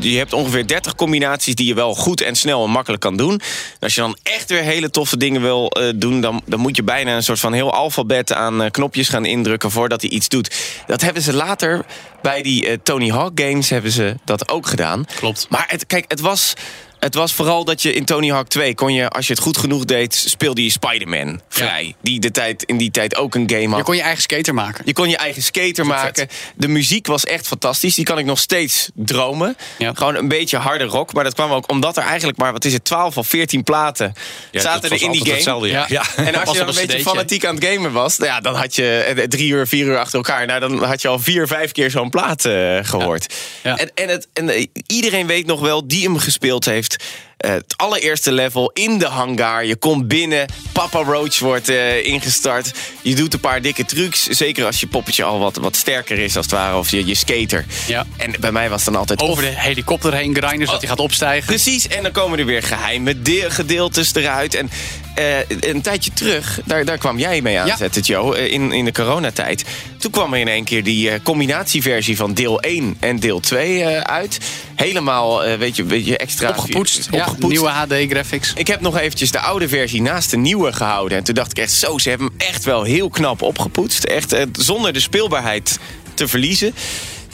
je 0.00 0.16
hebt 0.16 0.32
ongeveer 0.32 0.66
30 0.66 0.94
combinaties 0.94 1.54
die 1.54 1.66
je 1.66 1.74
wel 1.74 1.94
goed 1.94 2.20
en 2.20 2.36
snel 2.36 2.64
en 2.64 2.70
makkelijk 2.70 3.02
kan 3.02 3.16
doen. 3.16 3.32
En 3.32 3.40
als 3.80 3.94
je 3.94 4.00
dan 4.00 4.16
echt 4.22 4.50
weer 4.50 4.62
hele 4.62 4.90
toffe 4.90 5.16
dingen 5.16 5.40
wil 5.40 5.70
eh, 5.70 5.88
doen, 5.94 6.20
dan, 6.20 6.42
dan 6.46 6.60
moet 6.60 6.76
je 6.76 6.82
bijna 6.82 7.16
een 7.16 7.22
soort 7.22 7.40
van 7.40 7.52
heel 7.52 7.72
alfabet 7.72 8.32
aan 8.32 8.62
eh, 8.62 8.70
knopjes 8.70 9.08
gaan 9.08 9.24
indrukken 9.24 9.70
voordat 9.70 10.00
hij 10.00 10.10
iets 10.10 10.28
doet. 10.28 10.56
Dat 10.86 11.00
hebben 11.00 11.22
ze 11.22 11.32
later 11.32 11.84
bij 12.22 12.42
die 12.42 12.66
eh, 12.66 12.76
Tony 12.82 13.10
Hawk 13.10 13.40
games 13.40 13.70
hebben 13.70 13.90
ze 13.90 14.14
dat 14.24 14.48
ook 14.48 14.66
gedaan. 14.66 15.04
Klopt. 15.16 15.46
Maar 15.48 15.64
het, 15.68 15.86
kijk, 15.86 16.04
het 16.08 16.20
was 16.20 16.54
Het 17.00 17.14
was 17.14 17.32
vooral 17.32 17.64
dat 17.64 17.82
je 17.82 17.92
in 17.92 18.04
Tony 18.04 18.30
Hawk 18.30 18.48
2 18.48 18.74
kon 18.74 18.94
je, 18.94 19.08
als 19.08 19.26
je 19.26 19.32
het 19.32 19.42
goed 19.42 19.58
genoeg 19.58 19.84
deed, 19.84 20.14
speelde 20.14 20.64
je 20.64 20.70
Spider-Man 20.70 21.40
vrij. 21.48 21.94
Die 22.02 22.20
de 22.20 22.30
tijd, 22.30 22.62
in 22.62 22.76
die 22.76 22.90
tijd 22.90 23.16
ook 23.16 23.34
een 23.34 23.50
game 23.50 23.68
had. 23.68 23.76
Je 23.76 23.82
kon 23.82 23.96
je 23.96 24.02
eigen 24.02 24.22
skater 24.22 24.54
maken. 24.54 24.82
Je 24.84 24.92
kon 24.92 25.08
je 25.08 25.16
eigen 25.16 25.42
skater 25.42 25.86
maken. 25.86 26.28
De 26.56 26.68
muziek 26.68 27.06
was 27.06 27.24
echt 27.24 27.46
fantastisch. 27.46 27.94
Die 27.94 28.04
kan 28.04 28.18
ik 28.18 28.24
nog 28.24 28.38
steeds 28.38 28.90
dromen. 28.94 29.56
Ja. 29.78 29.92
Gewoon 29.94 30.14
een 30.14 30.28
beetje 30.28 30.56
harde 30.56 30.84
rock. 30.84 31.12
Maar 31.12 31.24
dat 31.24 31.34
kwam 31.34 31.50
ook 31.50 31.70
omdat 31.70 31.96
er 31.96 32.02
eigenlijk 32.02 32.38
maar, 32.38 32.52
wat 32.52 32.64
is 32.64 32.72
het, 32.72 32.84
12 32.84 33.16
of 33.16 33.28
14 33.28 33.62
platen 33.62 34.12
Ja, 34.50 34.60
zaten 34.60 34.90
er 34.90 35.02
in 35.02 35.10
die 35.10 35.20
game. 35.20 35.34
hetzelfde, 35.34 35.68
ja. 35.68 35.88
En 36.16 36.34
als 36.34 36.50
je 36.52 36.58
dan 36.58 36.68
een 36.68 36.74
beetje 36.74 37.00
fanatiek 37.00 37.44
aan 37.44 37.54
het 37.54 37.64
gamen 37.64 37.92
was, 37.92 38.18
nou 38.18 38.30
ja, 38.30 38.40
dan 38.40 38.54
had 38.54 38.74
je 38.74 38.98
eh, 38.98 39.24
drie 39.24 39.52
uur, 39.52 39.66
vier 39.66 39.86
uur 39.86 39.98
achter 39.98 40.16
elkaar. 40.16 40.46
Nou, 40.46 40.60
dan 40.60 40.84
had 40.84 41.02
je 41.02 41.08
al 41.08 41.18
vier, 41.18 41.46
vijf 41.46 41.72
keer 41.72 41.90
zo'n 41.90 42.10
plaat 42.10 42.44
eh, 42.44 42.78
gehoord. 42.82 43.34
En, 43.62 43.90
en, 43.94 44.08
het, 44.08 44.28
en 44.32 44.48
eh, 44.48 44.66
iedereen 44.86 45.26
weet 45.26 45.46
nog 45.46 45.60
wel, 45.60 45.88
die 45.88 46.02
hem 46.02 46.18
gespeeld 46.18 46.64
heeft. 46.64 46.87
heeft. 46.88 47.26
Het 47.38 47.74
allereerste 47.76 48.32
level 48.32 48.70
in 48.74 48.98
de 48.98 49.06
hangar. 49.06 49.64
Je 49.64 49.76
komt 49.76 50.08
binnen. 50.08 50.46
Papa 50.72 50.98
Roach 51.02 51.38
wordt 51.38 51.68
eh, 51.68 52.06
ingestart. 52.06 52.72
Je 53.02 53.14
doet 53.14 53.34
een 53.34 53.40
paar 53.40 53.62
dikke 53.62 53.84
trucs. 53.84 54.26
Zeker 54.26 54.64
als 54.64 54.80
je 54.80 54.86
poppetje 54.86 55.24
al 55.24 55.38
wat, 55.38 55.56
wat 55.56 55.76
sterker 55.76 56.18
is, 56.18 56.36
als 56.36 56.44
het 56.46 56.54
ware. 56.54 56.76
Of 56.76 56.90
je, 56.90 57.06
je 57.06 57.14
skater. 57.14 57.64
Ja. 57.86 58.06
En 58.16 58.34
bij 58.40 58.52
mij 58.52 58.70
was 58.70 58.84
dan 58.84 58.96
altijd. 58.96 59.20
Over 59.20 59.42
de 59.42 59.52
helikopter 59.54 60.14
heen 60.14 60.36
grinden, 60.36 60.66
zodat 60.66 60.80
hij 60.80 60.90
gaat 60.90 61.00
opstijgen. 61.00 61.46
Precies, 61.46 61.88
en 61.88 62.02
dan 62.02 62.12
komen 62.12 62.38
er 62.38 62.44
weer 62.44 62.62
geheime 62.62 63.22
de- 63.22 63.50
gedeeltes 63.50 64.14
eruit. 64.14 64.54
En 64.54 64.70
eh, 65.14 65.38
een 65.60 65.82
tijdje 65.82 66.10
terug, 66.12 66.60
daar, 66.64 66.84
daar 66.84 66.98
kwam 66.98 67.18
jij 67.18 67.40
mee 67.42 67.58
aanzetten, 67.58 68.02
Joe, 68.02 68.36
eh, 68.36 68.52
in, 68.52 68.72
in 68.72 68.84
de 68.84 68.92
coronatijd. 68.92 69.64
Toen 69.98 70.10
kwam 70.10 70.32
er 70.32 70.40
in 70.40 70.48
één 70.48 70.64
keer 70.64 70.84
die 70.84 71.22
combinatieversie 71.22 72.16
van 72.16 72.34
deel 72.34 72.60
1 72.60 72.96
en 73.00 73.18
deel 73.20 73.40
2 73.40 73.82
eh, 73.84 74.00
uit. 74.00 74.38
Helemaal, 74.74 75.42
weet 75.58 75.76
je, 75.76 75.84
weet 75.84 76.06
je, 76.06 76.16
extra... 76.16 76.48
Opgepoetst. 76.48 77.08
Ja, 77.10 77.27
opgepoetst. 77.30 77.48
nieuwe 77.60 77.68
HD-graphics. 77.70 78.52
Ik 78.56 78.66
heb 78.66 78.80
nog 78.80 78.98
eventjes 78.98 79.30
de 79.30 79.40
oude 79.40 79.68
versie 79.68 80.02
naast 80.02 80.30
de 80.30 80.36
nieuwe 80.36 80.72
gehouden. 80.72 81.18
En 81.18 81.24
toen 81.24 81.34
dacht 81.34 81.50
ik 81.50 81.58
echt 81.58 81.72
zo, 81.72 81.98
ze 81.98 82.08
hebben 82.08 82.26
hem 82.36 82.48
echt 82.48 82.64
wel 82.64 82.82
heel 82.82 83.08
knap 83.08 83.42
opgepoetst. 83.42 84.04
Echt 84.04 84.32
eh, 84.32 84.42
zonder 84.52 84.92
de 84.92 85.00
speelbaarheid 85.00 85.78
te 86.14 86.28
verliezen. 86.28 86.74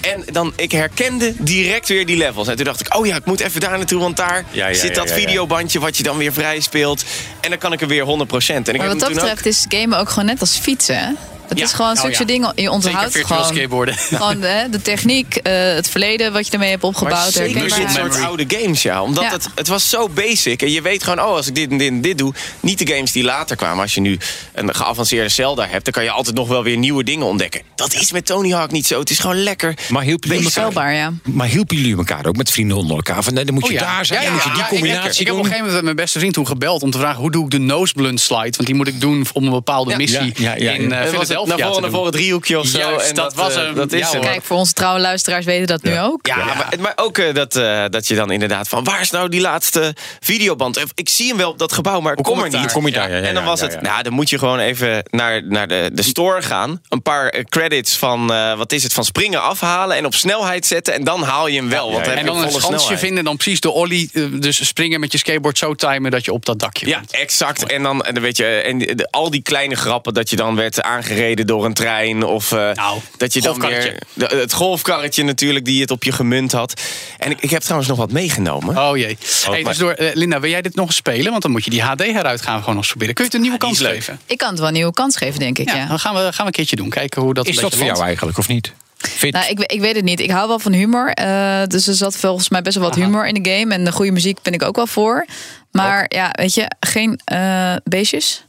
En 0.00 0.24
dan, 0.32 0.52
ik 0.56 0.72
herkende 0.72 1.34
direct 1.38 1.88
weer 1.88 2.06
die 2.06 2.16
levels. 2.16 2.48
En 2.48 2.56
toen 2.56 2.64
dacht 2.64 2.80
ik, 2.80 2.96
oh 2.96 3.06
ja, 3.06 3.16
ik 3.16 3.24
moet 3.24 3.40
even 3.40 3.60
daar 3.60 3.76
naartoe, 3.76 4.00
want 4.00 4.16
daar 4.16 4.44
Ja, 4.50 4.66
ja, 4.66 4.74
zit 4.74 4.94
dat 4.94 5.08
ja, 5.08 5.14
ja, 5.14 5.20
ja. 5.20 5.26
videobandje 5.26 5.78
wat 5.80 5.96
je 5.96 6.02
dan 6.02 6.16
weer 6.16 6.32
vrij 6.32 6.60
speelt. 6.60 7.04
En 7.40 7.50
dan 7.50 7.58
kan 7.58 7.72
ik 7.72 7.80
er 7.80 7.88
weer 7.88 8.04
100%. 8.04 8.06
En 8.06 8.14
ik 8.16 8.26
Maar 8.66 8.74
heb 8.74 8.82
wat 8.88 8.98
dat 8.98 9.08
toen 9.08 9.18
ook- 9.18 9.24
betreft 9.34 9.46
is 9.46 9.64
gamen 9.68 9.98
ook 9.98 10.08
gewoon 10.08 10.24
net 10.24 10.40
als 10.40 10.56
fietsen. 10.56 11.16
Het 11.48 11.58
Ja. 11.58 11.64
is 11.64 11.72
gewoon 11.72 11.90
Oh, 11.90 12.00
zulke 12.00 12.18
ja. 12.18 12.24
dingen. 12.24 12.46
Je 12.48 12.54
Zeker 12.60 12.70
onthoudt 12.72 13.12
virtual 13.12 13.38
gewoon, 13.40 13.54
skateboarden. 13.54 13.94
gewoon 14.20 14.42
hè, 14.42 14.68
de 14.68 14.82
techniek, 14.82 15.34
eh, 15.36 15.52
het 15.74 15.88
verleden 15.90 16.32
wat 16.32 16.46
je 16.46 16.52
ermee 16.52 16.70
hebt 16.70 16.82
Maar 16.82 16.90
opgebouwd. 16.90 17.32
zeker 17.32 17.52
dit 17.62 17.70
herkenbaarheid. 17.74 18.14
soort 18.14 18.24
oude 18.26 18.44
games, 18.48 18.82
ja. 18.82 19.02
Omdat 19.02 19.22
Ja. 19.24 19.30
Het, 19.30 19.48
het 19.54 19.68
was 19.68 19.88
zo 19.90 20.08
basic. 20.08 20.62
En 20.62 20.70
je 20.70 20.82
weet 20.82 21.02
gewoon, 21.02 21.20
oh, 21.24 21.34
als 21.34 21.46
ik 21.46 21.54
dit 21.54 21.70
en 21.70 21.78
dit 21.78 21.88
en 21.88 22.00
dit 22.00 22.18
doe... 22.18 22.32
Niet 22.60 22.78
de 22.86 22.94
games 22.94 23.12
die 23.12 23.24
later 23.24 23.56
kwamen. 23.56 23.82
Als 23.82 23.94
je 23.94 24.00
nu 24.00 24.18
een 24.52 24.74
geavanceerde 24.74 25.28
Zelda 25.28 25.66
hebt... 25.66 25.84
dan 25.84 25.92
kan 25.92 26.04
je 26.04 26.10
altijd 26.10 26.36
nog 26.36 26.48
wel 26.48 26.62
weer 26.62 26.76
nieuwe 26.76 27.04
dingen 27.04 27.26
ontdekken. 27.26 27.60
Dat 27.74 27.94
is 27.94 28.12
met 28.12 28.26
Tony 28.26 28.50
Hawk 28.52 28.70
niet 28.70 28.86
zo. 28.86 28.98
Het 28.98 29.10
is 29.10 29.18
gewoon 29.18 29.42
lekker. 29.42 29.74
Maar 29.88 30.02
hielpen 30.02 30.28
jullie 30.28 30.52
elkaar, 30.54 30.94
ja. 30.94 31.12
maar 31.24 31.46
hielpen 31.46 31.76
jullie 31.76 31.96
elkaar 31.96 32.26
ook 32.26 32.36
met 32.36 32.50
vrienden 32.50 32.76
onder 32.76 32.96
elkaar? 32.96 33.22
Van, 33.22 33.34
nee, 33.34 33.44
dan 33.44 33.54
moet 33.54 33.66
je 33.66 33.72
Oh 33.74 33.80
daar 33.80 34.06
zijn, 34.06 34.22
dan 34.24 34.32
moet 34.32 34.42
je 34.42 34.50
die 34.50 34.60
ik- 34.62 34.68
combinatie 34.68 35.10
ik, 35.12 35.18
ik, 35.20 35.26
heb 35.26 35.34
op 35.34 35.38
een 35.38 35.44
gegeven 35.44 35.58
moment 35.66 35.74
met 35.74 35.84
mijn 35.84 35.96
beste 35.96 36.18
vriend 36.18 36.34
toen 36.34 36.46
gebeld 36.46 36.82
om 36.82 36.90
te 36.90 36.98
vragen 36.98 37.20
hoe 37.20 37.30
doe 37.30 37.44
ik 37.44 37.50
de 37.50 37.58
noseblunt 37.58 38.20
slide, 38.20 38.50
want 38.56 38.66
die 38.66 38.74
moet 38.74 38.88
ik 38.88 39.00
doen 39.00 39.26
om 39.32 39.44
een 39.44 39.50
bepaalde 39.50 39.90
Ja. 39.90 39.96
missie 39.96 40.32
Ja, 40.36 40.54
ja, 40.54 40.54
ja, 40.56 40.72
in 40.72 40.92
ja. 41.34 41.44
Philadelphia 41.44 41.56
naar 41.56 41.66
voren, 41.74 41.82
naar 41.82 41.90
voren 42.00 42.12
driehoekje 42.12 42.58
of 42.58 42.66
zo. 42.66 42.78
Juist, 42.78 43.08
en 43.08 43.14
dat 43.14 43.34
was 43.34 43.54
eh, 43.54 43.62
hem. 43.62 43.74
Dat 43.74 43.92
is 43.92 44.00
Ja, 44.00 44.10
hem. 44.10 44.20
Kijk, 44.20 44.42
voor 44.44 44.56
onze 44.56 44.72
trouwe 44.72 45.00
luisteraars 45.00 45.44
weten 45.44 45.66
dat 45.66 45.82
nu 45.82 45.98
ook. 46.00 46.26
Ja, 46.26 46.36
Maar, 46.36 46.68
maar 46.80 46.92
ook 46.96 47.18
eh, 47.18 47.34
dat, 47.34 47.56
eh, 47.56 47.84
dat 47.90 48.06
je 48.08 48.14
dan 48.14 48.30
inderdaad 48.30 48.68
van... 48.68 48.84
waar 48.84 49.00
is 49.00 49.10
nou 49.10 49.28
die 49.28 49.40
laatste 49.40 49.94
videoband? 50.20 50.82
Ik 50.94 51.08
zie 51.08 51.28
hem 51.28 51.36
wel 51.36 51.50
op 51.50 51.58
dat 51.58 51.72
gebouw, 51.72 52.00
maar 52.00 52.14
kom 52.14 52.24
kom 52.24 52.38
er 52.38 52.46
ik 52.46 52.52
daar? 52.52 52.60
niet. 52.60 52.72
Kom 52.72 52.86
je 52.86 52.92
daar? 52.92 53.10
Ja, 53.10 53.16
ja, 53.16 53.22
en 53.22 53.34
dan 53.34 53.42
ja, 53.42 53.48
was 53.48 53.60
ja, 53.60 53.64
het... 53.66 53.74
ja. 53.74 53.80
Nou, 53.80 54.02
dan 54.02 54.12
moet 54.12 54.30
je 54.30 54.38
gewoon 54.38 54.58
even 54.58 55.02
naar, 55.10 55.42
naar 55.44 55.68
de, 55.68 55.90
de 55.92 56.02
store 56.02 56.42
gaan. 56.42 56.80
Een 56.88 57.02
paar 57.02 57.44
credits 57.48 57.96
van, 57.96 58.32
eh, 58.32 58.56
wat 58.56 58.72
is 58.72 58.82
het, 58.82 58.92
van 58.92 59.04
springen 59.04 59.42
afhalen... 59.42 59.96
en 59.96 60.06
op 60.06 60.14
snelheid 60.14 60.66
zetten. 60.66 60.94
En 60.94 61.04
dan 61.04 61.22
haal 61.22 61.46
je 61.48 61.56
hem 61.56 61.68
wel. 61.68 61.92
want 61.92 62.04
dan 62.04 62.10
heb 62.14 62.18
En 62.20 62.26
dan 62.26 62.36
een 62.42 62.50
schansje 62.50 62.66
snelheid. 62.76 62.98
vinden 62.98 63.18
en 63.18 63.24
dan 63.24 63.36
precies 63.36 63.60
de 63.60 63.70
ollie, 63.70 64.10
dus 64.38 64.66
springen 64.66 65.00
met 65.00 65.12
je 65.12 65.18
skateboard 65.18 65.58
zo 65.58 65.74
timen 65.74 66.10
dat 66.10 66.24
je 66.24 66.32
op 66.32 66.44
dat 66.46 66.58
dakje 66.58 66.86
Ja, 66.86 66.96
komt. 66.96 67.12
exact. 67.12 67.66
En 67.66 67.82
dan, 67.82 68.02
en 68.02 68.14
dan 68.14 68.22
weet 68.22 68.36
je, 68.36 68.46
en 68.46 68.78
de- 68.78 68.94
de- 68.94 69.08
al 69.10 69.30
die 69.30 69.42
kleine 69.42 69.74
grappen 69.74 70.14
dat 70.14 70.30
je 70.30 70.36
dan 70.36 70.54
werd 70.56 70.82
aangereden 70.82 71.22
door 71.32 71.64
een 71.64 71.74
trein. 71.74 72.22
Of 72.24 72.52
eh, 72.52 72.70
Nou, 72.72 73.00
dat 73.16 73.32
je 73.32 73.40
dan 73.40 73.60
weer. 73.60 73.96
het 74.14 74.52
golfkarretje 74.52 75.22
natuurlijk, 75.24 75.64
die 75.64 75.80
het 75.80 75.90
op 75.90 76.04
je 76.04 76.12
gemunt 76.12 76.52
had. 76.52 76.80
En 77.18 77.30
ik, 77.30 77.40
ik 77.40 77.50
heb 77.50 77.62
trouwens 77.62 77.88
nog 77.88 77.98
wat 77.98 78.12
meegenomen. 78.12 78.78
Oh 78.78 78.96
jee. 78.96 79.18
hey, 79.44 79.62
maar- 79.62 79.70
dus 79.72 79.78
door, 79.80 79.92
eh, 79.92 80.14
Linda, 80.14 80.40
wil 80.40 80.50
jij 80.50 80.62
dit 80.62 80.74
nog 80.74 80.86
eens 80.86 80.96
spelen? 80.96 81.30
Want 81.30 81.42
dan 81.42 81.50
moet 81.50 81.64
je 81.64 81.70
die 81.70 81.82
HD 81.82 82.00
heruitgave 82.02 82.58
gewoon 82.58 82.74
nog 82.74 82.76
eens 82.82 82.88
proberen. 82.88 83.14
Kun 83.14 83.24
je 83.24 83.30
het 83.30 83.34
een 83.38 83.44
nieuwe 83.46 83.58
die 83.58 83.68
kans 83.68 83.80
geven? 83.80 84.20
Ik 84.26 84.38
kan 84.38 84.48
het 84.48 84.58
wel 84.58 84.68
een 84.68 84.74
nieuwe 84.74 84.92
kans 84.92 85.16
geven, 85.16 85.38
denk 85.40 85.58
ik. 85.58 85.68
Ja, 85.68 85.76
Ja. 85.76 85.86
dan 85.86 85.98
gaan 85.98 86.14
we, 86.14 86.20
gaan 86.20 86.32
we 86.36 86.42
een 86.44 86.50
keertje 86.50 86.76
doen. 86.76 86.88
Kijken 86.90 87.22
hoe 87.22 87.34
dat 87.34 87.46
Is 87.46 87.56
dat 87.56 87.74
voor 87.74 87.86
jou 87.86 88.02
eigenlijk, 88.02 88.38
of 88.38 88.48
niet? 88.48 88.72
Fit? 88.98 89.32
Nou, 89.32 89.46
ik, 89.48 89.58
ik 89.60 89.80
weet 89.80 89.94
het 89.96 90.04
niet. 90.04 90.20
Ik 90.20 90.30
hou 90.30 90.48
wel 90.48 90.58
van 90.58 90.72
humor. 90.72 91.10
eh, 91.10 91.62
dus 91.66 91.86
er 91.86 91.94
zat 91.94 92.16
volgens 92.16 92.48
mij 92.48 92.62
best 92.62 92.76
wel 92.76 92.84
wat 92.88 92.96
Aha. 92.96 93.04
humor 93.06 93.26
in 93.26 93.42
de 93.42 93.50
game. 93.50 93.74
En 93.74 93.84
de 93.84 93.92
goede 93.92 94.10
muziek 94.12 94.42
ben 94.42 94.52
ik 94.52 94.62
ook 94.62 94.76
wel 94.76 94.86
voor. 94.86 95.26
Maar 95.70 96.04
ja, 96.08 96.28
weet 96.32 96.54
je, 96.54 96.70
geen 96.80 97.20
eh 97.24 97.74
beestjes. 97.84 98.44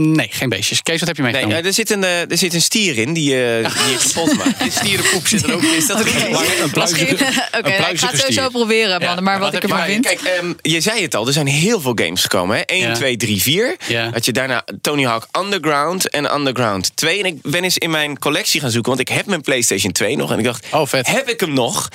Nee, 0.00 0.28
geen 0.30 0.48
beestjes. 0.48 0.82
Kees, 0.82 0.98
wat 0.98 1.08
heb 1.08 1.16
je 1.16 1.22
Nee, 1.22 1.32
meegenomen? 1.32 1.62
eh, 1.62 1.68
er, 1.68 1.74
zit 1.74 1.90
een, 1.90 2.04
eh, 2.04 2.30
er 2.30 2.38
zit 2.38 2.54
een 2.54 2.60
stier 2.62 2.98
in 2.98 3.12
die, 3.12 3.44
eh, 3.44 3.72
die 3.72 3.90
je 3.92 3.98
kapot 4.12 4.36
maakt. 4.36 4.60
In 4.60 4.72
stierenpoep 4.72 5.26
zit 5.26 5.42
er 5.42 5.54
ook 5.54 5.62
in. 5.62 5.76
Is 5.76 5.86
dat 5.86 5.96
goed? 5.96 6.06
een 6.22 6.30
Misschien- 6.30 6.70
pluizige- 6.70 7.02
Oké, 7.04 7.72
een 7.72 7.80
nou, 7.80 7.92
ik 7.92 7.98
ga 8.00 8.06
het 8.10 8.18
sowieso 8.20 8.48
proberen, 8.48 9.00
mannen. 9.00 9.24
maar 9.24 9.38
wat 9.38 9.52
wat 9.52 9.62
ik 9.62 9.70
ervan 9.70 9.86
je 9.86 9.92
vind. 9.92 10.06
Kijk, 10.06 10.20
ehm, 10.20 10.52
je 10.62 10.80
zei 10.80 11.02
het 11.02 11.14
al, 11.14 11.26
er 11.26 11.32
zijn 11.32 11.46
heel 11.46 11.80
veel 11.80 11.92
games 11.94 12.22
gekomen. 12.22 12.56
Hè? 12.56 12.62
1, 12.66 12.78
Ja. 12.88 12.94
2, 12.94 13.16
3, 13.16 13.42
4. 13.42 13.76
Ja. 13.88 14.08
Dat 14.10 14.24
je 14.24 14.32
daarna 14.32 14.64
Tony 14.80 15.04
Hawk 15.04 15.26
Underground 15.38 16.10
en 16.10 16.34
Underground 16.34 16.96
2. 16.96 17.18
En 17.18 17.24
ik 17.26 17.42
ben 17.42 17.64
eens 17.64 17.78
in 17.78 17.90
mijn 17.90 18.18
collectie 18.18 18.60
gaan 18.60 18.70
zoeken, 18.70 18.96
want 18.96 19.08
ik 19.08 19.14
heb 19.16 19.26
mijn 19.26 19.40
PlayStation 19.42 19.92
2 19.92 20.16
nog. 20.16 20.32
En 20.32 20.38
ik 20.38 20.44
dacht, 20.44 20.66
Oh, 20.70 20.86
vet. 20.86 21.06
heb 21.06 21.28
ik 21.28 21.40
hem 21.40 21.52
nog? 21.52 21.88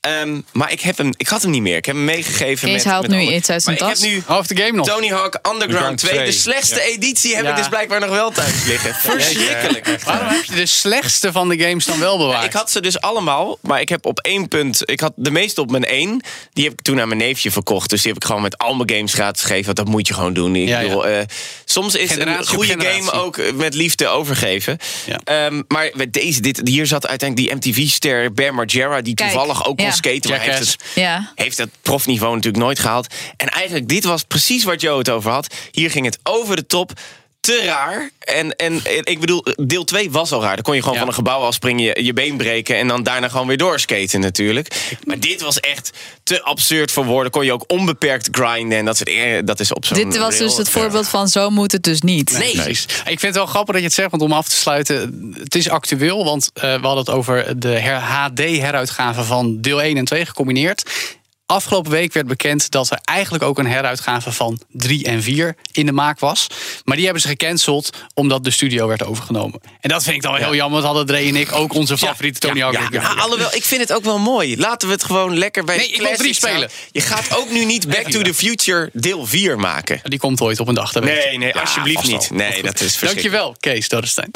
Ehm, 0.00 0.40
maar 0.52 0.72
ik, 0.72 0.80
heb 0.80 0.96
hem, 0.96 1.10
ik 1.16 1.28
had 1.28 1.42
hem 1.42 1.50
niet 1.50 1.62
meer. 1.62 1.76
Ik 1.76 1.84
heb 1.86 1.94
hem 1.94 2.04
meegegeven. 2.04 2.68
Kees 2.68 2.84
met, 2.84 2.92
haalt 2.92 3.08
met 3.08 3.10
nu 3.18 3.32
iets 3.34 3.50
uit 3.50 3.62
zijn 3.62 3.76
Maar 3.80 3.90
ik 3.90 3.98
heb 3.98 4.08
nu 4.10 4.22
heeft 4.34 4.48
de 4.48 4.56
game 4.56 4.72
nog? 4.76 4.86
Tony 4.86 5.08
Hawk 5.08 5.34
Underground 5.34 5.62
Underground 5.62 5.98
2. 5.98 6.12
De 6.12 6.18
2. 6.18 6.32
slechtste 6.32 6.80
editie 6.82 7.34
heb 7.36 7.44
Ja. 7.44 7.50
ik 7.50 7.56
dus 7.56 7.68
blijkbaar 7.68 8.00
nog 8.00 8.10
wel 8.10 8.30
thuis 8.30 8.64
liggen. 8.66 8.94
Verschrikkelijk. 9.10 9.98
Waarom 10.04 10.28
heb 10.28 10.44
je 10.44 10.54
de 10.54 10.66
slechtste 10.66 11.32
van 11.32 11.48
de 11.48 11.58
games 11.58 11.84
dan 11.84 11.98
wel 11.98 12.18
bewaard? 12.18 12.44
Ik 12.44 12.52
had 12.52 12.70
ze 12.70 12.80
dus 12.80 13.00
allemaal, 13.00 13.58
maar 13.60 13.80
ik 13.80 13.88
heb 13.88 14.06
op 14.06 14.18
één 14.18 14.48
punt... 14.48 14.80
Ik 14.90 15.00
had 15.00 15.12
de 15.16 15.30
meeste 15.30 15.60
op 15.60 15.70
mijn 15.70 15.84
één. 15.84 16.20
Die 16.52 16.64
heb 16.64 16.72
ik 16.72 16.80
toen 16.82 17.00
aan 17.00 17.08
mijn 17.08 17.20
neefje 17.20 17.50
verkocht. 17.50 17.90
Dus 17.90 18.02
die 18.02 18.12
heb 18.12 18.22
ik 18.22 18.26
gewoon 18.26 18.42
met 18.42 18.58
al 18.58 18.74
mijn 18.74 18.90
games 18.90 19.12
gratis 19.14 19.42
gegeven. 19.42 19.64
Want 19.64 19.76
dat 19.76 19.88
moet 19.88 20.06
je 20.06 20.14
gewoon 20.14 20.32
doen. 20.32 20.56
Ik 20.56 20.68
Ja, 20.68 20.80
ja. 20.80 20.86
bedoel, 20.86 21.06
eh, 21.06 21.20
soms 21.64 21.94
is 21.94 22.10
Generatie 22.10 22.40
een 22.40 22.46
goede 22.46 22.86
game 22.86 23.12
ook 23.12 23.52
met 23.54 23.74
liefde 23.74 24.08
overgeven. 24.08 24.78
Ja. 25.06 25.20
Ehm, 25.24 25.62
maar 25.68 25.90
met 25.94 26.12
deze, 26.12 26.40
dit, 26.40 26.60
hier 26.64 26.86
zat 26.86 27.06
uiteindelijk 27.06 27.60
die 27.60 27.72
MTV-ster 27.72 28.32
Bear 28.32 28.54
Margera... 28.54 29.00
die 29.00 29.14
Kijk, 29.14 29.30
toevallig 29.30 29.66
ook 29.66 29.80
kon 29.90 30.08
ja. 30.10 30.10
skaten. 30.10 30.30
Maar 30.30 30.40
heeft 30.40 30.58
het, 30.58 30.76
Ja. 30.94 31.32
heeft 31.34 31.56
het 31.58 31.70
profniveau 31.82 32.34
natuurlijk 32.34 32.62
nooit 32.64 32.78
gehaald. 32.78 33.14
En 33.36 33.48
eigenlijk, 33.48 33.88
dit 33.88 34.04
was 34.04 34.22
precies 34.22 34.64
waar 34.64 34.76
Joe 34.76 34.98
het 34.98 35.10
over 35.10 35.30
had. 35.30 35.54
Hier 35.70 35.90
ging 35.90 36.04
het 36.04 36.18
over 36.22 36.56
de 36.56 36.66
top. 36.66 36.92
Te 37.40 37.62
raar. 37.64 38.10
En, 38.18 38.56
en, 38.56 38.80
ik 39.02 39.20
bedoel, 39.20 39.44
deel 39.56 39.84
2 39.84 40.10
was 40.10 40.32
al 40.32 40.42
raar. 40.42 40.54
Dan 40.54 40.64
kon 40.64 40.74
je 40.74 40.80
gewoon 40.80 40.94
Ja. 40.94 41.00
van 41.00 41.08
een 41.08 41.14
gebouw 41.14 41.40
afspringen, 41.40 41.84
je, 41.84 42.04
je 42.04 42.12
been 42.12 42.36
breken... 42.36 42.76
en 42.76 42.88
dan 42.88 43.02
daarna 43.02 43.28
gewoon 43.28 43.46
weer 43.46 43.56
doorskaten 43.56 44.20
natuurlijk. 44.20 44.96
Maar 45.04 45.20
dit 45.20 45.40
was 45.40 45.60
echt 45.60 45.90
te 46.22 46.42
absurd 46.42 46.90
voor 46.92 47.04
woorden. 47.04 47.32
Kon 47.32 47.44
je 47.44 47.52
ook 47.52 47.64
onbeperkt 47.66 48.28
grinden. 48.32 48.78
En 48.78 48.84
dat, 48.84 48.96
soort, 48.96 49.08
eh, 49.08 49.38
dat 49.44 49.60
is 49.60 49.72
op 49.72 49.84
zo'n... 49.84 49.96
Dit 49.96 50.16
was 50.18 50.36
dus 50.36 50.56
het 50.56 50.68
voorbeeld 50.68 51.08
van 51.08 51.28
zo 51.28 51.50
moet 51.50 51.72
het 51.72 51.82
dus 51.82 52.00
niet. 52.00 52.38
Nee. 52.38 52.52
Precies. 52.52 52.84
Ik 52.84 53.04
vind 53.04 53.20
het 53.22 53.34
wel 53.34 53.46
grappig 53.46 53.72
dat 53.72 53.82
je 53.82 53.86
het 53.88 53.96
zegt, 53.96 54.10
want 54.10 54.22
om 54.22 54.32
af 54.32 54.48
te 54.48 54.56
sluiten, 54.56 55.32
het 55.42 55.54
is 55.54 55.68
actueel, 55.68 56.24
want 56.24 56.50
eh, 56.54 56.62
we 56.62 56.68
hadden 56.86 56.98
het 57.04 57.10
over 57.10 57.60
de 57.60 57.68
her- 57.68 58.00
HD-heruitgave 58.00 59.22
van 59.24 59.60
deel 59.60 59.82
1 59.82 59.96
en 59.96 60.04
2 60.04 60.26
gecombineerd. 60.26 60.90
Afgelopen 61.50 61.90
week 61.90 62.12
werd 62.12 62.26
bekend 62.26 62.70
dat 62.70 62.90
er 62.90 62.98
eigenlijk 63.04 63.44
ook 63.44 63.58
een 63.58 63.66
heruitgave 63.66 64.32
van 64.32 64.60
3 64.72 65.04
en 65.04 65.22
4 65.22 65.56
in 65.72 65.86
de 65.86 65.92
maak 65.92 66.18
was. 66.18 66.46
Maar 66.84 66.96
die 66.96 67.04
hebben 67.04 67.22
ze 67.22 67.28
gecanceld 67.28 67.90
omdat 68.14 68.44
de 68.44 68.50
studio 68.50 68.86
werd 68.86 69.04
overgenomen. 69.04 69.60
En 69.80 69.88
dat 69.88 70.02
vind 70.02 70.16
ik 70.16 70.22
dan 70.22 70.32
wel 70.32 70.40
heel 70.40 70.54
jammer, 70.54 70.82
want 70.82 70.84
hadden 70.84 71.06
Dre 71.06 71.28
en 71.28 71.36
ik 71.36 71.52
ook 71.52 71.74
onze 71.74 71.98
favoriete 71.98 72.38
Tony 72.38 72.60
Hawk. 72.60 72.72
Ja, 72.74 72.88
ja, 72.90 73.14
alhoewel, 73.14 73.54
ik 73.54 73.64
vind 73.64 73.80
het 73.80 73.92
ook 73.92 74.04
wel 74.04 74.18
mooi. 74.18 74.56
Laten 74.56 74.88
we 74.88 74.94
het 74.94 75.04
gewoon 75.04 75.38
lekker 75.38 75.64
bij 75.64 75.76
Nee, 75.76 75.88
de 75.88 75.94
ik 75.94 76.00
wil 76.00 76.16
drie 76.16 76.34
spelen. 76.34 76.70
Je 76.92 77.00
gaat 77.00 77.36
ook 77.36 77.50
nu 77.50 77.64
niet 77.64 77.88
Back 77.88 78.10
to 78.10 78.22
the 78.22 78.34
Future 78.34 78.90
deel 78.92 79.26
4 79.26 79.58
maken. 79.58 80.00
Die 80.02 80.18
komt 80.18 80.40
ooit 80.40 80.60
op 80.60 80.68
een 80.68 80.74
dag. 80.74 80.94
Nee, 80.94 81.38
nee, 81.38 81.54
alsjeblieft 81.54 82.06
niet. 82.06 82.30
Nee, 82.30 82.62
dat 82.62 82.80
is 82.80 82.96
verschrikkelijk. 82.96 83.00
Dankjewel, 83.00 83.56
Kees 83.60 83.88
Dorrestein. 83.88 84.30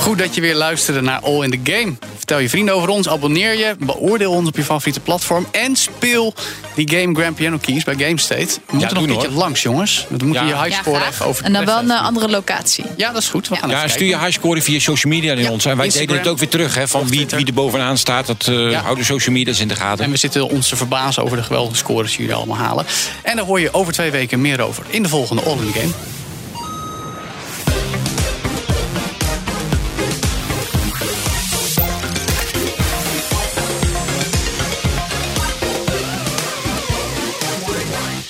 Goed 0.00 0.18
dat 0.18 0.34
je 0.34 0.40
weer 0.40 0.54
luisterde 0.54 1.00
naar 1.00 1.20
All 1.20 1.42
in 1.44 1.50
the 1.50 1.72
Game. 1.72 1.94
Vertel 2.16 2.38
je 2.38 2.48
vrienden 2.48 2.74
over 2.74 2.88
ons, 2.88 3.08
abonneer 3.08 3.54
je, 3.58 3.76
beoordeel 3.78 4.32
ons 4.32 4.48
op 4.48 4.56
je 4.56 4.64
favoriete 4.64 5.00
platform 5.00 5.46
en 5.50 5.76
speel 5.76 6.34
die 6.74 6.90
game 6.90 7.14
Grand 7.14 7.34
Piano 7.36 7.58
Keys 7.60 7.84
bij 7.84 7.94
GameState. 7.98 8.46
We 8.66 8.76
moeten 8.76 8.94
nog 8.94 9.02
een 9.04 9.10
keertje 9.10 9.28
hoor. 9.28 9.38
langs, 9.38 9.62
jongens. 9.62 10.06
We 10.08 10.16
moeten 10.24 10.46
Ja. 10.46 10.46
je 10.62 10.62
highscore 10.68 10.96
graag. 10.98 11.12
even 11.12 11.26
over 11.26 11.44
En 11.44 11.52
dan 11.52 11.64
wel 11.64 11.78
een 11.78 11.90
andere 11.90 12.28
locatie. 12.28 12.84
Ja, 12.96 13.12
dat 13.12 13.22
is 13.22 13.28
goed. 13.28 13.48
We 13.48 13.56
gaan 13.56 13.68
Ja, 13.70 13.76
even 13.78 13.90
stuur 13.90 14.06
je 14.08 14.18
highscore 14.18 14.62
via 14.62 14.78
social 14.78 15.12
media 15.12 15.34
naar 15.34 15.42
Ja, 15.42 15.50
ons. 15.50 15.64
En 15.64 15.76
wij 15.76 15.84
Instagram, 15.86 16.08
deden 16.16 16.22
het 16.22 16.32
ook 16.32 16.38
weer 16.38 16.48
terug, 16.48 16.74
hè, 16.74 16.88
van 16.88 17.08
wie, 17.08 17.26
wie 17.26 17.46
er 17.46 17.52
bovenaan 17.52 17.98
staat. 17.98 18.26
Dat 18.26 18.46
eh 18.48 18.70
Ja. 18.70 18.80
houden 18.82 19.04
social 19.04 19.34
media's 19.34 19.60
in 19.60 19.68
de 19.68 19.74
En 19.74 19.80
gaten. 19.80 20.10
we 20.10 20.16
zitten 20.16 20.48
ons 20.48 20.68
te 20.68 20.76
verbazen 20.76 21.22
over 21.22 21.36
de 21.36 21.42
geweldige 21.42 21.76
scores 21.76 22.10
die 22.10 22.18
jullie 22.20 22.34
allemaal 22.34 22.56
halen. 22.56 22.86
En 23.22 23.36
daar 23.36 23.44
hoor 23.44 23.60
je 23.60 23.72
over 23.74 23.92
twee 23.92 24.10
weken 24.10 24.40
meer 24.40 24.60
over 24.60 24.84
in 24.88 25.02
de 25.02 25.08
volgende 25.08 25.42
All 25.42 25.56
in 25.58 25.72
the 25.72 25.78
Game. 25.78 25.92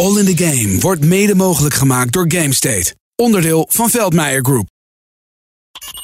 All 0.08 0.18
in 0.18 0.36
the 0.36 0.44
Game 0.44 0.78
wordt 0.78 1.04
mede 1.04 1.34
mogelijk 1.34 1.74
gemaakt 1.74 2.12
door 2.12 2.24
GameState. 2.28 2.94
Onderdeel 3.16 3.66
van 3.70 3.90
Veldmeijer 3.90 4.44
Group. 4.44 4.66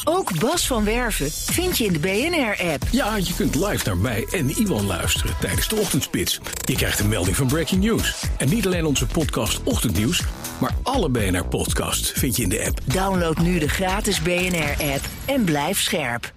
Ook 0.04 0.38
Bas 0.38 0.66
van 0.66 0.84
Werven 0.84 1.30
vind 1.30 1.78
je 1.78 1.84
in 1.84 1.92
de 1.92 1.98
BNR-app. 1.98 2.82
Ja, 2.90 3.16
je 3.16 3.34
kunt 3.36 3.54
live 3.54 3.84
naar 3.84 3.96
mij 3.96 4.26
en 4.30 4.50
Iwan 4.50 4.86
luisteren 4.86 5.36
tijdens 5.40 5.68
de 5.68 5.76
ochtendspits. 5.76 6.40
Je 6.64 6.74
krijgt 6.74 7.00
een 7.00 7.08
melding 7.08 7.36
van 7.36 7.46
Breaking 7.46 7.84
News. 7.84 8.24
En 8.36 8.48
niet 8.48 8.66
alleen 8.66 8.84
onze 8.84 9.06
podcast 9.06 9.62
Ochtendnieuws, 9.62 10.22
maar 10.60 10.74
alle 10.82 11.08
BNR-podcasts 11.08 12.10
vind 12.10 12.36
je 12.36 12.42
in 12.42 12.48
de 12.48 12.64
app. 12.66 12.80
Download 12.84 13.38
nu 13.38 13.58
de 13.58 13.68
gratis 13.68 14.22
BNR-app 14.22 15.08
en 15.24 15.44
blijf 15.44 15.80
scherp. 15.80 16.33